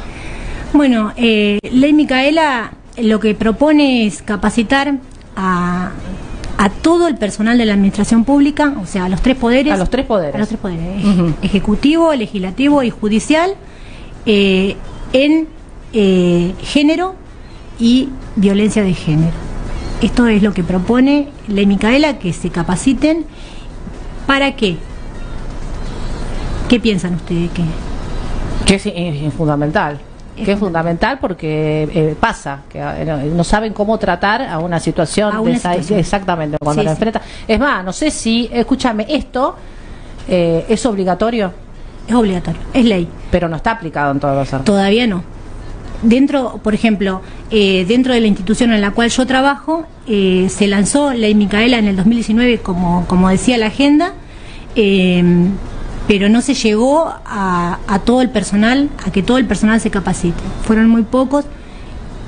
[0.73, 4.93] Bueno, eh, Ley Micaela lo que propone es capacitar
[5.35, 5.91] a,
[6.61, 9.73] a todo el personal de la administración pública, o sea, a los tres poderes.
[9.73, 10.35] A los tres poderes.
[10.35, 11.03] A los tres poderes,
[11.41, 13.55] ejecutivo, legislativo y judicial,
[14.27, 14.75] eh,
[15.11, 15.47] en
[15.91, 17.15] eh, género
[17.79, 19.33] y violencia de género.
[20.03, 23.25] Esto es lo que propone Ley Micaela, que se capaciten.
[24.27, 24.77] ¿Para qué?
[26.69, 27.63] ¿Qué piensan ustedes que?
[28.67, 29.99] Que es fundamental.
[30.41, 34.79] Es que es fundamental porque eh, pasa, que eh, no, saben cómo tratar a una
[34.79, 35.99] situación, A de esa- situación.
[35.99, 36.95] exactamente cuando Sí, la sí.
[36.95, 37.21] enfrenta.
[37.47, 39.55] Es más, no sé si, escúchame, esto
[40.27, 41.51] eh, es obligatorio,
[42.07, 43.07] Es obligatorio, es ley.
[43.31, 44.65] pero no está aplicado en todos los centros.
[44.65, 45.23] Todavía no.
[46.03, 51.13] Dentro, por ejemplo, dentro de la institución en la cual yo trabajo, eh, se lanzó
[51.13, 54.13] Ley Micaela en el 2019, como, como decía la agenda,
[56.11, 59.89] pero no se llegó a, a todo el personal, a que todo el personal se
[59.89, 60.41] capacite.
[60.65, 61.45] Fueron muy pocos.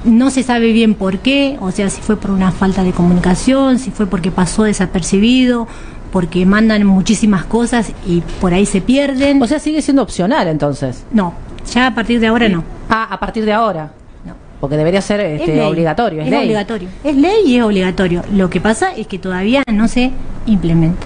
[0.06, 3.80] No se sabe bien por qué, o sea, si fue por una falta de comunicación,
[3.80, 5.68] si fue porque pasó desapercibido,
[6.14, 9.42] porque mandan muchísimas cosas y por ahí se pierden.
[9.42, 11.04] O sea, sigue siendo opcional entonces.
[11.12, 11.34] no,
[11.70, 12.64] ya a partir de ahora no.
[12.90, 13.92] Ah, a partir de ahora.
[14.26, 14.34] No.
[14.62, 16.22] Porque debería ser este, Es obligatorio.
[16.22, 16.44] Es, Es, ley.
[16.46, 16.88] obligatorio.
[17.04, 18.22] Es ley y es obligatorio.
[18.34, 20.12] Lo que pasa es que todavía no se
[20.46, 21.06] implementa.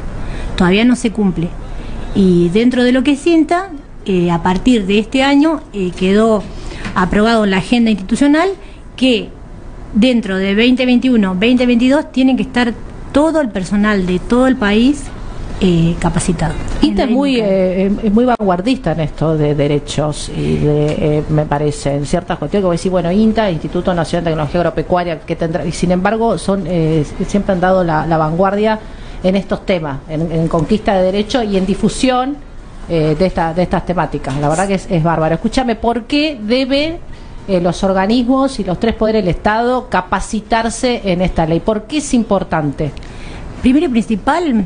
[0.56, 1.50] Todavía no se cumple.
[2.18, 3.70] Y dentro de lo que sienta,
[4.06, 6.42] eh, a partir de este año eh, quedó
[6.96, 8.50] aprobado en la agenda institucional
[8.96, 9.30] que
[9.94, 12.74] dentro de 2021-2022 tiene que estar
[13.12, 15.04] todo el personal de todo el país
[15.62, 16.54] eh, capacitado.
[16.82, 20.86] INTA es En muy, eh, es muy vanguardista en esto de derechos y de,
[21.18, 25.20] eh, me parece, en ciertas cuestiones, como decir, bueno, INTA, Instituto Nacional de Tecnología Agropecuaria,
[25.20, 28.80] que tendrá, y sin embargo, son eh, siempre han dado la, la vanguardia
[29.24, 32.38] en estos temas, en, en conquista de derechos y en difusión
[32.90, 34.38] eh, de, esta, de estas temáticas.
[34.38, 35.36] La verdad que es, es bárbaro.
[35.36, 37.00] Escúchame, ¿por qué debe
[37.48, 41.60] eh, los organismos y los tres poderes del Estado capacitarse en esta ley?
[41.60, 42.92] ¿Por qué es importante?
[43.62, 44.64] Primero y principal,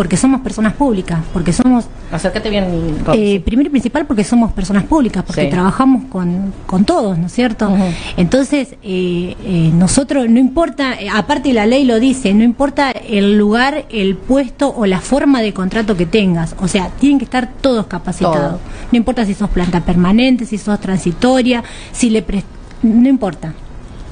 [0.00, 2.64] porque somos personas públicas, porque somos Acércate bien.
[3.12, 5.50] Eh, primero y principal porque somos personas públicas, porque Sí.
[5.50, 7.70] trabajamos con, con todos, ¿no es cierto?
[8.16, 13.36] Entonces, eh, eh, nosotros, no importa, eh, aparte la ley lo dice, no importa el
[13.36, 17.50] lugar, el puesto o la forma de contrato que tengas, o sea, tienen que estar
[17.60, 18.52] todos capacitados.
[18.52, 18.60] Todo.
[18.92, 21.62] No importa si sos planta permanente, si sos transitoria,
[21.92, 22.44] si le pres-
[22.82, 23.52] no importa.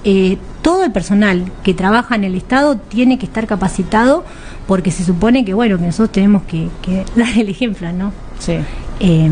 [0.04, 4.24] Eh, todo el personal que trabaja en el Estado tiene que estar capacitado
[4.68, 8.12] porque se supone que, bueno, que nosotros tenemos que, que dar el ejemplo, ¿no?
[8.38, 8.58] Sí.
[9.00, 9.30] Eh,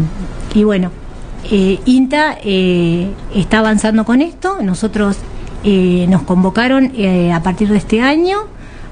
[0.55, 0.91] y bueno,
[1.51, 4.59] eh, INTA eh, está avanzando con esto.
[4.63, 5.19] Nosotros
[5.63, 8.39] eh, nos convocaron eh, a partir de este año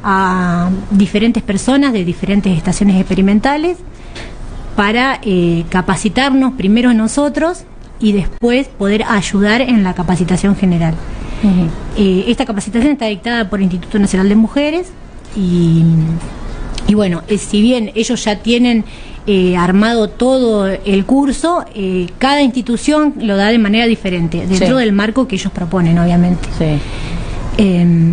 [0.02, 3.78] a diferentes personas de diferentes estaciones experimentales
[4.76, 7.64] para eh, capacitarnos primero nosotros
[8.00, 10.94] y después poder ayudar en la capacitación general.
[11.96, 14.92] Eh, esta capacitación está dictada por el Instituto Nacional de Mujeres
[15.36, 15.84] y,
[16.86, 18.84] y bueno, eh, si bien ellos ya tienen
[19.26, 24.84] eh, armado todo el curso, eh, cada institución lo da de manera diferente, dentro Sí.
[24.84, 26.46] del marco que ellos proponen, obviamente.
[26.58, 26.78] Sí.
[27.58, 28.12] Eh,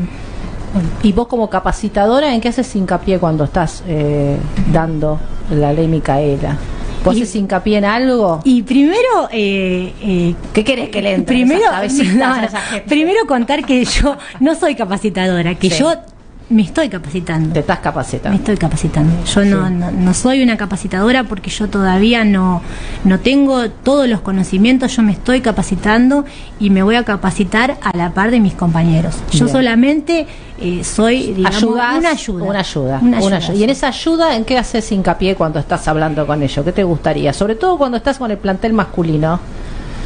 [1.03, 4.37] Y vos como capacitadora, ¿en qué haces hincapié cuando estás eh,
[4.71, 5.19] dando
[5.49, 6.57] la ley Micaela?
[7.03, 8.39] ¿Vos Y- haces hincapié en algo?
[8.45, 12.47] y primero, eh, eh, ¿Qué querés que le entre primero, esas cabecitas no, a no,
[12.47, 12.87] esa gente?
[12.87, 15.79] primero contar que yo no soy capacitadora, que Sí.
[15.79, 15.93] yo
[16.51, 17.53] me estoy capacitando.
[17.53, 18.29] Te estás capacitando.
[18.29, 19.23] Me estoy capacitando.
[19.25, 19.73] Yo no, Sí.
[19.73, 22.61] no, no soy una capacitadora porque yo todavía no,
[23.03, 26.25] no tengo todos los conocimientos, yo me estoy capacitando
[26.59, 29.15] y me voy a capacitar a la par de mis compañeros.
[29.31, 29.49] Yo Bien.
[29.49, 30.27] solamente
[30.59, 32.43] eh, soy, digamos, Ayudás, una ayuda.
[32.43, 32.99] Una ayuda.
[33.01, 33.53] Una ayuda.
[33.55, 36.63] Y en esa ayuda, ¿en qué haces hincapié cuando estás hablando con ellos?
[36.65, 37.33] ¿Qué te gustaría?
[37.33, 39.39] Sobre todo cuando estás con el plantel masculino.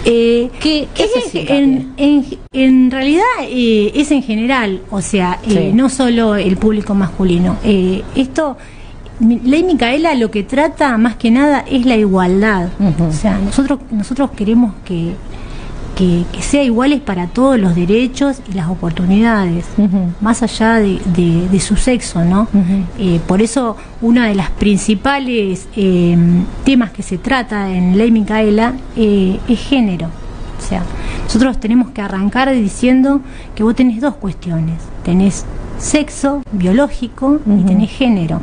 [0.06, 1.86] Eh, ¿Qué, qué es en, hincapié?
[1.98, 7.58] en, en realidad eh, es en general, o sea, eh, no solo el público masculino.
[7.64, 8.56] Eh, esto,
[9.20, 12.70] Ley Micaela lo que trata más que nada es la igualdad.
[13.00, 15.14] O sea, nosotros, nosotros queremos que,
[15.96, 19.66] que, que sea iguales para todos los derechos y las oportunidades,
[20.22, 22.48] más allá de, de- de su sexo, ¿no?
[23.00, 26.18] Eh, por eso, una de las principales eh,
[26.66, 30.08] temas que se trata en Ley Micaela eh, es género.
[30.58, 30.84] O sea,
[31.24, 33.22] nosotros tenemos que arrancar diciendo
[33.56, 34.76] que vos tenés dos cuestiones.
[35.04, 35.46] Tenés
[35.78, 38.42] sexo biológico y tenés género.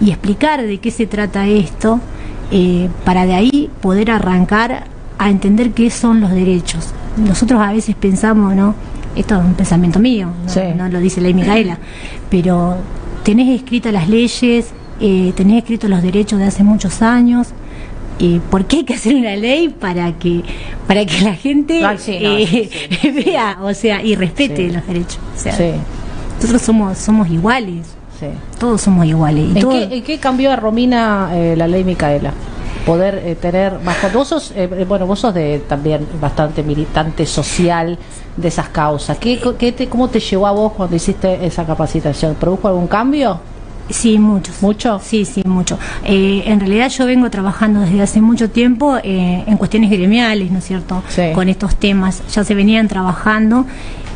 [0.00, 2.00] Y explicar de qué se trata esto
[3.04, 4.84] para de ahí poder arrancar
[5.18, 6.90] a entender qué son los derechos.
[7.16, 8.74] Nosotros a veces pensamos, ¿no?
[9.16, 10.60] Esto es un pensamiento mío, no, Sí.
[10.76, 11.78] no lo dice Ley Micaela,
[12.30, 12.76] pero
[13.22, 17.48] tenés escritas las leyes, eh, tenés escritos los derechos de hace muchos años.
[18.18, 20.42] Eh, ¿Por qué hay que hacer una ley para que
[20.86, 22.70] para que la gente Ay, sí, no, eh,
[23.02, 25.18] sí, vea, o sea, y respete los derechos?
[25.36, 25.70] O sea, Sí.
[26.36, 27.86] nosotros somos somos iguales,
[28.58, 29.44] todos somos iguales.
[29.46, 32.32] y ¿En todo- qué, en qué cambió a Romina eh, la ley Micaela?
[32.84, 37.24] Poder eh, tener más vos sos eh, eh, bueno vos sos de también bastante militante
[37.24, 37.98] social
[38.36, 39.16] de esas causas.
[39.18, 42.34] ¿Qué, qué te, cómo te llevó a vos cuando hiciste esa capacitación?
[42.34, 43.40] ¿Produjo algún cambio?
[43.90, 44.62] Sí, muchos.
[44.62, 44.98] ¿Mucho?
[45.04, 45.78] Sí, sí, mucho.
[46.04, 50.58] Eh, en realidad yo vengo trabajando desde hace mucho tiempo eh, en cuestiones gremiales, ¿no
[50.58, 51.02] es cierto?
[51.08, 51.22] Sí.
[51.34, 52.22] Con estos temas.
[52.34, 53.66] Ya se venían trabajando.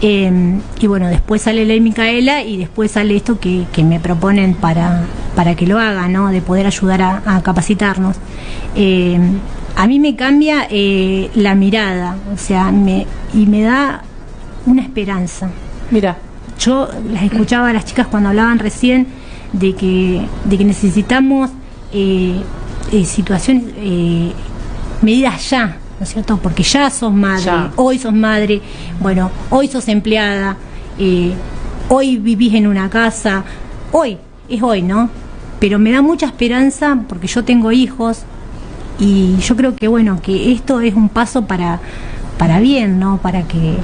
[0.01, 4.55] eh, y bueno, después sale Ley Micaela y después sale esto que, que me proponen
[4.55, 5.03] para,
[5.37, 6.29] para que lo haga, ¿no?
[6.29, 8.17] De poder ayudar a, a capacitarnos.
[8.75, 9.19] Eh,
[9.77, 14.03] a mí me cambia eh, la mirada, o sea, me, y me da
[14.67, 15.51] una esperanza.
[15.91, 16.17] Mira,
[16.59, 19.07] Yo las escuchaba a las chicas cuando hablaban recién
[19.53, 21.51] de que, de que necesitamos
[21.93, 22.41] eh,
[22.93, 24.33] eh, situaciones, eh,
[25.03, 26.37] medidas ya, ¿no es cierto?
[26.39, 27.73] Porque ya sos madre, Ya.
[27.77, 28.61] hoy sos madre,
[29.01, 30.57] bueno, hoy sos empleada,
[30.99, 31.33] eh,
[31.89, 33.45] hoy vivís en una casa,
[33.93, 34.19] hoy,
[34.49, 35.09] es hoy, ¿no?
[35.61, 38.23] Pero me da mucha esperanza porque yo tengo hijos
[39.01, 41.81] y yo creo que, bueno, que esto es un paso para,
[42.39, 43.19] para bien, ¿no?
[43.19, 43.77] Para que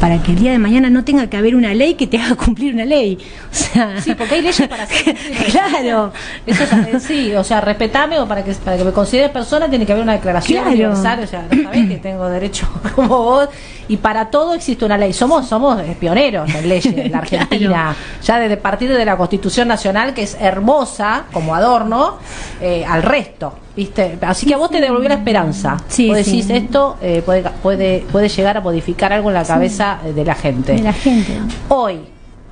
[0.00, 2.34] para que el día de mañana no tenga que haber una ley que te haga
[2.44, 3.18] cumplir una ley.
[3.50, 5.16] O sea, sí, porque hay leyes para hacer
[5.50, 6.12] claro.
[6.46, 9.86] Eso es, sí, o sea, respetame o para que para que me consideres persona tiene
[9.86, 10.70] que haber una declaración Claro.
[10.74, 13.48] universal, o sea, no sabés que tengo derecho como vos
[13.88, 15.12] y para todo existe una ley.
[15.12, 19.68] Somos somos eh, pioneros en leyes en la Argentina, ya desde partir de la Constitución
[19.68, 22.18] Nacional que es hermosa como adorno
[22.60, 24.18] eh, al resto, ¿viste?
[24.22, 25.76] Así que a vos te devolvió la esperanza.
[25.88, 26.24] Sí, vos sí.
[26.42, 30.24] decís esto eh, puede puede puede llegar a modificar algo en la cabeza eh, de
[30.24, 30.72] la gente.
[30.72, 31.32] De la gente.
[31.68, 32.00] Hoy,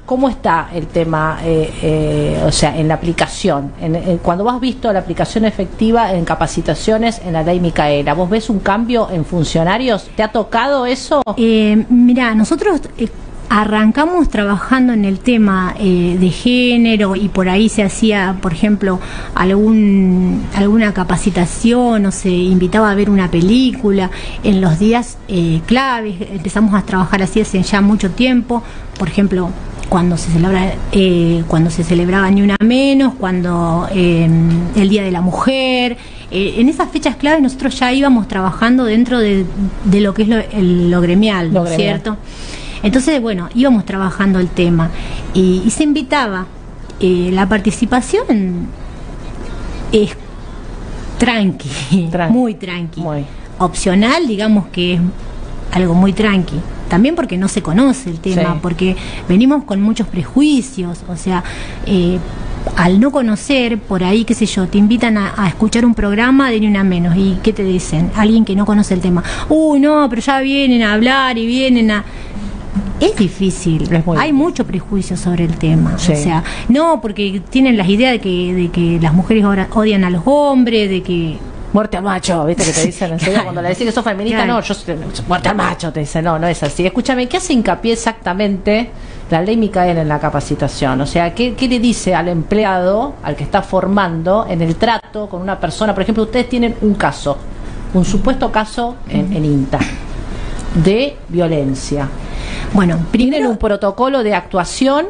[0.05, 3.73] ¿cómo está el tema, eh, eh, o sea, en la aplicación?
[3.81, 8.13] En, en- cuando vos has visto la aplicación efectiva en capacitaciones en la ley Micaela,
[8.15, 10.09] ¿vos ves un cambio en funcionarios?
[10.15, 11.23] ¿Te ha tocado eso?
[11.39, 12.83] Eh, mira, nosotros
[13.61, 18.99] arrancamos trabajando en el tema eh, de género y por ahí se hacía, por ejemplo,
[19.37, 24.11] algún alguna capacitación o se invitaba a ver una película
[24.43, 26.17] en los días eh, claves.
[26.33, 28.61] Empezamos a trabajar así hace ya mucho tiempo.
[28.99, 29.51] Por ejemplo,
[29.89, 34.29] cuando se celebra eh, cuando se celebraba ni una menos cuando eh,
[34.75, 35.97] el día de la mujer
[36.33, 39.45] eh, en esas fechas claves nosotros ya íbamos trabajando dentro de,
[39.85, 42.01] de lo que es lo, el- lo gremial Lo ¿no es gremial.
[42.01, 42.17] cierto
[42.85, 44.91] entonces bueno íbamos trabajando el tema
[45.35, 46.47] y, y se invitaba
[47.01, 48.69] Eh, la participación
[49.91, 50.11] es
[51.19, 51.69] tranqui,
[52.31, 53.03] muy tranqui
[53.59, 55.01] opcional digamos que es
[55.73, 56.55] algo muy tranqui.
[56.89, 58.59] También porque no se conoce el tema, Sí.
[58.63, 58.97] porque
[59.29, 61.43] venimos con muchos prejuicios, o sea,
[61.87, 62.19] eh,
[62.77, 66.51] al no conocer, por ahí, qué sé yo, te invitan a, a escuchar un programa
[66.51, 68.11] de ni una menos, y ¿qué te dicen?
[68.15, 69.23] Alguien que no conoce el tema.
[69.49, 72.05] Uy, no, pero ya vienen a hablar y vienen a...
[73.01, 75.99] Es difícil, hay mucho prejuicio sobre el tema.
[75.99, 76.13] Sí.
[76.13, 80.05] O sea, no, porque tienen las ideas de que, de que las mujeres ora- odian
[80.05, 81.37] a los hombres, de que
[81.73, 83.41] Muerte al macho, ¿viste que te dicen en serio?
[83.43, 84.53] Cuando le decís que sos feminista, Claro.
[84.53, 84.95] no, yo soy-
[85.27, 86.87] muerte al macho, te dicen, no, no es así.
[86.87, 88.91] Escúchame, ¿qué hace hincapié exactamente
[89.29, 91.01] la ley Micaela en la capacitación?
[91.01, 95.29] O sea, ¿qué, qué le dice al empleado, al que está formando, en el trato
[95.29, 95.93] con una persona?
[95.93, 97.37] Por ejemplo, ustedes tienen un caso,
[97.93, 99.81] un supuesto caso en, en INTA
[100.77, 102.09] de violencia.
[102.75, 105.07] Bueno, tienen un protocolo de actuación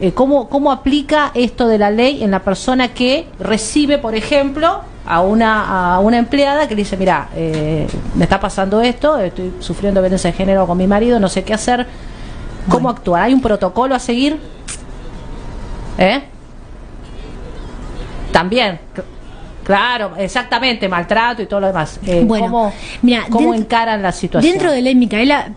[0.00, 4.80] eh, ¿cómo, ¿cómo aplica esto de la ley en la persona que recibe, por ejemplo,
[5.06, 7.86] a una, a una empleada que le dice, mira, eh,
[8.16, 11.54] me está pasando esto, estoy sufriendo violencia de género con mi marido, no sé qué
[11.54, 11.86] hacer,
[12.68, 13.22] ¿cómo actuar?
[13.24, 14.40] ¿Hay un protocolo a seguir?
[15.98, 16.22] ¿Eh?
[18.32, 18.80] También,
[19.62, 22.00] claro, exactamente, maltrato y todo lo demás.
[22.06, 24.50] Eh, Bueno, ¿Cómo, mira, cómo dentro- encaran la situación?
[24.52, 25.52] Dentro de ley Micaela,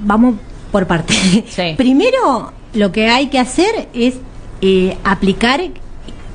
[0.00, 0.34] vamos
[0.72, 1.14] por parte.
[1.76, 4.14] Primero, lo que hay que hacer es
[4.60, 5.60] eh, aplicar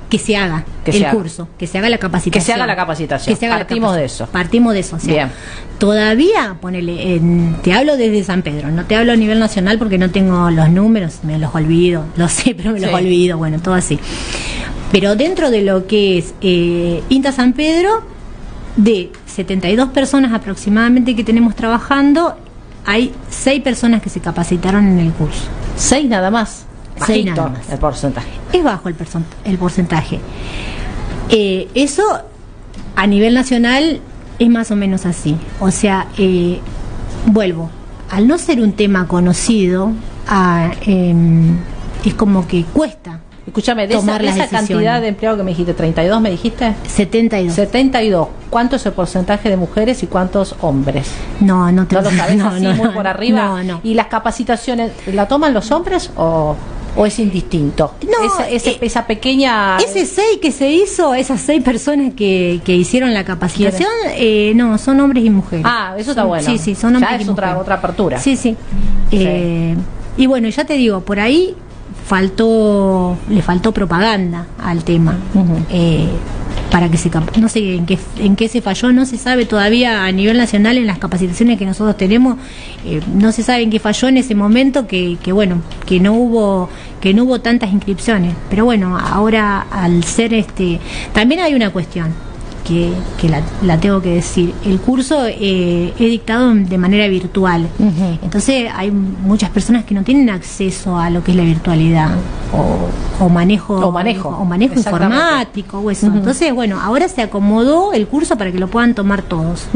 [0.10, 1.16] que se haga Que el se haga.
[1.18, 2.42] curso, que se haga la capacitación.
[2.42, 3.34] Que se haga la capacitación.
[3.34, 4.26] Que se haga la Partimos de eso.
[4.28, 4.96] Partimos de eso.
[4.98, 5.32] o sea, Bien.
[5.80, 9.98] Todavía, ponele, en- te hablo desde San Pedro, no te hablo a nivel nacional porque
[9.98, 12.96] no tengo los números, me los olvido, lo sé, pero me los Sí.
[12.96, 14.00] olvido, bueno, todo así.
[14.92, 18.04] Pero dentro de lo que es eh, INTA San Pedro,
[18.76, 22.36] de 72 personas aproximadamente que tenemos trabajando,
[22.86, 25.44] hay 6 personas que se capacitaron en el curso.
[25.76, 26.66] ¿Seis nada más?
[27.06, 27.70] Seis nada más.
[27.70, 28.30] el porcentaje.
[28.53, 28.95] Es bajo el,
[29.45, 30.20] el porcentaje.
[31.30, 32.03] Eh, eso
[32.95, 34.02] a nivel nacional
[34.38, 35.38] es más o menos así.
[35.60, 36.60] O sea, eh,
[37.26, 37.70] vuelvo,
[38.12, 39.91] al no ser un tema conocido,
[40.28, 41.58] ah, em,
[42.06, 43.20] es como que cuesta.
[43.52, 46.32] Escúchame, de esa, tomar de las esa cantidad de empleados que me dijiste, 32 me
[46.32, 46.73] dijiste?
[46.88, 47.53] 72.
[47.53, 48.28] 72.
[48.49, 51.10] ¿Cuánto es el porcentaje de mujeres y cuántos hombres?
[51.41, 53.44] No, no te ¿No lo sabes no, así no, muy no, por arriba?
[53.44, 53.82] No, no.
[53.84, 56.56] ¿Y las capacitaciones la toman los hombres o,
[56.95, 57.94] o es indistinto?
[58.06, 59.78] No, esa, ese- eh, esa pequeña...
[59.80, 64.78] Ese 6 que se hizo, esas seis personas que, que hicieron la capacitación, eh, no,
[64.78, 65.65] son hombres y mujeres.
[65.68, 66.45] Ah, eso está Son- bueno.
[66.49, 67.61] Sí, sí, son Ya hombres es y otra, mujeres.
[67.64, 68.18] otra apertura.
[68.18, 68.56] Sí, sí.
[69.11, 69.76] Eh,
[70.15, 71.53] y bueno, ya te digo, por ahí
[72.12, 75.18] faltó, le faltó propaganda al tema.
[75.70, 76.10] Eh,
[76.70, 77.10] para que se
[77.40, 80.78] no sé en qué en qué se falló no se sabe todavía a nivel nacional
[80.78, 82.38] en las capacitaciones que nosotros tenemos
[82.86, 86.14] eh, no se sabe en qué falló en ese momento que, que bueno que no
[86.14, 86.70] hubo
[87.02, 90.80] que no hubo tantas inscripciones pero bueno ahora al ser este
[91.14, 92.14] también hay una cuestión
[92.72, 94.53] que, que la, la tengo que decir.
[94.65, 97.68] El curso eh, he dictado de manera virtual.
[98.23, 102.11] Entonces hay muchas personas que no tienen acceso a lo que es la virtualidad.
[102.53, 104.30] O, o manejo O manejo.
[104.30, 106.07] o manejo informático o eso.
[106.07, 109.68] Entonces bueno ahora se acomodó el curso para que lo puedan tomar todos.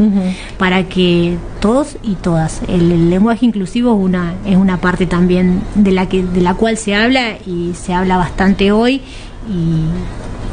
[0.58, 2.60] Para que todos y todas.
[2.68, 6.54] El, el lenguaje inclusivo es una es una parte también de la que de la
[6.54, 9.02] cual se habla y se habla bastante hoy.
[9.48, 9.84] Y,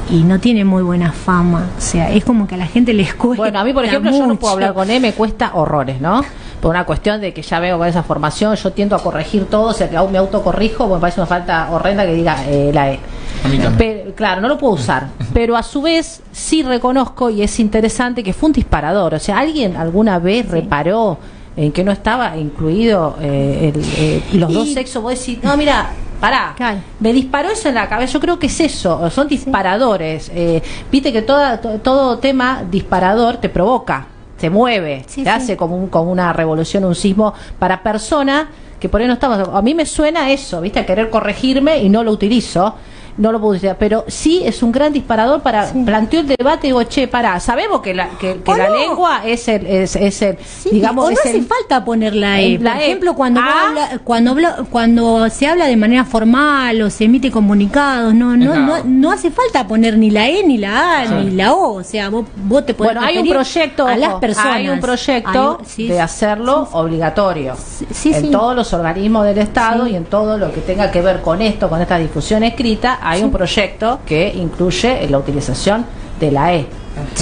[0.09, 3.13] y no tiene muy buena fama o sea es como que a la gente les
[3.13, 5.99] cuesta Bueno, a mí, por ejemplo, yo no puedo hablar con él, me cuesta horrores,
[6.01, 6.21] ¿no?
[6.61, 9.69] Por una cuestión de que ya veo con esa formación, yo tiendo a corregir todo,
[9.69, 12.91] o sea, que aún me autocorrijo, me parece una falta horrenda que diga eh, la
[12.91, 12.99] E.
[13.43, 13.75] A mí también.
[13.77, 18.23] Pero, claro, no lo puedo usar, pero a su vez sí reconozco y es interesante
[18.23, 19.13] que fue un disparador.
[19.13, 21.17] O sea, ¿alguien alguna vez reparó
[21.57, 25.03] en que no estaba incluido eh, el, eh, los dos sexos?
[25.03, 26.53] Vos decís, no, mira, pará,
[26.99, 28.13] me disparó eso en la cabeza.
[28.13, 30.31] Yo creo que es eso, son disparadores.
[30.33, 30.61] Eh,
[30.91, 34.07] Viste que toda, to- todo tema disparador te provoca,
[34.39, 38.47] te mueve, te hace como, un, como una revolución, un sismo para personas
[38.79, 39.47] que por ahí no estamos.
[39.53, 40.79] A mí me suena eso, ¿viste?
[40.79, 42.75] A querer corregirme y no lo utilizo.
[43.15, 46.69] No lo puedo utilizar, pero sí es un gran disparador para planteó el debate y
[46.69, 48.75] digo, che, pará, sabemos que la, que, la no.
[48.75, 52.15] lengua es el, es, es el Sí, digamos, o no es hace el- falta poner
[52.15, 52.57] la E.
[52.57, 52.85] La Por E.
[52.85, 53.67] ejemplo, cuando Ah.
[53.67, 58.55] habla- cuando habla- cuando se habla de manera formal o se emite comunicados, no no,
[58.55, 61.13] no no hace falta poner ni la E ni la A Sí.
[61.13, 64.15] ni la O, o sea, vos, vos te podés Bueno, hay un proyecto, a las
[64.15, 64.55] personas.
[64.55, 65.99] hay un proyecto Hay- sí, de sí.
[65.99, 67.55] hacerlo obligatorio
[67.91, 68.31] sí, en sí.
[68.31, 69.91] todos los organismos del Estado Sí.
[69.91, 73.19] y en todo lo que tenga que ver con esto, con esta difusión escrita, hay
[73.19, 73.25] Sí.
[73.25, 75.85] un proyecto que incluye la utilización
[76.19, 76.65] de la E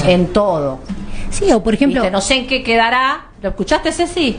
[0.05, 0.79] en todo.
[1.29, 2.11] Sí, o por ejemplo, ¿Viste?
[2.11, 3.25] No sé en qué quedará.
[3.41, 4.37] ¿Lo escuchaste, Ceci?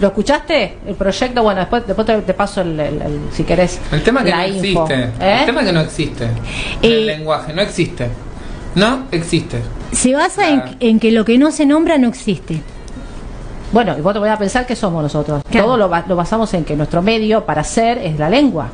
[0.00, 0.78] ¿Lo escuchaste?
[0.86, 3.80] El proyecto, bueno, después, después te, te paso el, el- el- si querés.
[3.92, 4.84] El tema que la no info.
[4.86, 4.94] existe.
[5.20, 5.36] ¿Eh?
[5.40, 6.28] El tema que no existe.
[6.82, 8.08] el lenguaje no existe.
[8.74, 9.60] No existe.
[9.92, 12.60] se basa en, en que lo que no se nombra no existe.
[13.72, 15.42] Bueno, y vos te voy a pensar que somos nosotros.
[15.50, 18.68] Todo lo, lo basamos en que nuestro medio para ser es la lengua.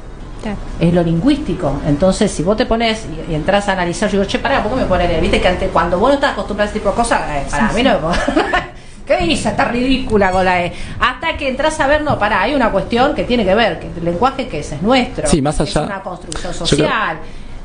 [0.80, 1.80] Es lo lingüístico.
[1.86, 4.72] Entonces, si vos te pones y, y entras a analizar, yo digo, che, pará, ¿por
[4.72, 5.20] qué me ponen?
[5.20, 7.68] Viste que antes, cuando vos no estás acostumbrado a ese tipo de cosas, eh, para
[7.70, 7.88] Sí, mí sí.
[7.88, 8.16] no me
[9.06, 9.48] ¿Qué dice?
[9.48, 10.72] Está ridícula con la E.
[11.00, 13.88] Hasta que entras a ver, no, pará, hay una cuestión que tiene que ver, que
[13.98, 15.26] el lenguaje que es, es nuestro.
[15.28, 17.18] Sí, más Es allá- una construcción creo- social.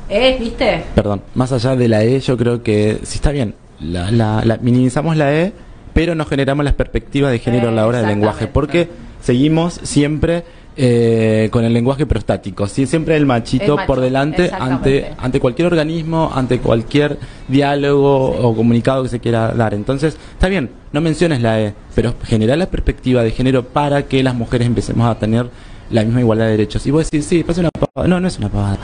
[0.10, 0.84] Es, ¿viste?
[0.96, 4.58] Perdón, más allá de la E, yo creo que si está bien, la, la- la-
[4.58, 5.54] minimizamos la E,
[5.94, 8.90] pero no generamos las perspectivas de género a la hora del lenguaje, porque
[9.22, 10.44] seguimos siempre
[10.80, 12.86] eh, con el lenguaje prostático, ¿sí?
[12.86, 17.18] siempre el machito El macho, por delante ante, ante cualquier organismo, ante cualquier
[17.48, 19.74] diálogo o comunicado que se quiera dar.
[19.74, 24.22] Entonces, está bien, no menciones la E, pero generar la perspectiva de género para que
[24.22, 25.50] las mujeres empecemos a tener
[25.90, 26.86] la misma igualdad de derechos.
[26.86, 28.08] Y vos decís, sí, pasa una pavada.
[28.08, 28.78] No, no es una pavada.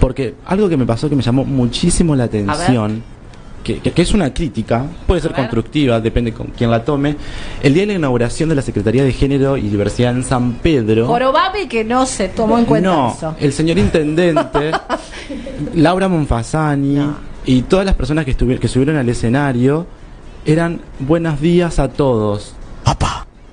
[0.00, 3.02] Porque algo que me pasó que me llamó muchísimo la atención,
[3.66, 7.16] que, que- que es una crítica, puede ser constructiva, depende con quién la tome,
[7.62, 11.08] el día de la inauguración de la Secretaría de Género y Diversidad en San Pedro.
[11.08, 13.34] Jorobame que no se tomó en cuenta no, eso.
[13.40, 14.70] el señor intendente,
[15.74, 17.00] Laura Monfasani
[17.44, 19.86] y todas las personas que, que subieron al escenario
[20.44, 22.52] eran buenos días a todos.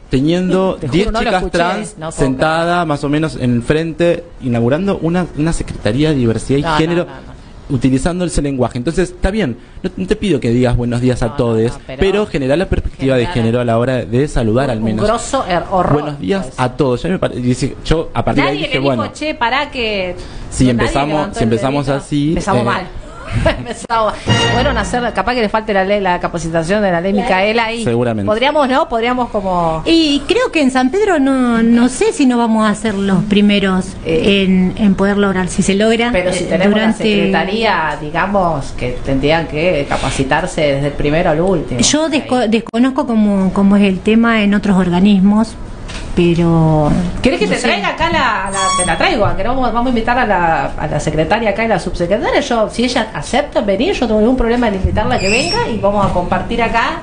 [0.09, 3.63] Teniendo Te juro, 10 no lo chicas escuché, trans no sentadas más o menos en
[3.63, 7.07] frente, inaugurando una, una Secretaría de Diversidad y No, no, Género.
[7.69, 8.77] No, Utilizando ese lenguaje.
[8.77, 12.25] Entonces, está bien, no, no te pido que digas buenos días a todos, pero- pero,
[12.25, 15.05] generar la perspectiva de género a la hora de saludar al Un menos.
[15.05, 15.93] grosso er- horror.
[15.93, 17.01] Buenos días a todos.
[17.03, 17.35] Ya me pare-
[17.85, 20.15] yo a partir de ahí Nadie dije, le dijo, bueno, che, pará que...
[20.49, 22.03] si Nadie empezamos, si empezamos dedito.
[22.03, 22.87] así, Empezamos eh, mal.
[24.53, 27.71] Fueron a hacer, capaz que le falte la ley, la capacitación de la ley Micaela
[27.71, 28.27] y Seguramente.
[28.27, 28.87] podríamos, ¿no?
[28.87, 32.73] Podríamos como Y creo que en San Pedro no, no sé si no vamos a
[32.75, 35.47] ser los primeros en, en poder lograr.
[35.47, 36.09] Si se logra.
[36.11, 41.29] Pero si eh, tenemos durante- la secretaría, digamos, que tendrían que capacitarse desde el primero
[41.31, 41.79] al último.
[41.81, 45.55] Yo desco- desconozco cómo, cómo es el tema en otros organismos,
[46.15, 46.91] pero.
[47.21, 47.67] ¿Querés que no te sé.
[47.67, 49.35] traiga acá la, la- te la traigo?
[49.35, 52.39] Que vamos, vamos a invitar a la, a la secretaria acá y la subsecretaria.
[52.41, 55.67] Yo, si ella acepta venir, yo no tengo ningún problema en invitarla a que venga
[55.67, 57.01] y vamos a compartir acá,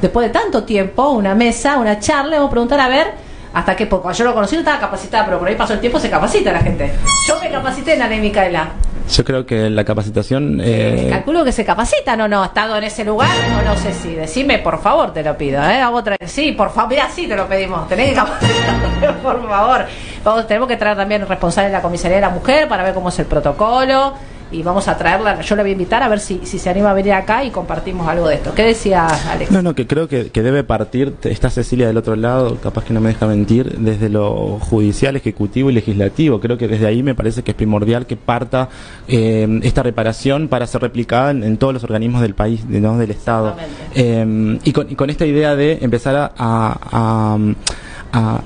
[0.00, 3.14] después de tanto tiempo, una mesa, una charla, vamos a preguntar a ver
[3.52, 4.12] hasta qué poco.
[4.12, 6.60] Yo lo conocí, no estaba capacitada, pero por ahí pasó el tiempo, se capacita la
[6.60, 6.92] gente.
[7.26, 8.68] Yo me capacité en la ley Micaela.
[9.10, 13.04] Yo creo que la capacitación eh, Calculo que se capacitan o no, estado en ese
[13.04, 14.14] lugar, o no sé si.
[14.14, 15.80] Decime, por favor, te lo pido, ¿eh?
[15.80, 17.88] A otra Sí, por favor, mira, sí te lo pedimos.
[17.88, 19.86] Tenés que capacitar, por favor.
[20.24, 23.08] Vamos, tenemos que traer también responsable de la comisaría de la mujer para ver cómo
[23.08, 24.14] es el protocolo.
[24.52, 26.90] Y vamos a traerla, yo la voy a invitar a ver si, si se anima
[26.90, 28.52] a venir acá y compartimos algo de esto.
[28.54, 29.50] ¿Qué decía Alex?
[29.52, 32.92] No, no, que creo que, que debe partir, está Cecilia del otro lado, capaz que
[32.92, 36.40] no me deja mentir, desde lo judicial, ejecutivo y legislativo.
[36.40, 38.68] Creo que desde ahí me parece que es primordial que parta
[39.06, 42.98] eh, esta reparación para ser replicada en, en todos los organismos del país, de- ¿no?
[42.98, 43.54] del Estado.
[43.94, 47.38] Eh, y, con, y con esta idea de empezar a, a- a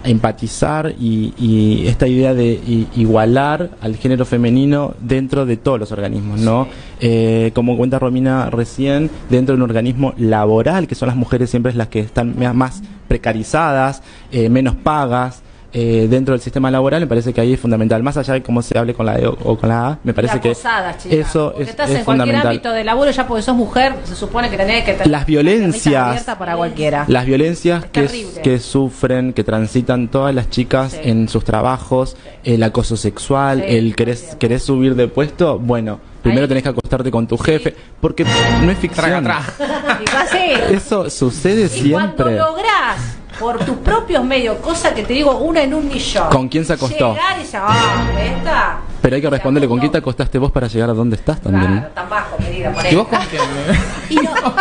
[0.04, 5.92] empatizar y, y esta idea de i- igualar al género femenino dentro de todos los
[5.92, 6.68] organismos, ¿no?
[7.00, 11.72] Eh, como cuenta Romina recién, dentro de un organismo laboral, que son las mujeres siempre
[11.74, 15.42] las que están más precarizadas, eh, menos pagas.
[15.76, 18.62] Eh, dentro del sistema laboral me parece que ahí es fundamental más allá de cómo
[18.62, 20.96] se hable con la E o, o con la A me parece La que posada,
[20.96, 21.14] chica.
[21.16, 23.94] eso Porque es, estás es en cualquier fundamental ámbito de laburo, ya porque sos mujer,
[24.05, 27.05] se supone que tenés que tener Las violencias- para cualquiera.
[27.09, 28.09] Las violencias que,
[28.42, 33.96] que sufren, que transitan todas las chicas en sus trabajos, el acoso sexual, Sí, el
[33.96, 38.24] querés, querés subir de puesto, bueno, primero tenés que acostarte con tu jefe, porque
[38.62, 39.26] no es ficción.
[40.16, 40.38] Así.
[40.70, 42.36] Eso sucede Y cuando siempre.
[42.38, 46.28] lográs por tus propios medios, cosa que te digo, una en un millón.
[46.31, 47.12] ¿Con quién se acostó?
[47.12, 48.78] Llegar y decir, ah, esta.
[49.02, 51.73] Pero hay que responderle con quién te acostaste vos para llegar a donde estás también.
[51.73, 53.43] Claro, tan bajo, medida, por ¿Y vos con quién?
[54.09, 54.55] ¡Te amo!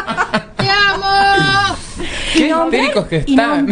[2.34, 3.68] Qué histéricos que y están.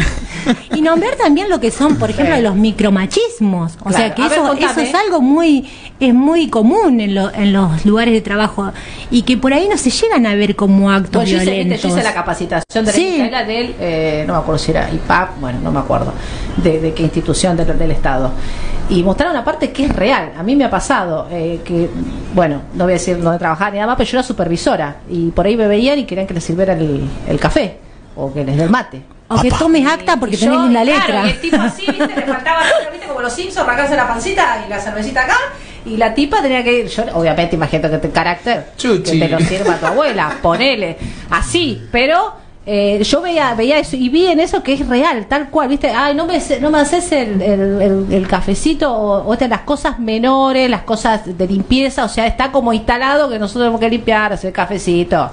[0.75, 2.41] Y nombrar también lo que son, por ejemplo, Sí.
[2.41, 3.73] los micromachismos.
[3.81, 3.97] O Claro.
[3.97, 5.67] sea, que ver, eso, eso es algo muy
[5.99, 8.71] es muy común en, lo- en los lugares de trabajo
[9.11, 11.81] y que por ahí no se llegan a ver como actos yo, hice, violentos.
[11.83, 13.21] yo hice la capacitación de la Sí.
[13.45, 16.11] Del, eh, no me acuerdo si era IPAP, bueno, no me acuerdo,
[16.57, 18.31] de, de qué institución del, del Estado.
[18.89, 20.31] Y mostraron una parte que es real.
[20.35, 21.87] A mí me ha pasado eh, que,
[22.33, 25.29] bueno, no voy a decir dónde trabajaba ni nada más, pero yo era supervisora y
[25.29, 27.77] por ahí me veían y querían que les sirviera el, el café
[28.15, 29.01] o que les dé el mate.
[29.29, 31.05] O que tomes acta porque Y yo, tenés la letra.
[31.05, 32.07] Claro, y el tipo así, ¿viste?
[32.15, 32.61] Le faltaba,
[32.91, 33.07] ¿viste?
[33.07, 35.37] Como los Simpsons, arrancarse la pancita y la cervecita acá.
[35.85, 39.19] Y la tipa tenía que ir, yo obviamente imagino que te carácter, Chuchi.
[39.19, 40.95] que te lo sirva tu abuela, ponele,
[41.31, 42.33] así, pero
[42.67, 45.89] eh, yo veía, veía eso y vi en eso que es real, tal cual, viste,
[45.89, 49.61] ay, no me, no me haces el, el, el- el cafecito o, o estas las
[49.61, 53.89] cosas menores, las cosas de limpieza, o sea, está como instalado que nosotros tenemos que
[53.89, 55.31] limpiar, hacer cafecito,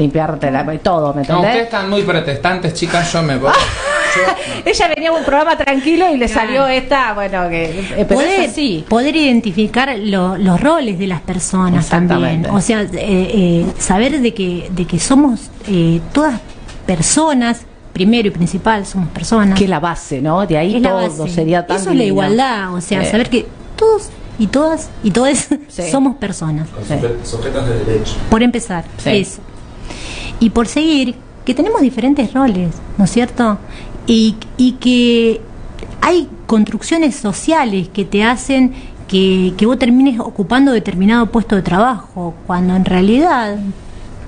[0.00, 1.62] limpiarte la, todo, ¿me No, ustedes entendés?
[1.64, 3.52] están muy protestantes, chicas, yo me voy.
[4.64, 8.50] Ella venía a un programa tranquilo y le salió esta, bueno, que eh, poder,
[8.88, 12.40] poder identificar lo- los roles de las personas también.
[12.44, 12.50] Exactamente.
[12.50, 16.40] O sea, eh, eh, saber de que, de que somos eh, todas
[16.86, 17.60] personas,
[17.92, 19.56] primero y principal, somos personas.
[19.56, 20.44] Que es la base, ¿no?
[20.46, 23.46] De ahí Es todo sería tan Eso es la igualdad, o sea, saber que
[23.76, 24.08] todos
[24.40, 25.82] y todas y todas Sí.
[25.90, 26.66] somos personas.
[27.22, 28.14] Sujetos de derecho.
[28.28, 29.10] Por empezar, Sí.
[29.18, 29.40] eso.
[30.40, 31.14] Y por seguir,
[31.44, 33.58] que tenemos diferentes roles, ¿no es cierto?
[34.06, 35.40] Y, y que
[36.00, 38.72] hay construcciones sociales que te hacen
[39.08, 43.58] que, que vos termines ocupando determinado puesto de trabajo, cuando en realidad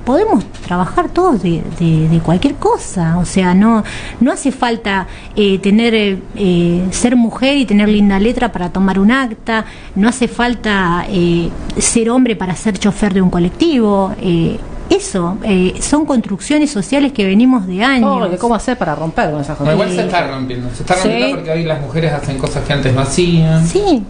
[0.04, 3.18] podemos trabajar todos de, de- de cualquier cosa.
[3.18, 3.84] O sea, no,
[4.20, 5.06] no hace falta
[5.36, 9.64] eh, tener eh, eh, ser mujer y tener linda letra para tomar un acta.
[9.94, 11.48] No hace falta eh,
[11.78, 14.12] ser hombre para ser chofer de un colectivo.
[14.90, 18.30] Eso, eh, son construcciones sociales que venimos de años.
[18.32, 19.90] Oh, ¿Cómo hacer para romper con esas Bueno, cosas?
[19.92, 21.32] igual se está rompiendo, se está rompiendo Sí.
[21.34, 23.66] porque hoy las mujeres hacen cosas que antes no hacían.
[23.66, 24.02] Sí.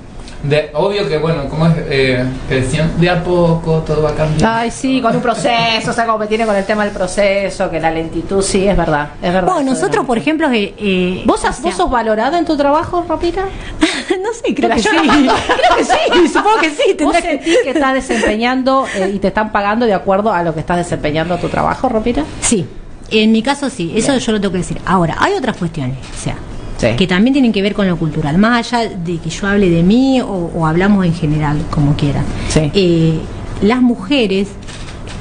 [0.42, 4.14] De, obvio que, bueno, como es, eh, que decían, de a poco todo va a
[4.14, 4.50] cambiar.
[4.62, 7.70] Ay, sí, con un proceso, o sea, como me tiene con el tema del proceso,
[7.70, 9.52] que la lentitud, sí, es verdad, es verdad.
[9.54, 12.56] Bueno, nosotros, por ejemplo, eh, eh, ¿Vos, o has- sea, ¿Vos sos valorada en tu
[12.56, 13.42] trabajo, Ropita?
[14.22, 14.88] no sé, creo que sí.
[14.92, 16.96] no- creo que sí, supongo que sí.
[17.04, 20.52] ¿Vos que- sentís que estás desempeñando eh, y te están pagando de acuerdo a lo
[20.54, 22.24] que estás desempeñando tu trabajo, Ropita?
[22.40, 22.66] Sí,
[23.12, 24.80] en mi caso sí, eso yo lo tengo que decir.
[24.86, 26.34] Ahora, hay otras cuestiones, o sea,
[26.82, 26.96] Sí.
[26.96, 29.84] que también tienen que ver con lo cultural, más allá de que yo hable de
[29.84, 32.24] mí o, o hablamos en general, como quieran.
[32.48, 32.72] Sí.
[32.74, 33.20] Eh,
[33.62, 34.48] las mujeres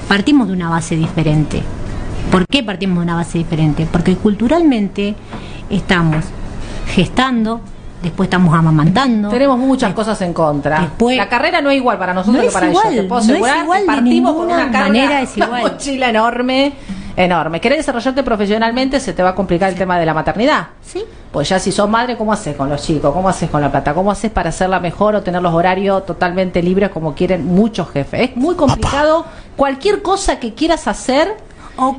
[0.08, 1.62] partimos de una base diferente.
[2.32, 3.88] ¿Por qué partimos de una base diferente?
[3.92, 5.14] Porque culturalmente
[5.70, 6.26] estamos
[6.88, 7.62] gestando,
[8.02, 9.30] después estamos amamantando.
[9.30, 10.80] Tenemos muchas cosas en contra.
[10.82, 13.04] Después- la carrera no es igual para nosotros No que para igual, ellos.
[13.04, 15.46] Te puedo no es asegurar igual que de partimos con una carga, manera, es una
[15.46, 15.62] igual.
[15.64, 16.74] mochila enorme,
[17.16, 17.60] enorme.
[17.62, 19.00] ¿Querés desarrollarte profesionalmente?
[19.00, 20.68] Se te va a complicar el tema de la maternidad.
[20.82, 21.04] Sí.
[21.32, 23.14] Pues ya si sos madre, ¿cómo haces con los chicos?
[23.14, 23.94] ¿Cómo haces con la plata?
[23.94, 28.32] ¿Cómo haces para hacerla mejor o tener los horarios totalmente libres como quieren muchos jefes?
[28.32, 29.26] Es muy complicado.
[29.56, 31.38] Cualquier cosa que quieras hacer,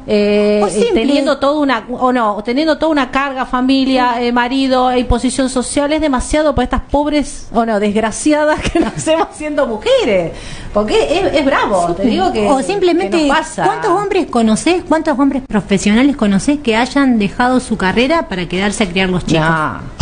[0.06, 0.92] eh, o simple.
[0.92, 5.92] teniendo toda una o no, teniendo toda una carga, familia, eh, marido, e imposición social,
[5.92, 10.32] es demasiado para estas pobres o no, desgraciadas que nacemos siendo mujeres.
[10.72, 12.48] Porque es, es bravo, te digo que.
[12.48, 13.64] o simplemente que nos pasa.
[13.64, 18.88] cuántos hombres conoces cuántos hombres profesionales conoces que hayan dejado su carrera para quedarse a
[18.88, 19.92] criar los chicos No.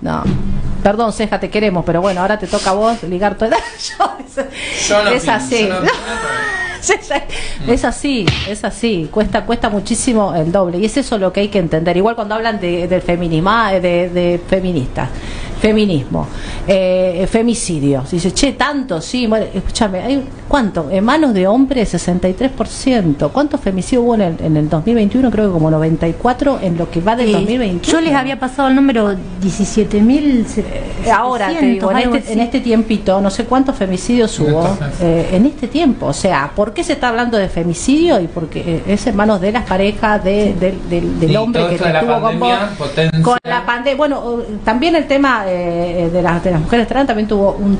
[0.00, 0.22] No.
[0.82, 3.58] Perdón, Ceja, te queremos, pero bueno, ahora te toca a vos ligar tu edad.
[3.98, 5.62] Yo, es, Yo no es así.
[5.66, 5.90] yo no opino.
[7.66, 9.08] es así, es así.
[9.10, 10.78] Cuesta, cuesta muchísimo el doble.
[10.78, 11.96] Y es eso lo que hay que entender.
[11.96, 15.08] Igual cuando hablan de, del feminismo, de, de feministas,
[15.60, 16.26] feminismo,
[16.66, 18.04] eh, femicidio.
[18.06, 19.26] Si dice, che, tanto, sí.
[19.26, 20.88] Bueno, escúchame, hay, ¿cuánto?
[20.90, 23.30] En manos de hombres, 63%.
[23.30, 25.30] ¿Cuántos femicidios hubo en el, en el 2021?
[25.30, 27.82] Creo que como 94 en lo que va del Eh, 2021.
[27.82, 29.12] yo les había pasado el número
[29.42, 34.76] 17.000 Eh, Ahora te digo, en este, en este tiempito, no sé cuántos femicidios hubo
[35.00, 36.06] eh, en este tiempo.
[36.06, 38.20] O sea, ¿por qué se está hablando de femicidio?
[38.20, 41.74] Y porque eh, es en manos de las parejas, de, del- del, del hombre que
[41.76, 42.58] estuvo con vos.
[43.22, 43.96] Con la pandemia.
[43.96, 47.78] Bueno, eh, también el tema eh, de, las, de las mujeres trans también tuvo un,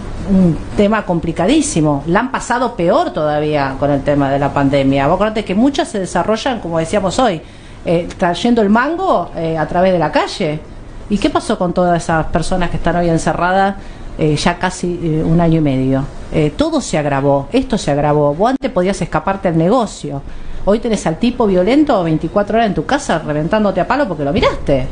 [0.77, 2.03] tema complicadísimo.
[2.07, 5.07] La han pasado peor todavía con el tema de la pandemia.
[5.07, 7.41] Vos acordate que muchas se desarrollan, como decíamos hoy,
[7.85, 10.61] eh, trayendo el mango eh, a través de la calle.
[11.11, 13.77] ¿Y qué pasó con todas esas personas que están hoy encerradas
[14.19, 16.05] eh, ya casi eh, un año y medio?
[16.31, 18.35] Eh, todo se agravó, esto se agravó.
[18.35, 20.21] Vos antes podías escaparte al negocio.
[20.67, 24.33] Hoy tenés al tipo violento 24 horas en tu casa reventándote a palo porque lo
[24.33, 24.87] miraste.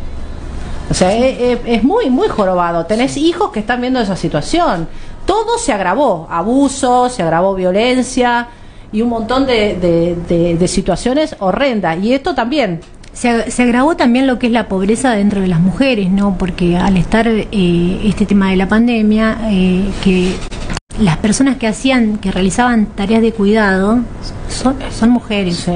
[0.90, 2.86] O sea, es, es- es muy, muy jorobado.
[2.86, 4.88] Tenés hijos que están viendo esa situación.
[5.26, 6.26] Todo se agravó.
[6.30, 8.48] Abuso, se agravó violencia
[8.92, 11.98] y un montón de, de- de- de situaciones horrendas.
[12.02, 12.80] Y esto también.
[13.12, 16.36] se, se agravó también lo que es la pobreza dentro de las mujeres, ¿no?
[16.38, 17.46] Porque al estar eh,
[18.04, 20.34] este tema de la pandemia, eh, que
[21.00, 23.98] las personas que hacían, que realizaban tareas de cuidado,
[24.48, 25.66] son, son mujeres.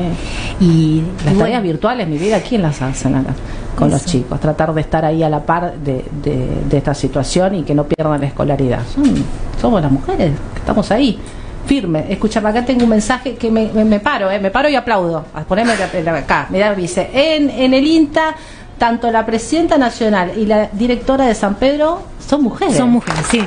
[0.61, 3.35] Y, Las tareas virtuales, mi vida, ¿quién las hacen acá?
[3.77, 4.39] Con los chicos.
[4.41, 7.85] Tratar de estar ahí a la par de, de- de esta situación y que no
[7.85, 8.81] pierdan la escolaridad.
[8.95, 9.25] Son-
[9.61, 11.19] somos las mujeres que estamos ahí.
[11.67, 12.07] Firme.
[12.09, 14.39] Escuchame, acá tengo un mensaje que me, me- me paro, ¿eh?
[14.41, 15.25] me paro y aplaudo.
[15.35, 16.47] Ah, Poneme acá.
[16.51, 18.35] Mirá, dice, en, en el INTA,
[18.79, 22.77] tanto la presidenta nacional y la directora de San Pedro son mujeres.
[22.77, 23.41] son mujeres, sí.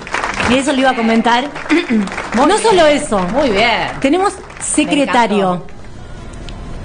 [0.50, 1.46] Y eso lo iba a comentar.
[2.36, 2.60] no bien.
[2.60, 3.88] solo eso, Muy bien.
[4.02, 5.64] tenemos secretario.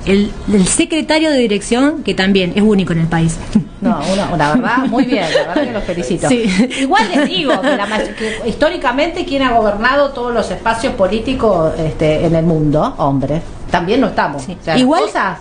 [0.07, 3.37] El, el secretario de dirección, que también es único en el país.
[3.81, 6.29] No, una, una verdad, muy bien, la verdad que los felicito.
[6.29, 6.51] Sí.
[6.81, 12.27] Igual les digo que, la que históricamente quien ha gobernado todos los espacios políticos este,
[12.27, 13.41] en el mundo, hombres,
[13.71, 14.43] también no estamos.
[14.43, 14.57] Sí.
[14.61, 15.39] O sea, Igual- cosas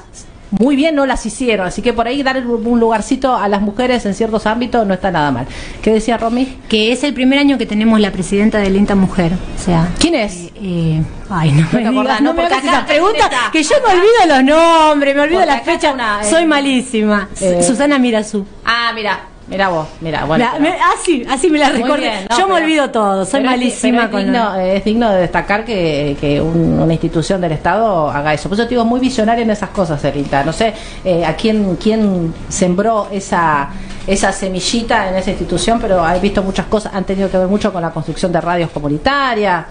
[0.51, 4.05] muy bien no las hicieron, así que por ahí dar un lugarcito a las mujeres
[4.05, 5.45] en ciertos ámbitos no está nada mal.
[5.81, 6.57] ¿Qué decía Romy?
[6.69, 9.33] Que es el primer año que tenemos la presidenta del INTA Mujer.
[9.33, 10.49] O sea, ¿Quién es?
[10.61, 13.49] Eh, ay, no, me acordás, no, no me porque hagas acá esa pregunta, está.
[13.51, 16.29] que yo me olvido los nombres, me olvido Porque la acá fecha, está una, eh,
[16.29, 17.29] soy malísima.
[17.41, 18.45] eh, Susana Mirazú.
[18.65, 20.43] Ah, mira, mira vos, mira, bueno.
[20.45, 22.01] La- pero- me- así, así me la recordé.
[22.01, 25.09] bien, no, yo me pero- olvido todo, soy es- malísima es con digno, es digno
[25.11, 28.49] de destacar que, que un- una institución del Estado haga eso.
[28.49, 30.43] Por eso te digo, muy visionaria en esas cosas, Erita.
[30.43, 30.73] No sé
[31.05, 33.69] eh, a quién, quién sembró esa
[34.05, 37.73] esa semillita en esa institución, pero he visto muchas cosas, han tenido que ver mucho
[37.73, 39.65] con la construcción de radios comunitarias.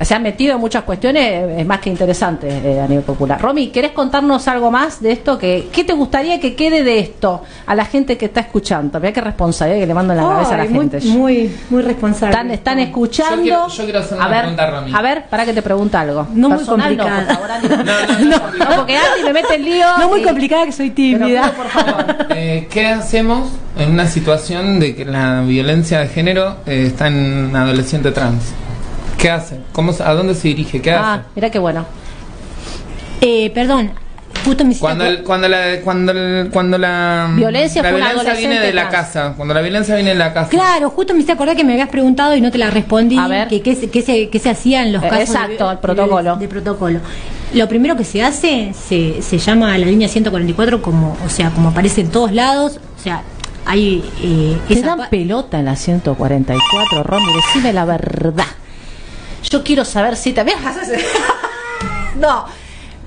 [0.00, 3.40] Se han metido en muchas cuestiones, es más que interesante eh, a nivel popular.
[3.40, 5.38] Romy, ¿querés contarnos algo más de esto?
[5.38, 8.98] que ¿Qué te gustaría que quede de esto a la gente que está escuchando?
[8.98, 11.00] Mira qué responsabilidad que le mando en la cabeza a la muy, gente.
[11.08, 12.30] muy, muy responsable.
[12.34, 13.36] Están, están escuchando.
[13.36, 14.92] Yo quiero- yo quiero hacer una a ver, pregunta a Romy.
[14.94, 16.26] A ver, para que te pregunte algo.
[16.34, 17.38] No muy Personal, no, complicada.
[17.38, 18.24] por favor,
[18.58, 19.86] no, porque Andy me mete en lío.
[19.98, 21.52] No muy complicada que soy tímida.
[21.52, 22.16] por favor.
[22.34, 27.54] Eh, ¿Qué hacemos en una situación de que la violencia de género eh, está en
[27.54, 28.42] adolescente trans?
[29.22, 29.60] ¿Qué hace?
[29.72, 30.82] ¿Cómo, se- ¿A dónde se dirige?
[30.82, 31.04] ¿Qué hace?
[31.04, 31.86] Ah, mira qué bueno.
[33.20, 33.92] Eh, perdón,
[34.44, 38.72] justo me Cuando, el- cuando la cuando el- cuando la Violencia la violencia viene de
[38.72, 39.06] la trans.
[39.10, 41.72] casa cuando la violencia viene de la casa Claro, justo me hice acordar que me
[41.74, 43.16] habías preguntado y no te la respondí.
[43.16, 43.46] A ver.
[43.48, 45.76] Que qué se, qué se, qué se hacía en los Eh, casos de- exacto, el
[45.76, 46.36] de- protocolo.
[46.36, 46.98] De, protocolo.
[47.54, 51.50] Lo primero que se hace, se, se llama a la línea 144 como, o sea,
[51.50, 53.22] como aparece en todos lados, o sea,
[53.66, 58.46] hay eh, Te dan pelota en la 144, Romy, decime la verdad.
[59.50, 60.58] Yo quiero saber si también
[62.16, 62.46] no,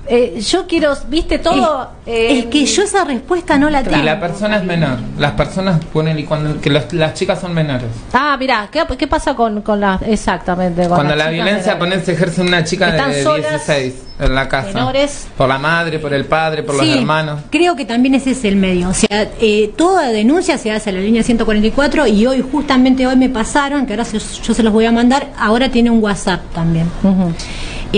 [0.08, 1.90] eh, yo quiero, viste todo...
[2.06, 4.02] eh, es que yo esa respuesta no la y tengo.
[4.04, 7.86] la persona es menor las personas ponen y cuando que los- las chicas son menores
[8.12, 9.98] Ah, mira, ¿qué, qué pasa con, con la...
[10.06, 10.82] Exactamente.
[10.86, 14.34] con cuando la violencia ponen se ejerce en una chica Están de solas, 16 en
[14.34, 15.26] la casa menores.
[15.36, 18.44] por la madre por el padre por Sí, los hermanos Creo que también ese es
[18.44, 18.88] el medio.
[18.88, 23.16] O sea, eh, toda denuncia se hace a la línea 144 y hoy, justamente hoy
[23.16, 26.40] me pasaron, que ahora se- yo se los voy a mandar, ahora tiene un WhatsApp
[26.54, 26.90] también.
[27.02, 27.32] Ujú.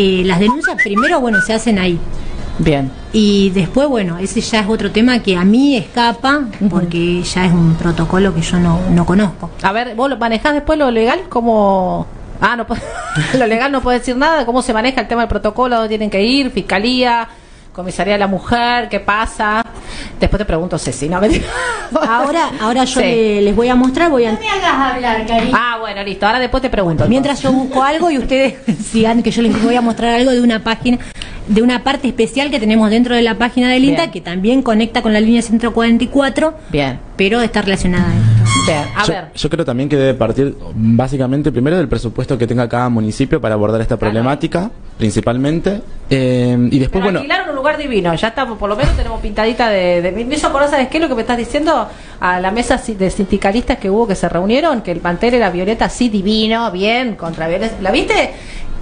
[0.01, 1.99] Eh, las denuncias primero, bueno, se hacen ahí.
[2.61, 2.89] Bien.
[3.12, 7.53] Y después, bueno, ese ya es otro tema que a mí escapa porque ya es
[7.53, 9.51] un protocolo que yo no, no conozco.
[9.61, 11.23] A ver, ¿vos lo manejás después lo legal?
[11.29, 12.07] ¿Cómo...?
[12.41, 12.65] Ah, no
[13.39, 14.47] lo legal no puede decir nada.
[14.47, 15.75] ¿Cómo se maneja el tema del protocolo?
[15.75, 16.53] ¿Dónde tienen que ir?
[16.53, 17.29] ¿Fiscalía?
[17.79, 18.89] ¿Comisaría de la mujer?
[18.89, 19.65] ¿Qué pasa?
[20.19, 21.21] Después te pregunto, Ceci, ¿no?
[22.09, 23.07] Ahora, ahora yo Sí.
[23.07, 24.33] le- les voy a mostrar, voy a...
[24.33, 25.57] me hagas hablar, cariño.
[25.57, 26.27] Ah, bueno, listo.
[26.27, 27.07] Ahora después te pregunto.
[27.09, 28.57] Mientras yo busco algo y ustedes
[28.91, 30.99] sigan, que yo les voy a mostrar algo de una página,
[31.47, 34.11] de una parte especial que tenemos dentro de la página del INTA Bien.
[34.11, 38.38] que también conecta con la línea 144, Bien, pero está relacionada a
[38.73, 39.24] A yo, ver.
[39.35, 43.55] yo creo también que debe partir básicamente primero del presupuesto que tenga cada municipio para
[43.55, 45.81] abordar esta problemática, principalmente.
[46.11, 49.20] Eh, y después, Pero bueno, alquilaron un lugar divino, ya estamos, por lo menos tenemos
[49.20, 50.03] pintadita de...
[50.03, 50.99] de hizo acordar, ¿sabes qué?
[51.01, 51.89] Lo que me estás diciendo
[52.20, 55.86] a la mesa de sindicalistas que hubo que se reunieron, que el mantel era violeta
[55.86, 57.78] así divino, bien, contra violencia.
[57.81, 58.32] ¿La viste?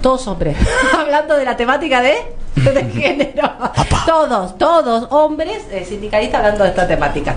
[0.01, 0.57] Todos hombres.
[0.97, 2.15] Hablando de la temática de,
[2.55, 3.51] de género.
[4.05, 7.35] Todos, todos hombres eh, sindicalistas hablando de esta temática.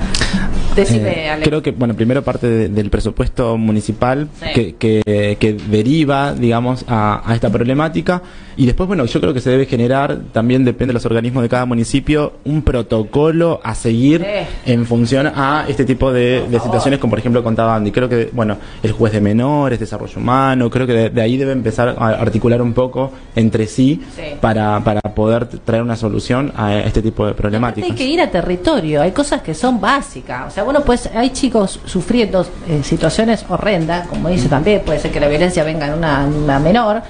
[0.75, 4.47] Decime, Eh, creo que, bueno, primero parte de- del presupuesto municipal Sí.
[4.55, 8.23] que, que, que deriva, digamos, a, a esta problemática.
[8.57, 11.49] Y después, bueno, yo creo que se debe generar, también depende de los organismos de
[11.49, 14.21] cada municipio, un protocolo a seguir
[14.65, 14.73] Sí.
[14.73, 17.91] en función a este tipo de, de situaciones, como por ejemplo contaba Andy.
[17.91, 21.53] Creo que, bueno, el juez de menores, desarrollo humano, creo que de, de ahí debe
[21.53, 24.23] empezar a articular un poco entre sí, Sí.
[24.41, 27.91] Para, para poder traer una solución a este tipo de problemáticas.
[27.91, 30.49] hay que ir a territorio, hay cosas que son básicas.
[30.49, 35.11] O sea, bueno, pues hay chicos sufriendo eh, situaciones horrendas, como dice también, puede ser
[35.11, 37.03] que la violencia venga en una, una menor.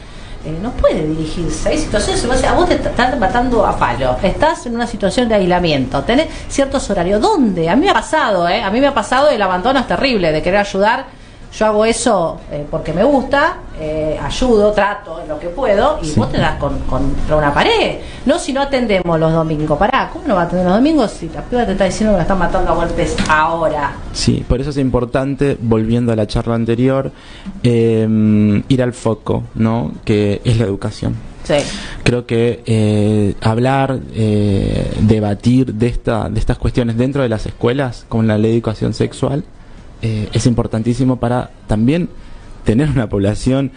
[0.45, 1.69] eh, no puede dirigirse.
[1.69, 4.17] Hay situaciones, o sea, a vos te están matando a palo.
[4.23, 6.03] Estás en una situación de aislamiento.
[6.03, 7.21] Tenés ciertos horarios.
[7.21, 7.69] ¿Dónde?
[7.69, 8.63] A mí me ha pasado, ¿eh?
[8.63, 11.20] A mí me ha pasado el abandono es terrible, de querer ayudar.
[11.53, 16.13] Yo hago eso eh, porque me gusta, eh, ayudo, trato en lo que puedo y
[16.13, 17.99] vos te das con, contra una pared.
[18.25, 19.77] No si no atendemos los domingos.
[19.79, 22.19] Pará, ¿cómo no va a atender los domingos si la piba te está diciendo que
[22.19, 23.93] la están matando a golpes ahora?
[24.13, 27.11] Sí, por eso es importante, volviendo a la charla anterior,
[27.63, 29.93] eh, ir al foco, ¿no?
[30.05, 31.17] Que es la educación.
[31.45, 31.55] Sí.
[32.05, 38.05] Creo que eh, hablar, eh, debatir de, esta, de estas cuestiones dentro de las escuelas,
[38.09, 39.45] con la ley de educación sexual,
[40.03, 42.09] eh, es importantísimo para también
[42.65, 43.73] tener una población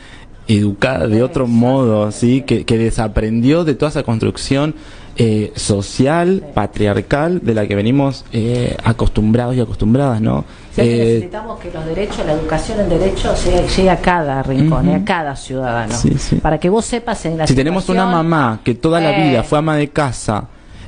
[0.48, 2.42] educada de otro modo, ¿sí?
[2.42, 4.76] Que, que desaprendió de toda esa construcción
[5.16, 10.44] eh, social, patriarcal, de la que venimos eh, acostumbrados y acostumbradas, ¿no?
[10.76, 14.90] Que Eh, necesitamos que los derechos, la educación en derechos llegue, llegue a cada rincón,
[14.90, 15.94] eh, a cada ciudadano.
[15.94, 16.38] Sí, sí.
[16.38, 19.30] Para que vos sepas en la si tenemos una mamá que toda la Eh.
[19.30, 20.46] vida fue ama de casa,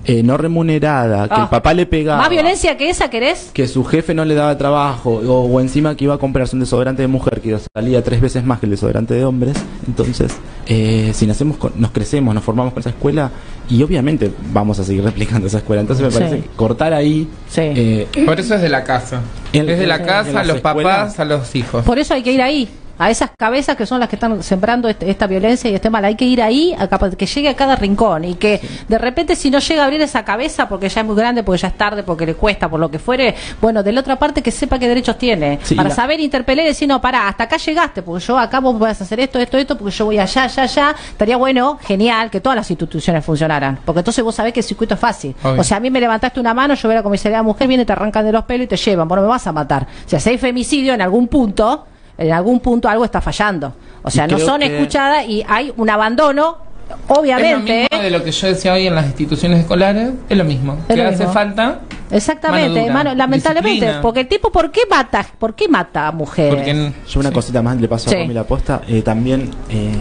[0.08, 1.44] eh, no remunerada, que Ah.
[1.44, 3.50] el papá le pegaba, ¿Más violencia que esa querés?
[3.54, 6.60] que su jefe no le daba trabajo, o, o encima que iba a comprarse un
[6.60, 9.56] desodorante de mujer que salía tres veces más que el desodorante de hombres,
[9.88, 10.32] entonces,
[10.68, 13.32] eh, si nacemos, con- nos crecemos, nos formamos con esa escuela,
[13.70, 15.82] y obviamente vamos a seguir replicando esa escuela.
[15.82, 16.18] Entonces me Sí.
[16.20, 17.28] parece que cortar ahí...
[17.58, 19.22] eh, Por eso es de la casa.
[19.54, 20.62] En- es de la casa, a los escuelas.
[20.98, 21.84] papás, a los hijos.
[21.84, 22.70] Por eso hay que ir ahí.
[22.98, 26.06] A esas cabezas que son las que están sembrando este- esta violencia y este mal.
[26.06, 29.50] Hay que ir ahí, a que llegue a cada rincón y que de repente si
[29.52, 32.04] no llega a abrir esa cabeza porque ya es muy grande, porque ya es tarde,
[32.04, 34.88] porque le cuesta, por lo que fuere, bueno, de la otra parte que sepa qué
[34.88, 35.60] derechos tiene.
[35.64, 38.60] Sí, para la- saber interpelar y decir, no, para, hasta acá llegaste, porque yo acá
[38.60, 40.96] vos vas a hacer esto, esto, esto, porque yo voy allá, allá, allá.
[41.10, 44.94] Estaría bueno, genial, que todas las instituciones funcionaran, porque entonces vos sabés que el circuito
[44.96, 45.36] es fácil.
[45.44, 45.62] Obvio.
[45.62, 47.44] O sea, a mí me levantaste una mano, yo voy a la comisaría de la
[47.44, 49.52] mujer, viene, te arrancan de los pelos y te llevan, vos no me vas a
[49.52, 49.88] matar.
[50.06, 51.86] O sea, si hay femicidio en algún punto,
[52.18, 53.74] en algún punto algo está fallando.
[54.04, 56.58] O sea, Y no son que- escuchadas y hay un abandono,
[56.90, 57.74] Es lo obviamente.
[57.82, 58.04] mismo ¿eh?
[58.04, 60.78] de lo que yo decía hoy en las instituciones escolares, es lo mismo.
[60.88, 61.34] Es que lo hace mismo.
[61.34, 61.80] falta
[62.12, 64.02] Exactamente, mano dura, hermano, lamentablemente, disciplina.
[64.02, 65.26] porque el tipo, ¿por qué mata?
[65.40, 66.54] ¿Por qué mata a mujeres?
[66.54, 68.16] Porque Yo una cosita más le paso Sí.
[68.16, 68.82] a Romy la posta.
[68.88, 69.92] Eh, también eh,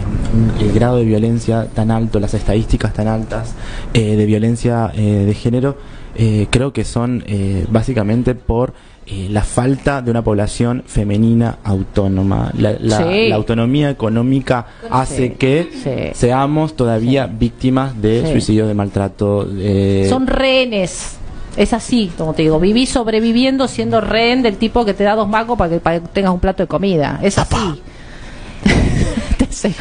[0.61, 3.55] el grado de violencia tan alto, las estadísticas tan altas
[3.93, 5.77] eh, de violencia eh, de género,
[6.15, 8.73] eh, creo que son eh, básicamente por
[9.07, 12.51] eh, la falta de una población femenina autónoma.
[12.57, 13.29] La, la- Sí.
[13.29, 16.17] la autonomía económica hace que Sí.
[16.17, 18.31] seamos todavía víctimas de Sí.
[18.31, 19.45] suicidio, de maltrato.
[19.45, 21.17] de- Son rehenes.
[21.55, 25.29] Es así, como te digo, viví sobreviviendo siendo rehén del tipo que te da dos
[25.29, 27.19] mangos para que, para que tengas un plato de comida.
[27.23, 27.55] Es así.
[29.49, 29.73] Sí.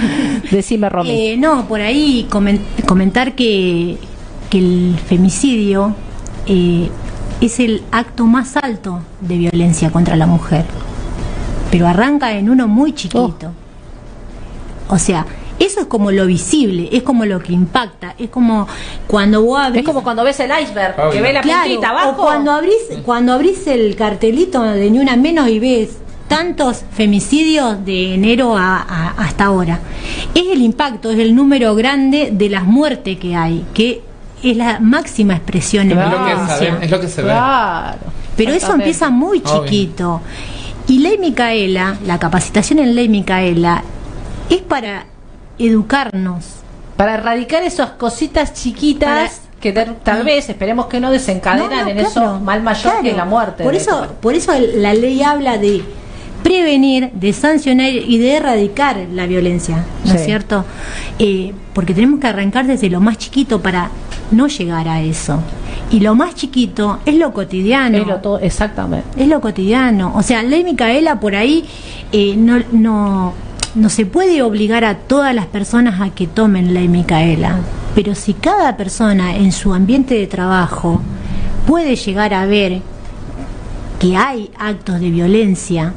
[0.52, 1.10] Decime, Romy.
[1.10, 3.96] Eh, no, por ahí comen- comentar que,
[4.48, 5.94] que el femicidio
[6.46, 6.88] eh,
[7.46, 10.64] es el acto más alto de violencia contra la mujer,
[11.70, 13.52] pero arranca en uno muy chiquito.
[14.88, 15.26] O sea,
[15.58, 18.66] eso es como lo visible, es como lo que impacta, es como
[19.06, 19.80] cuando vos abrís...
[19.82, 21.10] es como cuando ves el iceberg, Obvio.
[21.12, 22.22] que ves la Claro, puntita o abajo.
[22.22, 25.98] cuando abrís, cuando abrís el cartelito de Ni Una Menos y ves
[26.28, 29.78] tantos femicidios de enero a- a- hasta ahora.
[30.34, 34.02] Es el impacto, es el número grande de las muertes que hay, que
[34.50, 36.56] es la máxima expresión en es, lo que violencia.
[36.56, 37.28] sabe- es lo que se ve.
[37.30, 37.98] Claro.
[38.36, 39.64] Pero eso empieza muy Obvio.
[39.64, 40.20] chiquito.
[40.88, 43.82] Y Ley Micaela, la capacitación en Ley Micaela,
[44.50, 45.06] es para
[45.58, 46.44] educarnos.
[46.96, 51.84] Para erradicar esas cositas chiquitas Para- que de- tal vez, esperemos que no desencadenan No,
[51.84, 53.16] no, en claro, eso mal mayor que claro.
[53.16, 53.64] la muerte.
[53.64, 55.82] Por eso, por eso la ley habla de
[56.42, 60.64] prevenir, de sancionar y de erradicar la violencia, ¿no es cierto?
[61.18, 63.88] Eh, porque tenemos que arrancar desde lo más chiquito para
[64.34, 65.38] no llegar a eso.
[65.90, 67.98] Y lo más chiquito es lo cotidiano.
[67.98, 69.06] es lo todo, exactamente.
[69.16, 70.12] Es lo cotidiano.
[70.14, 71.64] O sea, ley Micaela por ahí
[72.12, 73.34] eh, no, no,
[73.74, 77.58] no se puede obligar a todas las personas a que tomen ley Micaela.
[77.94, 81.00] Pero si cada persona en su ambiente de trabajo
[81.66, 82.80] puede llegar a ver
[83.98, 85.94] que hay actos de violencia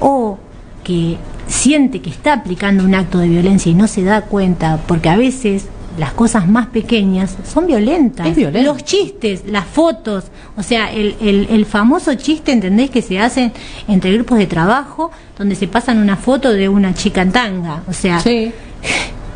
[0.00, 0.38] o
[0.82, 5.08] que siente que está aplicando un acto de violencia y no se da cuenta, porque
[5.08, 8.26] a veces las cosas más pequeñas son violentas.
[8.26, 8.72] Es violento.
[8.72, 10.24] Los chistes, las fotos,
[10.56, 12.90] o sea, el, el, el famoso chiste, ¿entendés?
[12.90, 13.52] Que se hacen
[13.88, 17.82] entre grupos de trabajo, donde se pasan una foto de una chica en tanga.
[17.88, 18.52] O sea, Sí.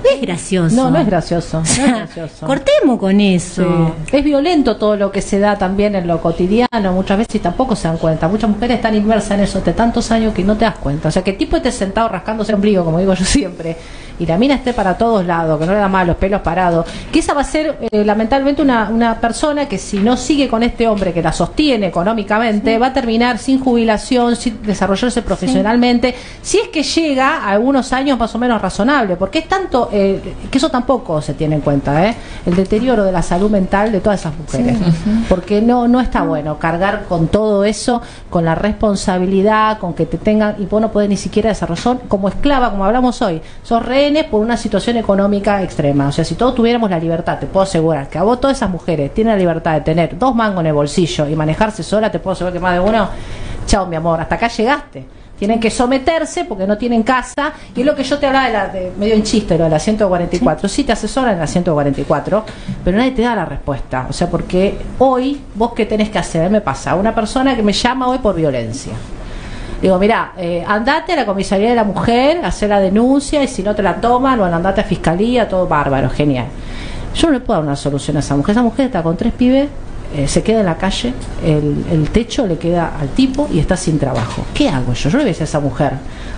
[0.02, 0.74] no es gracioso.
[0.76, 1.58] No, no es gracioso.
[1.58, 2.46] O no es gracioso.
[2.46, 3.94] cortemos con eso.
[4.10, 4.16] Sí.
[4.16, 7.86] Es violento todo lo que se da también en lo cotidiano, muchas veces tampoco se
[7.88, 8.26] dan cuenta.
[8.28, 11.08] Muchas mujeres están inmersas en eso de tantos años que no te das cuenta.
[11.08, 13.76] O sea, que el tipo esté sentado rascándose el ombligo, como digo yo siempre,
[14.20, 16.86] y la mina esté para todos lados, que no le da mal los pelos parados,
[17.10, 20.62] que esa va a ser eh, lamentablemente una, una persona que si no sigue con
[20.62, 26.58] este hombre que la sostiene económicamente, va a terminar sin jubilación, sin desarrollarse profesionalmente, si
[26.58, 30.20] es que llega a algunos años más o menos razonable, porque es tanto, eh,
[30.50, 32.14] que eso tampoco se tiene en cuenta, ¿eh?
[32.44, 34.76] el deterioro de la salud mental de todas esas mujeres,
[35.30, 40.18] porque no, no está bueno cargar con todo eso, con la responsabilidad, con que te
[40.18, 43.82] tengan, y vos no podés ni siquiera desarrollar como esclava, como hablamos hoy, sos
[44.30, 48.08] por una situación económica extrema, o sea, si todos tuviéramos la libertad, te puedo asegurar
[48.08, 50.72] que a vos todas esas mujeres tienen la libertad de tener dos mangos en el
[50.72, 53.08] bolsillo y manejarse sola, te puedo asegurar que más de uno,
[53.66, 55.06] chao mi amor, hasta acá llegaste.
[55.38, 57.54] Tienen que someterse porque no tienen casa.
[57.74, 59.70] Y es lo que yo te hablaba de, la, de medio en chiste, lo de
[59.70, 60.68] la 144.
[60.68, 60.84] Sí.
[60.84, 62.44] te asesoran en la 144,
[62.84, 64.06] pero nadie te da la respuesta.
[64.10, 67.72] O sea, porque hoy, vos qué tenés que hacer, me pasa, una persona que me
[67.72, 68.92] llama hoy por violencia.
[69.80, 73.62] Digo, mira, eh, andate a la comisaría de la mujer, hacer la denuncia y si
[73.62, 76.46] no te la toman, bueno, andate a fiscalía, todo bárbaro, genial.
[77.14, 78.52] Yo no le puedo dar una solución a esa mujer.
[78.52, 79.68] Esa mujer está con tres pibes,
[80.14, 83.76] eh, se queda en la calle, el, el, techo le queda al tipo y está
[83.76, 84.44] sin trabajo.
[84.52, 85.08] ¿Qué hago yo?
[85.08, 85.92] Yo le voy a decir a esa mujer,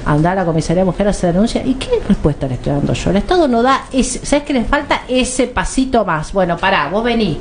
[0.06, 1.64] andar a la comisaría de mujer a hacer denuncia.
[1.64, 3.10] ¿Y qué respuesta le estoy dando yo?
[3.10, 6.32] El Estado no da ese, ¿sabes que le falta ese pasito más?
[6.32, 7.40] Bueno, pará, vos vení.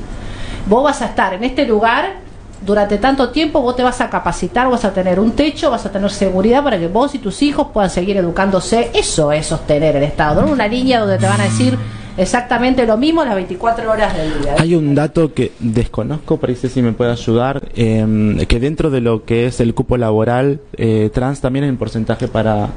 [0.66, 2.31] Vos vas a estar en este lugar
[2.62, 5.92] durante tanto tiempo vos te vas a capacitar, vas a tener un techo, vas a
[5.92, 8.92] tener seguridad para que vos y tus hijos puedan seguir educándose.
[8.94, 11.78] Eso es sostener el Estado, no una línea donde te van a decir
[12.18, 14.56] exactamente lo mismo las 24 horas del día.
[14.60, 19.26] Hay un dato que desconozco, parece si me puede ayudar, eh, que dentro de lo
[19.26, 22.70] que es el cupo laboral eh, trans también hay un porcentaje para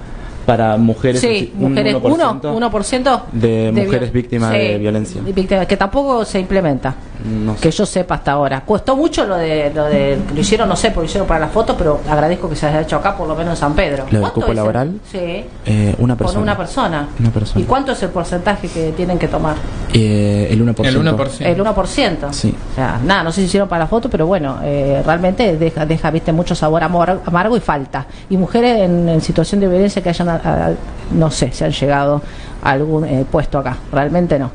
[0.45, 5.23] para mujeres, Sí, un mujeres 1%, 1% 1% de de mujeres víctimas Sí, de violencia.
[5.67, 6.95] que tampoco se implementa.
[7.25, 7.61] No sé.
[7.63, 8.63] Que yo sepa hasta ahora.
[8.67, 11.49] Costó mucho lo de lo de lo hicieron, no sé, porque lo hicieron para la
[11.49, 14.05] foto, pero agradezco que se haya hecho acá, por lo menos en San Pedro.
[14.05, 15.01] ¿Lo del ¿Cuánto cupo es el- laboral?
[15.11, 15.45] Sí.
[15.67, 16.35] Eh, una persona.
[16.35, 17.09] Con una persona.
[17.19, 17.61] Una persona.
[17.61, 19.55] ¿Y cuánto es el porcentaje que tienen que tomar?
[19.95, 20.85] Eh, el 1%.
[20.89, 21.47] El 1%.
[21.47, 22.33] El 1%.
[22.33, 22.55] Sí.
[22.73, 25.87] O sea, nada, no sé si hicieron para la foto, pero bueno, eh, realmente deja,
[25.87, 28.07] deja, viste, mucho sabor amor- amargo y falta.
[28.29, 30.73] Y mujeres en, en situación de violencia que hayan, a- a-
[31.13, 32.23] no sé, si han llegado
[32.63, 33.77] a algún eh, puesto acá.
[33.93, 34.51] Realmente no.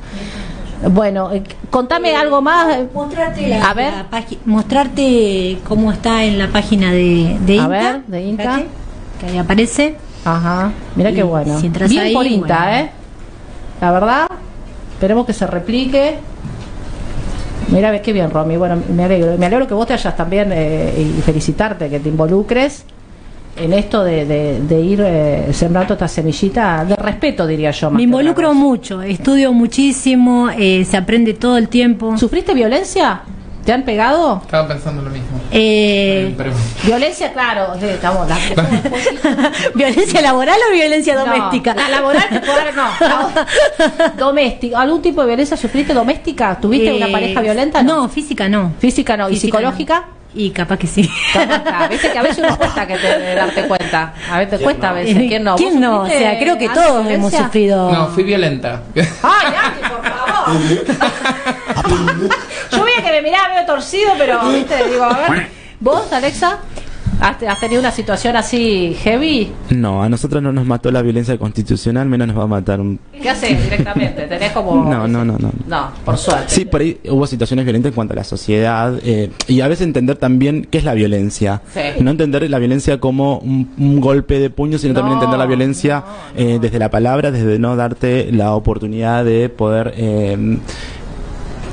[0.91, 2.77] Bueno, eh, contame algo más.
[2.93, 3.93] Mostrarte la, A ver.
[3.93, 4.06] la
[4.45, 8.43] mostrarte cómo está en la página de, de A ver, de INTA.
[8.43, 8.68] Fíjate,
[9.19, 9.95] que ahí aparece.
[10.26, 11.60] Ajá, mira qué bueno.
[11.60, 12.77] si Bien ahí, por INTA, bueno.
[12.77, 12.89] ¿eh?
[13.81, 14.27] La verdad,
[14.93, 16.15] esperemos que se replique.
[17.69, 18.57] Mira, ves qué bien, Romy.
[18.57, 19.38] Bueno, me alegro.
[19.38, 22.84] Me alegro que vos te hayas también eh, y felicitarte, que te involucres
[23.57, 27.89] en esto de, de- de ir eh, sembrando esta semillita de respeto, diría yo.
[27.89, 32.17] más Me involucro mucho, estudio muchísimo, eh, se aprende todo el tiempo.
[32.17, 33.21] ¿Sufriste violencia?
[33.65, 34.39] ¿Te han pegado?
[34.43, 35.27] Estaba pensando lo mismo.
[35.51, 36.34] Eh,
[36.85, 37.73] Violencia, claro.
[37.80, 38.38] sí, estamos, la-
[39.76, 41.76] ¿Violencia laboral o violencia No, doméstica?
[41.76, 42.23] la laboral
[42.76, 43.07] no.
[43.07, 44.80] la- doméstica.
[44.80, 46.57] ¿Algún tipo de violencia sufriste doméstica?
[46.59, 47.84] ¿Tuviste una Eh, pareja violenta?
[47.84, 48.71] No, física no.
[48.80, 49.30] Física no.
[49.30, 50.05] ¿Y Física psicológica?
[50.34, 51.10] Y capaz que sí.
[51.34, 54.14] Capaz, Viste que a veces uno cuesta que te, darte cuenta.
[54.30, 55.18] A veces te cuesta a veces.
[55.18, 55.56] ¿Quién no?
[55.56, 56.01] ¿Quién ¿Vos no?
[56.03, 57.91] O sea, creo que todos hemos sufrido.
[57.91, 58.84] No, fui violenta.
[59.23, 60.30] ¡Ay, Andy, por favor!
[62.72, 65.49] Yo veía que me miraba medio torcido, pero, viste, digo, a ver.
[65.80, 66.60] ¿Vos, Alexa?
[67.19, 69.51] ¿Has, tenido una situación así heavy?
[69.71, 72.99] No, a nosotros no nos mató la violencia constitucional, menos nos va a matar un...
[73.21, 74.23] ¿Qué haces directamente?
[74.23, 74.69] ¿Tenés como.?
[74.89, 75.51] No, no, no, no.
[75.67, 76.45] No, por suerte.
[76.47, 79.85] Sí, por ahí hubo situaciones violentas en cuanto a la sociedad eh, y a veces
[79.85, 81.61] entender también qué es la violencia.
[81.73, 81.81] Sí.
[82.01, 86.03] No entender la violencia como un, un golpe de puño, sino también entender la violencia
[86.35, 89.93] eh, desde la palabra, desde no darte la oportunidad de poder...
[89.97, 90.57] eh,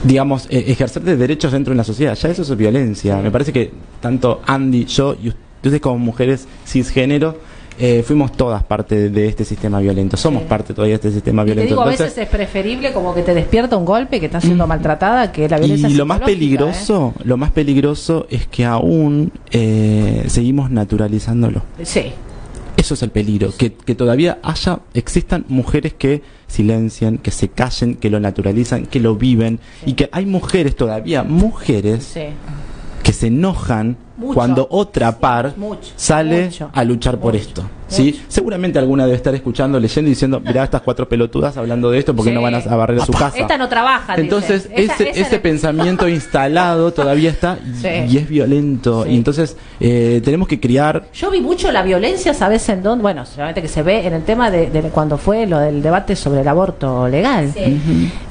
[0.07, 2.15] digamos, eh, ejercer de derechos dentro de la sociedad.
[2.15, 3.17] Ya eso es violencia.
[3.19, 7.37] Me parece que tanto Andy, yo y ustedes como mujeres cisgénero
[7.79, 10.17] eh, fuimos todas parte de, este sistema violento.
[10.17, 11.75] Somos parte todavía de este sistema Y te violento.
[11.75, 15.31] digo, a veces es preferible como que te despierta un golpe que estás siendo maltratada
[15.31, 20.25] que la violencia y lo más psicológica, peligroso, lo más peligroso es que aún eh,
[20.29, 21.63] seguimos naturalizándolo.
[21.79, 21.85] ¿eh?
[21.85, 22.13] Sí.
[22.87, 27.97] Eso es el peligro, que, que todavía haya, existan mujeres que silencian, que se callen,
[27.97, 32.27] que lo naturalizan, que lo viven, y que hay mujeres todavía, mujeres, Sí.
[33.17, 34.35] Se enojan Mucho.
[34.35, 37.63] cuando otra par mucho, sale mucho, a luchar por esto.
[37.89, 38.21] ¿sí?
[38.29, 42.15] Seguramente alguna debe estar escuchando, leyendo y diciendo, mirá estas cuatro pelotudas hablando de esto
[42.17, 42.35] porque Sí.
[42.35, 43.39] no van a, a barrer a su casa.
[43.39, 44.15] Esta no trabaja.
[44.17, 47.89] Entonces, Esa- ese, esa ese no- pensamiento instalado todavía está y, Sí.
[48.15, 49.05] y es violento.
[49.05, 49.11] Sí.
[49.11, 51.07] Y entonces eh, tenemos que criar.
[51.13, 53.03] Yo vi mucho la violencia, ¿sabes en dónde?
[53.03, 56.17] Bueno, solamente que se ve en el tema de, de cuando fue lo del debate
[56.17, 57.53] sobre el aborto legal,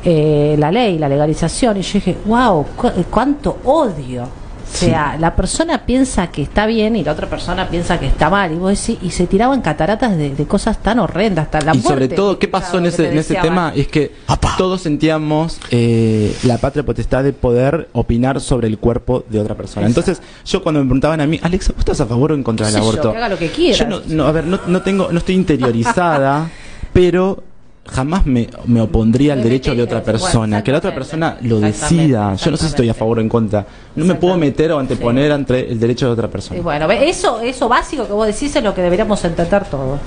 [0.04, 2.66] Eh, la ley, la legalización, y yo dije, wow,
[3.10, 4.28] cuánto odio.
[4.76, 8.30] O sea, la persona piensa que está bien y la otra persona piensa que está
[8.30, 8.52] mal.
[8.52, 11.82] Y vos decís, y se tiraban cataratas de, de cosas tan horrendas, hasta la y
[11.82, 13.72] sobre todo, ¿qué pasó en ese, te en ese tema?
[13.76, 14.12] Es que
[14.58, 19.88] todos sentíamos eh, la patria potestad de poder opinar sobre el cuerpo de otra persona.
[19.88, 22.68] Entonces, yo cuando me preguntaban a mí, Alexa, ¿vos estás a favor o en contra
[22.68, 23.12] del sé yo, aborto?
[23.12, 23.78] que haga lo que quiera.
[23.78, 26.50] Yo no, no, a ver, no, no tengo, no estoy interiorizada,
[26.94, 27.44] pero
[27.88, 32.36] jamás me, me opondría al derecho de otra persona, que la otra persona lo decida.
[32.36, 33.66] Yo no sé si estoy a favor o en contra.
[33.96, 36.60] No me puedo meter o anteponer ante el derecho de otra persona.
[36.60, 40.00] Y bueno, eso, eso básico que vos decís es lo que deberíamos entender todos.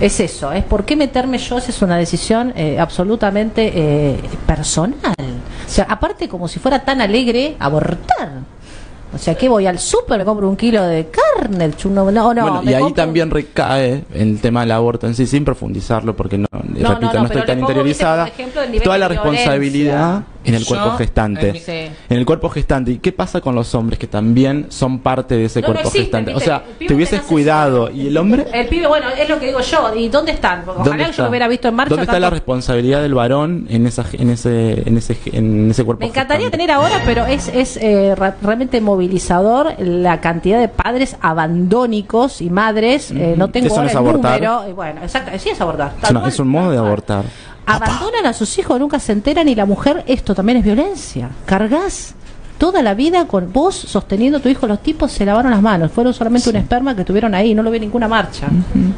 [0.00, 5.14] Es eso, es por qué meterme yo, esa es una decisión eh, absolutamente eh, personal.
[5.18, 8.51] O sea, aparte como si fuera tan alegre abortar.
[9.14, 12.42] O sea, que voy al súper, me compro un kilo de carne, chuno, no, no,
[12.42, 16.38] Bueno, y ahí compro- también recae el tema del aborto en sí, sin profundizarlo, porque
[16.38, 18.28] no, repito, no, no, no, estoy tan interiorizada.
[18.28, 19.30] ejemplo, Toda la violencia.
[19.32, 21.62] responsabilidad en el Yo, cuerpo gestante.
[22.08, 22.90] en el cuerpo gestante.
[22.92, 25.90] ¿Y qué pasa con los hombres que también son parte de ese No, no cuerpo
[25.90, 26.34] gestante?
[26.34, 27.90] O sea, te hubieses cuidado.
[27.90, 28.46] ¿Y el hombre?
[28.52, 29.94] El pibe, bueno, es lo que digo yo.
[29.94, 30.64] ¿Y dónde están?
[30.64, 31.90] ¿Dónde Ojalá que yo lo hubiera visto en marcha.
[31.90, 36.00] ¿Dónde está la responsabilidad del varón en esa en ese en ese en ese cuerpo
[36.00, 36.58] Me encantaría gestante?
[36.66, 43.10] tener ahora, pero es, es eh, realmente movilizador la cantidad de padres abandónicos y madres.
[43.10, 44.40] eh, no tengo Eso no ahora es el abortar.
[44.42, 44.68] número.
[44.68, 45.92] y bueno, exacto, sí es abortar.
[46.02, 47.24] Es, una- un modo de abortar.
[47.66, 51.30] Abandonan a sus hijos, nunca se enteran y la mujer, esto también es violencia.
[51.46, 52.14] Cargas
[52.58, 54.68] toda la vida con vos sosteniendo a tu hijo.
[54.68, 57.72] Los tipos se lavaron las manos, fueron solamente un esperma que tuvieron ahí, no lo
[57.72, 58.46] vi en ninguna marcha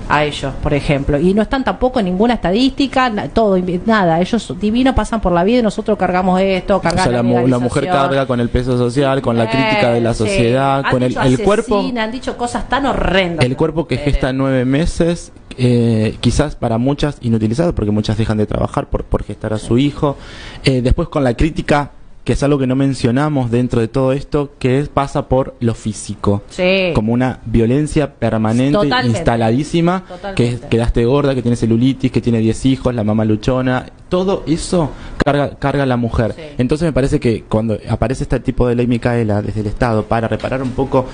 [0.09, 1.19] a ellos, por ejemplo.
[1.19, 4.21] Y no están tampoco en ninguna estadística, na- todo, nada.
[4.21, 7.47] Ellos divino pasan por la vida y nosotros cargamos esto, O cargamos sea, la, mu-
[7.49, 10.19] la mujer carga con el peso social, con la crítica de la Eh, sí.
[10.19, 13.47] sociedad, con el, el cuerpo Han dicho cosas tan horrendas.
[13.47, 18.47] el cuerpo que gesta nueve meses eh, quizás para muchas inutilizado, porque muchas dejan de
[18.47, 20.17] trabajar por, por gestar a su hijo.
[20.65, 21.93] Eh, después con la crítica,
[22.25, 25.75] que es algo que no mencionamos dentro de todo esto, que es, pasa por lo
[25.75, 26.43] físico.
[26.49, 26.91] Sí.
[26.95, 29.19] Como una violencia permanente, Totalmente.
[29.19, 30.05] instaladísima,
[30.35, 33.87] que es- quedaste gorda, que tiene celulitis, que tiene 10 hijos, la mamá luchona.
[34.15, 34.91] Todo eso
[35.25, 36.37] carga, carga a la mujer.
[36.57, 40.29] Entonces me parece que cuando aparece este tipo de ley Micaela desde el Estado para
[40.29, 41.07] reparar un poco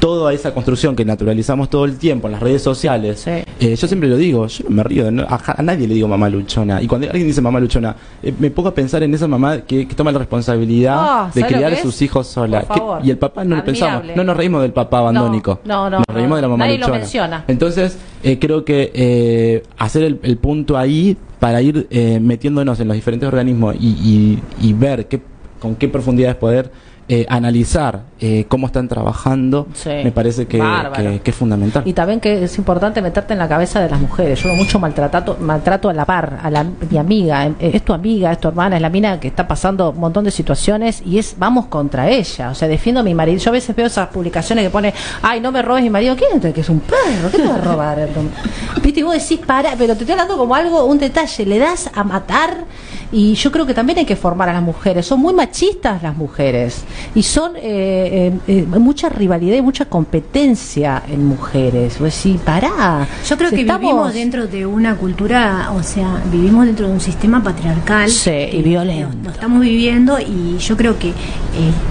[0.00, 4.08] toda esa construcción que naturalizamos todo el tiempo en las redes sociales, eh, yo siempre
[4.08, 6.82] lo digo, yo no me río, no- a, a nadie le digo mamá luchona.
[6.82, 7.94] Y cuando alguien dice mamá luchona,
[8.24, 11.40] eh, me pongo a pensar en esa mamá que, que toma la responsabilidad Ah, de
[11.40, 12.62] ¿sabe lo criar a sus hijos sola.
[12.62, 13.00] Por Que- favor.
[13.06, 15.60] y el papá no lo pensamos, no nos reímos del papá abandónico.
[15.64, 16.98] No, no, nos no, reímos de la mamá nadie lo luchona.
[16.98, 17.44] menciona.
[17.46, 22.88] Entonces, eh, creo que eh, hacer el, el punto ahí para ir eh, metiéndonos en
[22.88, 25.20] los diferentes organismos y, y- y ver qué,
[25.60, 26.70] con qué profundidad es poder
[27.08, 29.90] eh, analizar eh, cómo están trabajando, Sí.
[30.04, 30.94] me parece que, Bárbaro.
[31.12, 31.82] que- que es fundamental.
[31.86, 34.40] Y también que es importante meterte en la cabeza de las mujeres.
[34.42, 37.92] Yo veo mucho maltrato, maltrato a la par, a la, mi amiga, eh, es tu
[37.92, 41.18] amiga, es tu hermana, es la mina que está pasando un montón de situaciones y
[41.18, 42.50] es vamos contra ella.
[42.50, 43.38] O sea, defiendo a mi marido.
[43.38, 46.16] Yo a veces veo esas publicaciones que pone, ay, no me robes mi marido.
[46.16, 47.30] ¿Quién es que es un perro?
[47.30, 48.08] ¿Qué te va a robar?
[48.82, 51.90] Viste, y vos decís, para, pero te estoy hablando como algo, un detalle, le das
[51.94, 52.64] a matar.
[53.10, 55.06] Y yo creo que también hay que formar a las mujeres.
[55.06, 56.82] Son muy machistas las mujeres.
[57.14, 61.98] Y son eh, eh, eh, mucha rivalidad y mucha competencia en mujeres.
[61.98, 63.06] Vos decís, pará.
[63.26, 67.00] Yo creo que Estamos- vivimos dentro de una cultura, o sea, vivimos dentro de un
[67.00, 68.10] sistema patriarcal.
[68.10, 69.08] Sí, y violento.
[69.16, 71.14] Lo, lo estamos viviendo y yo creo que eh,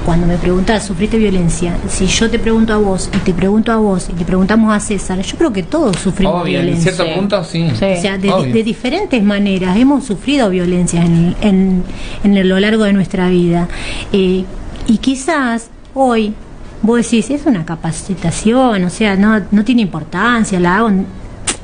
[0.06, 1.76] cuando me preguntas, ¿sufriste violencia?
[1.90, 4.80] Si yo te pregunto a vos y te pregunto a vos y le preguntamos a
[4.80, 6.94] César, yo creo que todos sufrimos Obvio, en violencia.
[6.94, 7.68] cierto punto sí.
[7.72, 11.84] O sea, de diferentes maneras hemos sufrido violencia en, en,
[12.24, 13.68] en lo largo de nuestra vida.
[14.14, 14.46] Eh,
[14.88, 16.34] y quizás hoy
[16.82, 20.92] vos decís, es una capacitación, o sea, no, no tiene importancia, la hago,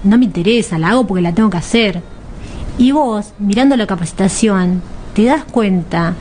[0.04, 2.02] no me interesa, la hago porque la tengo que hacer.
[2.78, 4.82] Y vos, mirando la capacitación,
[5.14, 6.16] te das cuenta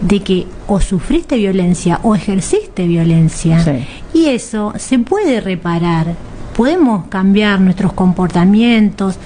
[0.00, 3.84] de que o sufriste violencia o ejerciste violencia.
[4.14, 6.14] Y eso se puede reparar.
[6.56, 9.16] Podemos cambiar nuestros comportamientos.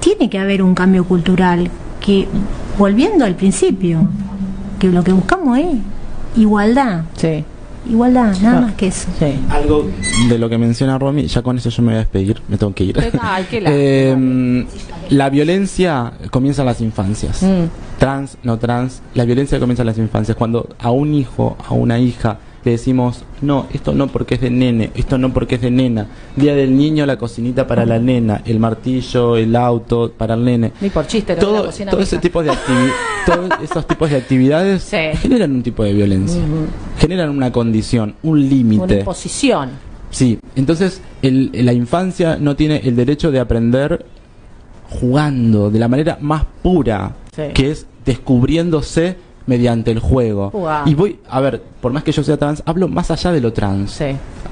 [0.00, 1.70] Tiene que haber un cambio cultural
[2.00, 2.26] que,
[2.78, 4.08] volviendo al principio,
[4.78, 5.66] que lo que buscamos es
[6.36, 7.02] igualdad.
[7.16, 7.44] Sí.
[7.88, 8.60] Igualdad, nada Ah.
[8.62, 9.08] más que eso.
[9.50, 9.88] Algo
[10.28, 12.74] de lo que menciona Romy, ya con eso yo me voy a despedir, me tengo
[12.74, 13.10] que ir.
[13.22, 14.66] Ay, qué la- Eh,
[15.08, 17.42] la violencia comienza en las infancias.
[17.42, 17.98] Mm.
[17.98, 20.36] Trans, no trans, la violencia comienza en las infancias.
[20.36, 24.50] Cuando a un hijo, a una hija, le decimos, no, esto no porque es de
[24.50, 26.06] nene, esto no porque es de nena.
[26.36, 30.72] Día del niño, la cocinita para la nena, el martillo, el auto para el nene.
[30.80, 32.50] Ni por chiste, la Todo, cocina todo ese tipo de
[33.26, 34.96] todos esos tipos de actividades Sí.
[35.22, 36.40] generan un tipo de violencia,
[36.98, 38.98] generan una condición, un Una límite.
[39.00, 39.70] imposición.
[40.10, 44.04] Sí, entonces el- la infancia no tiene el derecho de aprender
[44.90, 47.42] jugando de la manera más pura, Sí.
[47.54, 50.52] que es descubriéndose mediante el juego.
[50.86, 53.52] Y voy, a ver, por más que yo sea trans, hablo más allá de lo
[53.52, 54.00] trans.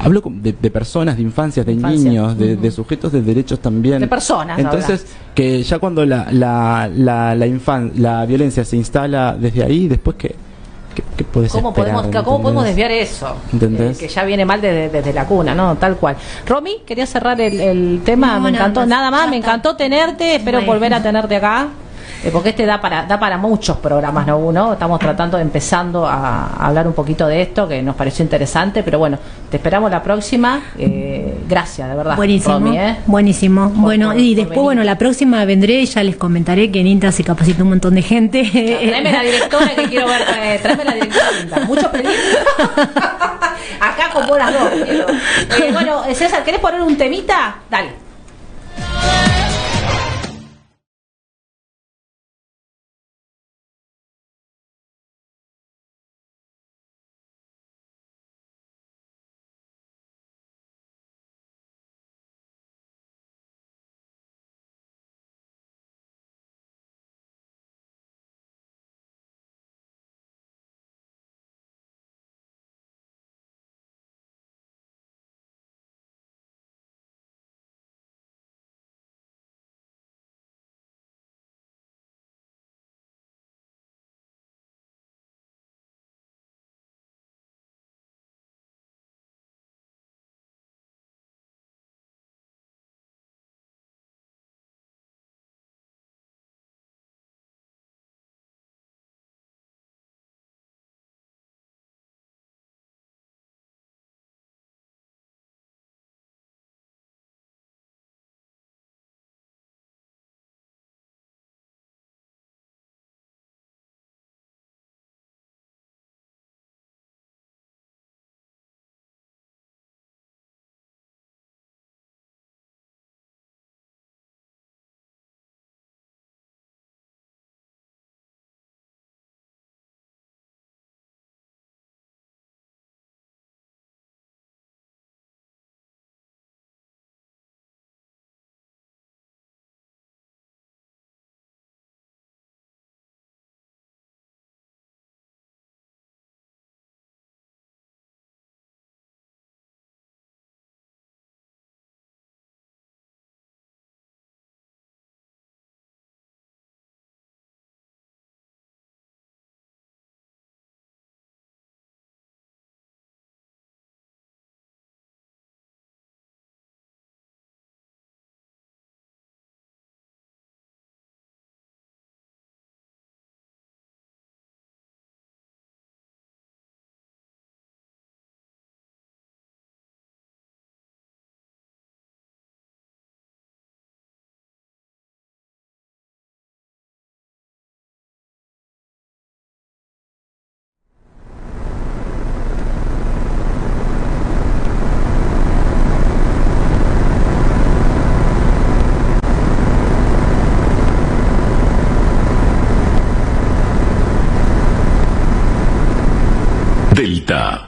[0.00, 2.08] Hablo de, de personas, de infancias, de Infancia.
[2.10, 4.00] niños, de, de sujetos de derechos también.
[4.00, 9.36] De personas, Entonces, que ya cuando la, la, la, la, infan- la violencia se instala
[9.38, 10.34] desde ahí, después que...
[10.94, 13.36] ¿Qué, qué podés ¿Cómo esperar, podemos, ¿Cómo podemos desviar eso?
[13.60, 15.76] Eh, que ya viene mal desde, desde la cuna, ¿no?
[15.76, 16.16] Tal cual.
[16.44, 18.34] Romy, quería cerrar el, el tema.
[18.34, 18.80] No, me nada encantó.
[18.80, 18.88] más.
[18.88, 20.34] Nada más, me encantó tenerte.
[20.34, 20.72] Espero Bueno.
[20.72, 21.68] volver a tenerte acá.
[22.24, 24.38] Eh, porque este da para da para muchos programas, ¿no?
[24.38, 28.82] Uno, estamos tratando, empezando a, a hablar un poquito de esto, que nos pareció interesante,
[28.82, 29.18] pero bueno,
[29.50, 30.60] te esperamos la próxima.
[30.78, 32.16] Eh, gracias, de verdad.
[32.16, 32.54] Buenísimo.
[32.54, 32.96] Romy, ¿eh?
[33.06, 33.68] Buenísimo.
[33.70, 37.12] bueno, por- y después, bueno, la próxima vendré y ya les comentaré que en INTA
[37.12, 38.42] se capacita un montón de gente.
[38.50, 40.22] Tráeme la directora que quiero ver.
[40.42, 41.30] Eh, tráeme la directora.
[41.40, 41.58] linda.
[41.66, 42.08] Mucho pedir.
[43.80, 44.68] Acá con las dos.
[44.84, 45.06] quiero.
[45.10, 47.56] Eh, bueno, César, ¿querés poner un temita?
[47.70, 48.07] Dale.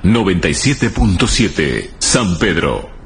[0.03, 3.00] 97.7 San Pedro.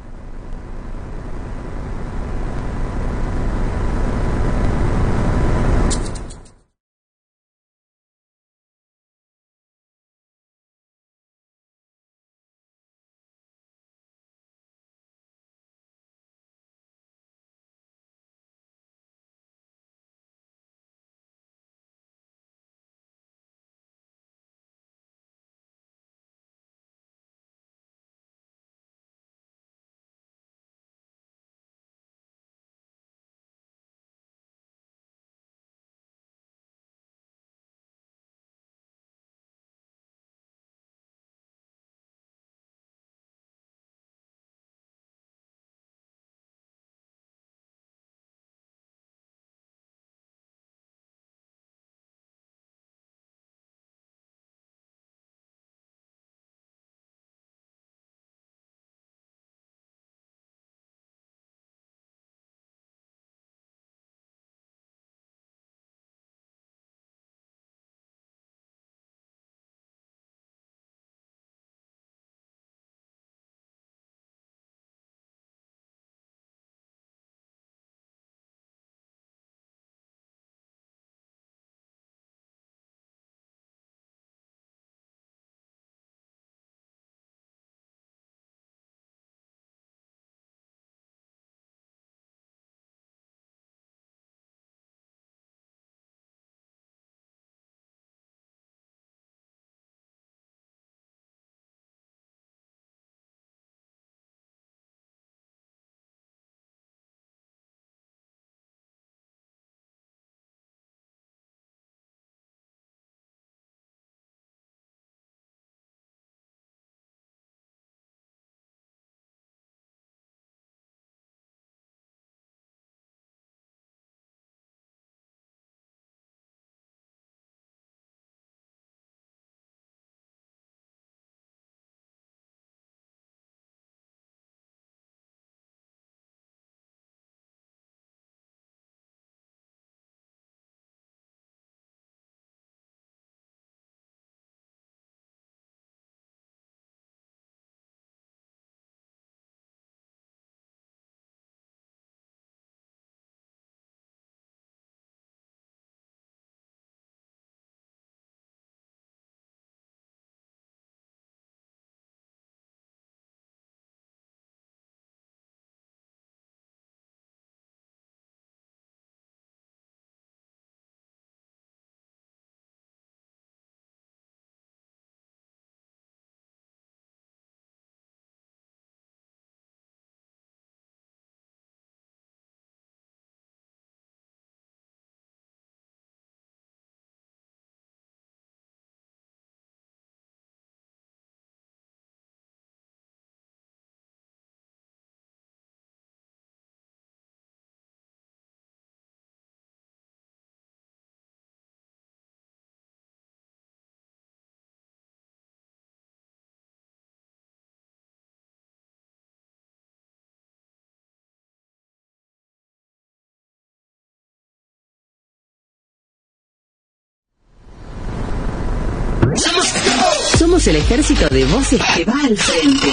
[220.64, 222.88] Somos el ejército de voces que va al frente.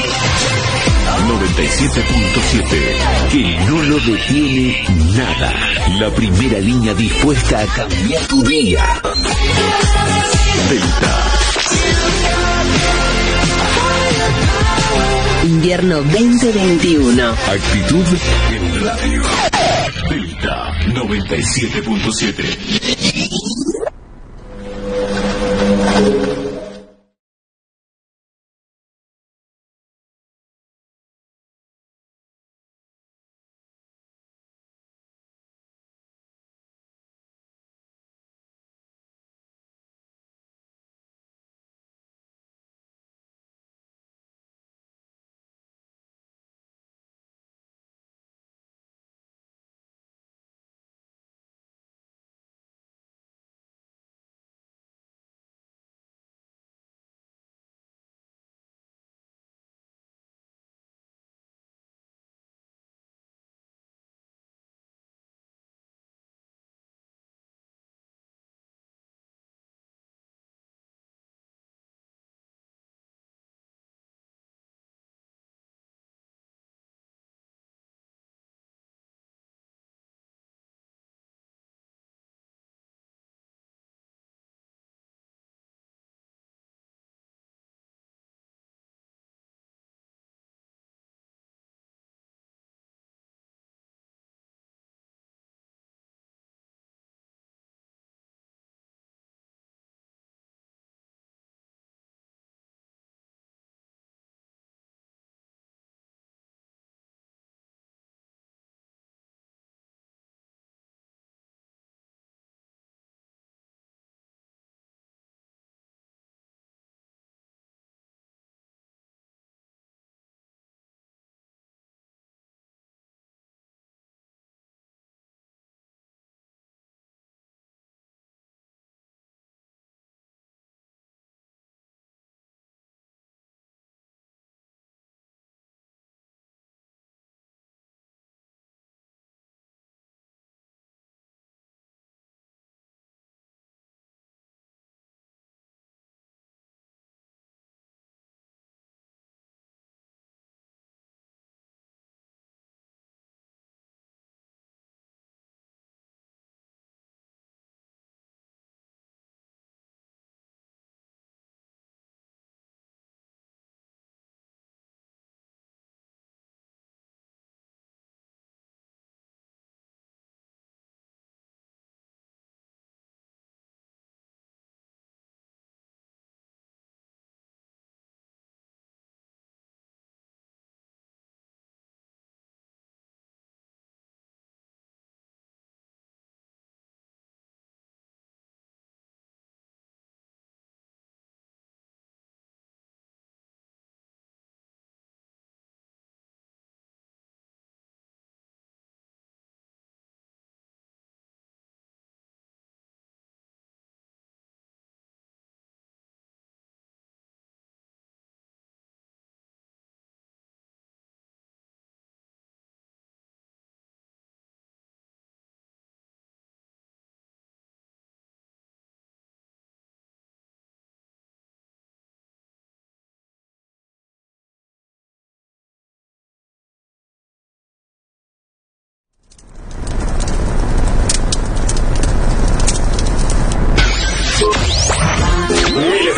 [1.28, 2.68] 97.7
[3.32, 4.84] Que no lo detiene
[5.16, 5.54] nada.
[6.00, 9.02] La primera línea dispuesta a cambiar tu día.
[10.70, 11.32] Delta.
[15.46, 17.30] Invierno 2021.
[17.30, 18.06] Actitud
[18.52, 19.24] en radio.
[20.10, 23.01] Delta 97.7.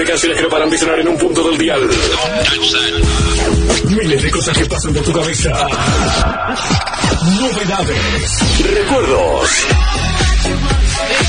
[0.05, 1.81] canciones que no paran de sonar en un punto del dial.
[3.89, 5.49] Miles de cosas que pasan por tu cabeza.
[7.39, 8.31] Novedades.
[8.73, 9.49] Recuerdos.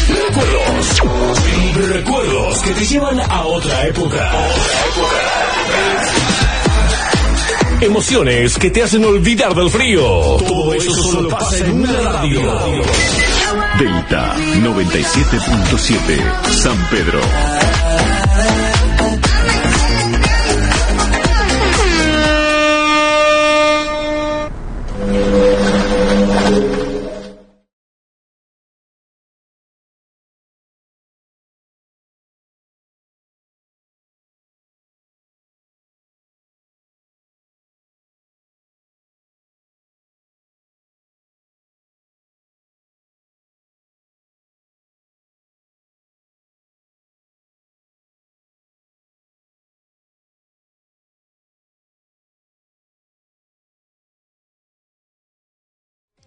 [0.09, 1.89] Recuerdos.
[1.89, 4.33] Recuerdos que te llevan a otra época.
[7.81, 10.03] Emociones que te hacen olvidar del frío.
[10.39, 12.41] Todo eso solo pasa en una radio.
[13.79, 17.21] Delta 97.7 San Pedro.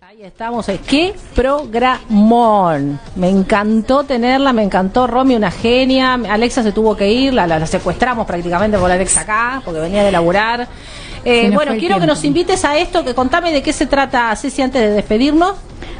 [0.09, 0.69] Ahí estamos.
[0.69, 0.79] eh.
[0.87, 2.97] ¡Qué programón!
[3.17, 6.13] Me encantó tenerla, me encantó Romy, una genia.
[6.13, 10.03] Alexa se tuvo que ir, la, la- la secuestramos prácticamente por Alexa acá, porque venía
[10.05, 10.65] de laburar.
[11.25, 14.61] Eh, bueno, quiero que nos invites a esto, que contame de qué se trata, Ceci,
[14.61, 15.55] antes de despedirnos.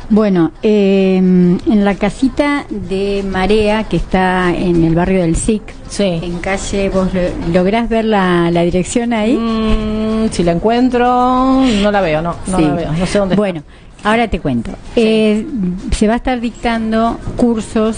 [0.10, 5.64] Bueno, eh, en la casita de Marea, que está en el barrio del SIC,
[6.00, 9.36] en calle, ¿vos lo- lográs ver la, la dirección ahí?
[9.36, 12.64] Mm, si la encuentro, no la veo, no, no Sí.
[12.64, 13.64] la veo, no sé dónde está.
[14.08, 14.72] Ahora te cuento.
[14.96, 15.46] Eh,
[15.92, 17.98] se va a estar dictando cursos,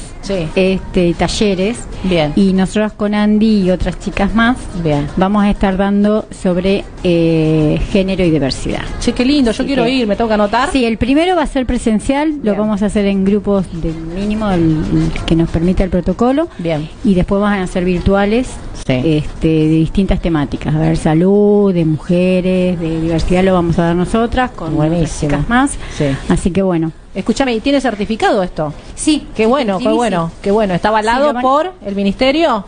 [0.55, 1.77] este, talleres.
[2.03, 2.33] Bien.
[2.35, 5.07] Y nosotros con Andy y otras chicas más Bien.
[5.17, 8.81] vamos a estar dando sobre eh, género y diversidad.
[8.99, 10.71] Che, qué lindo, yo quiero ir, me tengo que anotar.
[10.71, 14.49] Sí, el primero va a ser presencial, lo vamos a hacer en grupos de mínimo
[14.49, 16.47] el- el que nos permita el protocolo.
[16.57, 16.89] Bien.
[17.03, 20.73] Y después van a ser virtuales este, de distintas temáticas.
[20.73, 25.47] A ver, salud, de mujeres, de diversidad lo vamos a dar nosotras con otras chicas
[25.47, 25.77] más.
[25.99, 26.17] Sí.
[26.29, 26.91] Así que bueno.
[27.13, 28.73] Escúchame, ¿y tiene certificado esto?
[28.95, 29.27] Sí.
[29.35, 29.95] Qué bueno, Sí, qué sí.
[29.95, 30.73] bueno, qué bueno.
[30.73, 32.63] ¿Está avalado Sí, lo van- por el ministerio?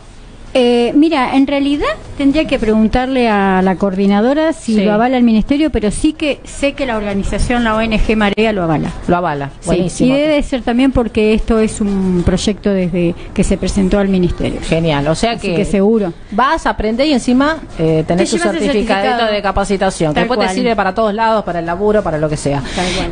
[0.53, 4.83] Eh, mira, en realidad tendría que preguntarle a la coordinadora si Sí.
[4.83, 8.63] lo avala el ministerio, pero sí que sé que la organización, la ONG Marea, lo
[8.63, 8.91] avala.
[9.07, 10.13] Lo avala, Sí, buenísimo.
[10.15, 14.59] Y debe ser también porque esto es un proyecto desde que se presentó al ministerio.
[14.61, 16.11] Genial, o sea Así que, que seguro.
[16.31, 19.31] vas a aprender y encima eh, tenés Te tu certificadito certificado.
[19.33, 22.35] de capacitación, que después te sirve para todos lados, para el laburo, para lo que
[22.37, 22.61] sea.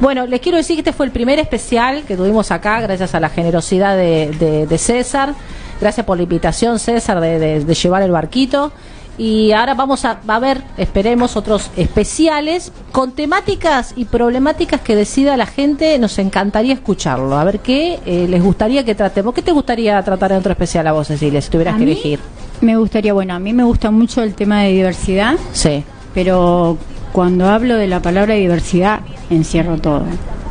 [0.01, 3.19] Bueno, les quiero decir que este fue el primer especial que tuvimos acá, gracias a
[3.21, 5.33] la generosidad de, de- de César.
[5.81, 8.71] Gracias por la invitación, César, de, de- de llevar el barquito.
[9.17, 15.35] Y ahora vamos a, a ver, esperemos, otros especiales con temáticas y problemáticas que decida
[15.35, 15.99] la gente.
[15.99, 17.37] Nos encantaría escucharlo.
[17.37, 19.33] A ver qué eh, les gustaría que tratemos.
[19.33, 21.91] ¿Qué te gustaría tratar en otro especial a vos, Cecilia, si tuvieras A que mí
[21.91, 22.19] elegir?
[22.61, 25.35] Me gustaría, bueno, a mí me gusta mucho el tema de diversidad.
[25.51, 25.83] Sí.
[26.13, 26.77] Pero
[27.11, 30.03] cuando hablo de la palabra diversidad, encierro todo.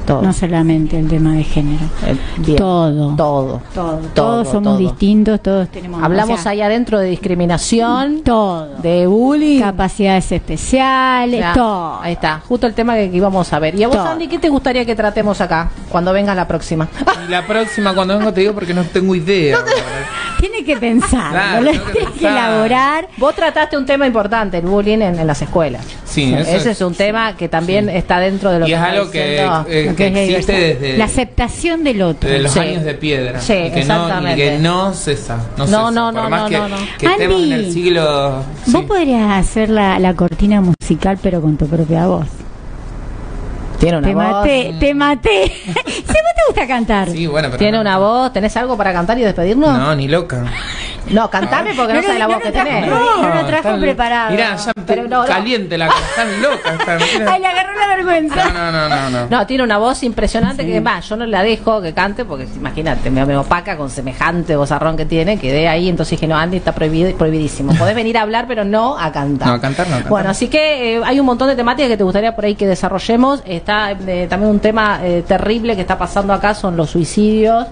[0.08, 0.22] Todo.
[0.22, 1.84] No solamente el tema de género.
[2.38, 2.56] bien.
[2.56, 3.14] Todo.
[3.14, 3.16] Todo.
[3.16, 3.60] Todo.
[3.74, 4.78] Todo, Todos somos todo.
[4.78, 6.02] distintos, todos tenemos.
[6.02, 8.22] Hablamos o sea, ahí adentro de discriminación.
[8.24, 8.68] Todo.
[8.78, 9.60] De bullying.
[9.60, 12.00] Capacidades especiales, Ya, todo.
[12.00, 13.74] Ahí está, justo el tema que, que íbamos a ver.
[13.74, 14.06] ¿Y a vos, Todo.
[14.08, 16.88] Andy, qué te gustaría que tratemos acá cuando vengas la próxima?
[17.26, 19.58] Y la próxima, cuando vengo, te digo porque no tengo idea.
[20.40, 23.08] Tiene que pensar, Claro, tiene que elaborar.
[23.16, 25.84] Vos trataste un tema importante, el bullying en, en las escuelas.
[26.04, 28.74] Sí, eso Ese es- es un tema que también está dentro de lo Y que
[28.76, 32.28] es algo que, eh, que existe desde, La aceptación del otro.
[32.28, 32.58] desde los Sí.
[32.60, 33.40] años de piedra.
[33.40, 34.36] Sí, y, que no, y exactamente.
[34.42, 35.36] que no cesa.
[35.36, 35.90] No, No, cesa.
[35.90, 36.76] no, Por no, más no, que, no, no.
[36.98, 38.44] que estemos en el Andy, siglo.
[38.66, 42.26] Vos podrías hacer la, la cortina musical, pero con tu propia voz.
[43.78, 44.24] Tiene una Te voz.
[44.24, 45.44] maté, te maté.
[45.64, 45.84] si a vos
[46.34, 47.10] te gusta cantar.
[47.10, 47.58] Sí, bueno, pero.
[47.58, 48.32] Tiene no, una voz.
[48.32, 49.78] ¿Tenés algo para cantar y despedirnos?
[49.78, 50.44] No, ni loca.
[51.10, 52.86] No, cantame porque no, No, sabes la no, voz no que tenés.
[52.86, 54.30] no, no lo trajo preparado.
[54.30, 55.24] Mirá, ya no, no.
[55.24, 56.00] caliente la cara.
[56.00, 56.72] Están locas.
[56.80, 56.98] Están.
[57.28, 58.44] Ay, le agarró la vergüenza.
[58.52, 59.10] No, no, no, no.
[59.10, 59.26] no.
[59.30, 63.10] No, tiene una voz impresionante que va, yo no la dejo que cante porque imagínate,
[63.10, 66.72] me, me opaca con semejante vozarrón que tiene, quedé ahí, entonces dije, no, Andy está
[66.72, 67.74] prohibido, prohibidísimo.
[67.74, 69.48] Podés venir a hablar, pero no a cantar.
[69.48, 69.94] No, a cantar no.
[69.94, 70.30] a cantar Bueno, no.
[70.30, 73.42] así que eh, hay un montón de temáticas que te gustaría por ahí que desarrollemos.
[73.46, 77.66] Está eh, también un tema eh, terrible que está pasando acá, son los suicidios.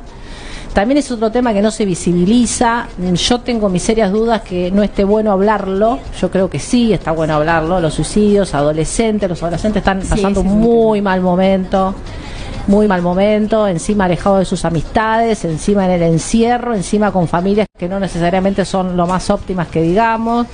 [0.76, 2.86] También es otro tema que no se visibiliza.
[2.98, 6.00] Yo tengo mis serias dudas que no esté bueno hablarlo.
[6.20, 7.80] Yo creo que sí está bueno hablarlo.
[7.80, 11.94] Los suicidios, adolescentes, los adolescentes están pasando un muy mal momento.
[12.66, 17.68] Muy mal momento, encima alejado de sus amistades, encima en el encierro, encima con familias
[17.78, 20.46] que no necesariamente son lo más óptimas que digamos.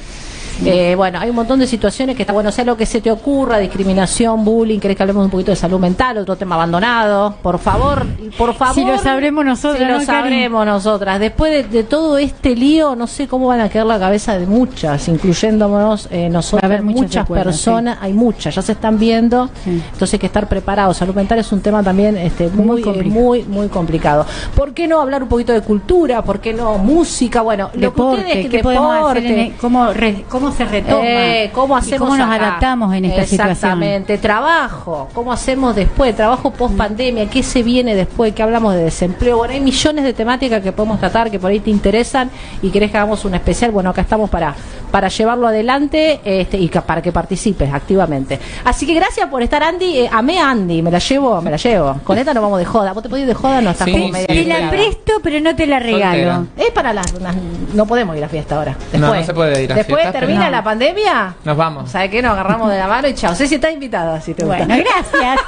[0.65, 3.11] Eh, bueno, hay un montón de situaciones que está bueno, sea lo que se te
[3.11, 7.59] ocurra, discriminación, bullying, querés que hablemos un poquito de salud mental, otro tema abandonado, por
[7.59, 8.07] favor,
[8.39, 8.75] por favor.
[8.75, 11.19] Si lo sabremos nosotras, Si lo sabremos nosotras.
[11.21, 14.47] Después de, de todo este lío, no sé cómo van a quedar la cabeza de
[14.47, 20.19] muchas, incluyéndonos eh, a haber muchas personas, hay muchas, ya se están viendo, entonces hay
[20.19, 20.97] que estar preparados.
[20.97, 23.21] Salud mental es un tema también este, muy, Muy eh, complicado.
[23.21, 24.27] muy, muy complicado.
[24.55, 26.23] ¿Por qué no hablar un poquito de cultura?
[26.23, 27.43] ¿Por qué no música?
[27.43, 29.17] Bueno, lo que Deporte, ustedes- ¿qué podemos hacer?
[29.19, 29.47] en deporte.
[29.47, 31.05] el- cómo, re- ¿Cómo se retoma?
[31.05, 32.47] Eh, ¿Cómo y hacemos cómo nos acá?
[32.49, 33.51] adaptamos en esta situación?
[33.53, 34.19] Exactamente.
[34.19, 35.09] Trabajo.
[35.15, 36.17] ¿Cómo hacemos después?
[36.17, 37.29] Trabajo post pandemia.
[37.31, 38.35] ¿Qué se viene después?
[38.35, 39.37] ¿Qué hablamos de desempleo?
[39.37, 42.31] Bueno, hay millones de temáticas que podemos tratar que por ahí te interesan
[42.63, 43.71] y querés que hagamos un especial.
[43.71, 44.55] Bueno, acá estamos para,
[44.91, 48.41] para llevarlo adelante este, y para que participes activamente.
[48.65, 50.01] Así que gracias por estar, Andy.
[50.01, 50.83] Eh, amé a Andy.
[50.83, 51.97] Me la llevo, me la llevo.
[52.05, 52.93] Con esta nos vamos de joda.
[52.93, 53.61] ¿Vos te podés ir de joda?
[53.61, 56.33] No estás Sí, como media sí, Te la presto, pero no te la regalo.
[56.35, 56.67] Soltera.
[56.67, 57.37] es para las, las-
[57.75, 58.73] No podemos ir a fiesta ahora.
[58.91, 61.35] Después, No, no se puede ir a Después fiesta, termina pero- la pandemia.
[61.45, 61.91] Nos vamos.
[61.91, 62.23] ¿Sabes qué?
[62.23, 63.35] Nos agarramos de la mano y chao.
[63.35, 64.65] Ceci está invitada, si te gusta.
[64.67, 65.41] Bueno, gracias,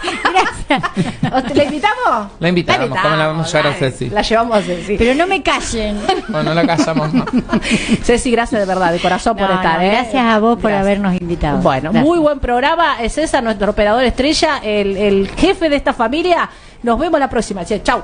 [0.68, 0.92] gracias.
[1.32, 2.26] ¿O ¿La invitamos?
[2.40, 3.76] La invitamos, ¿cómo la vamos a llevar a.
[3.76, 4.10] Ceci?
[4.10, 4.96] La llevamos a Ceci.
[4.96, 6.00] Pero no me callen.
[6.28, 7.26] Bueno, no la callamos más.
[8.02, 9.78] Ceci, gracias de verdad, de corazón por No, estar.
[9.78, 9.90] no, ¿eh?
[9.90, 10.86] Gracias a vos por Gracias.
[10.86, 11.58] habernos invitado.
[11.58, 12.04] Bueno, Gracias.
[12.04, 13.00] muy buen programa.
[13.00, 16.48] Es César, nuestro operador estrella, el, el jefe de esta familia.
[16.82, 17.64] Nos vemos la próxima.
[17.64, 18.02] Chau.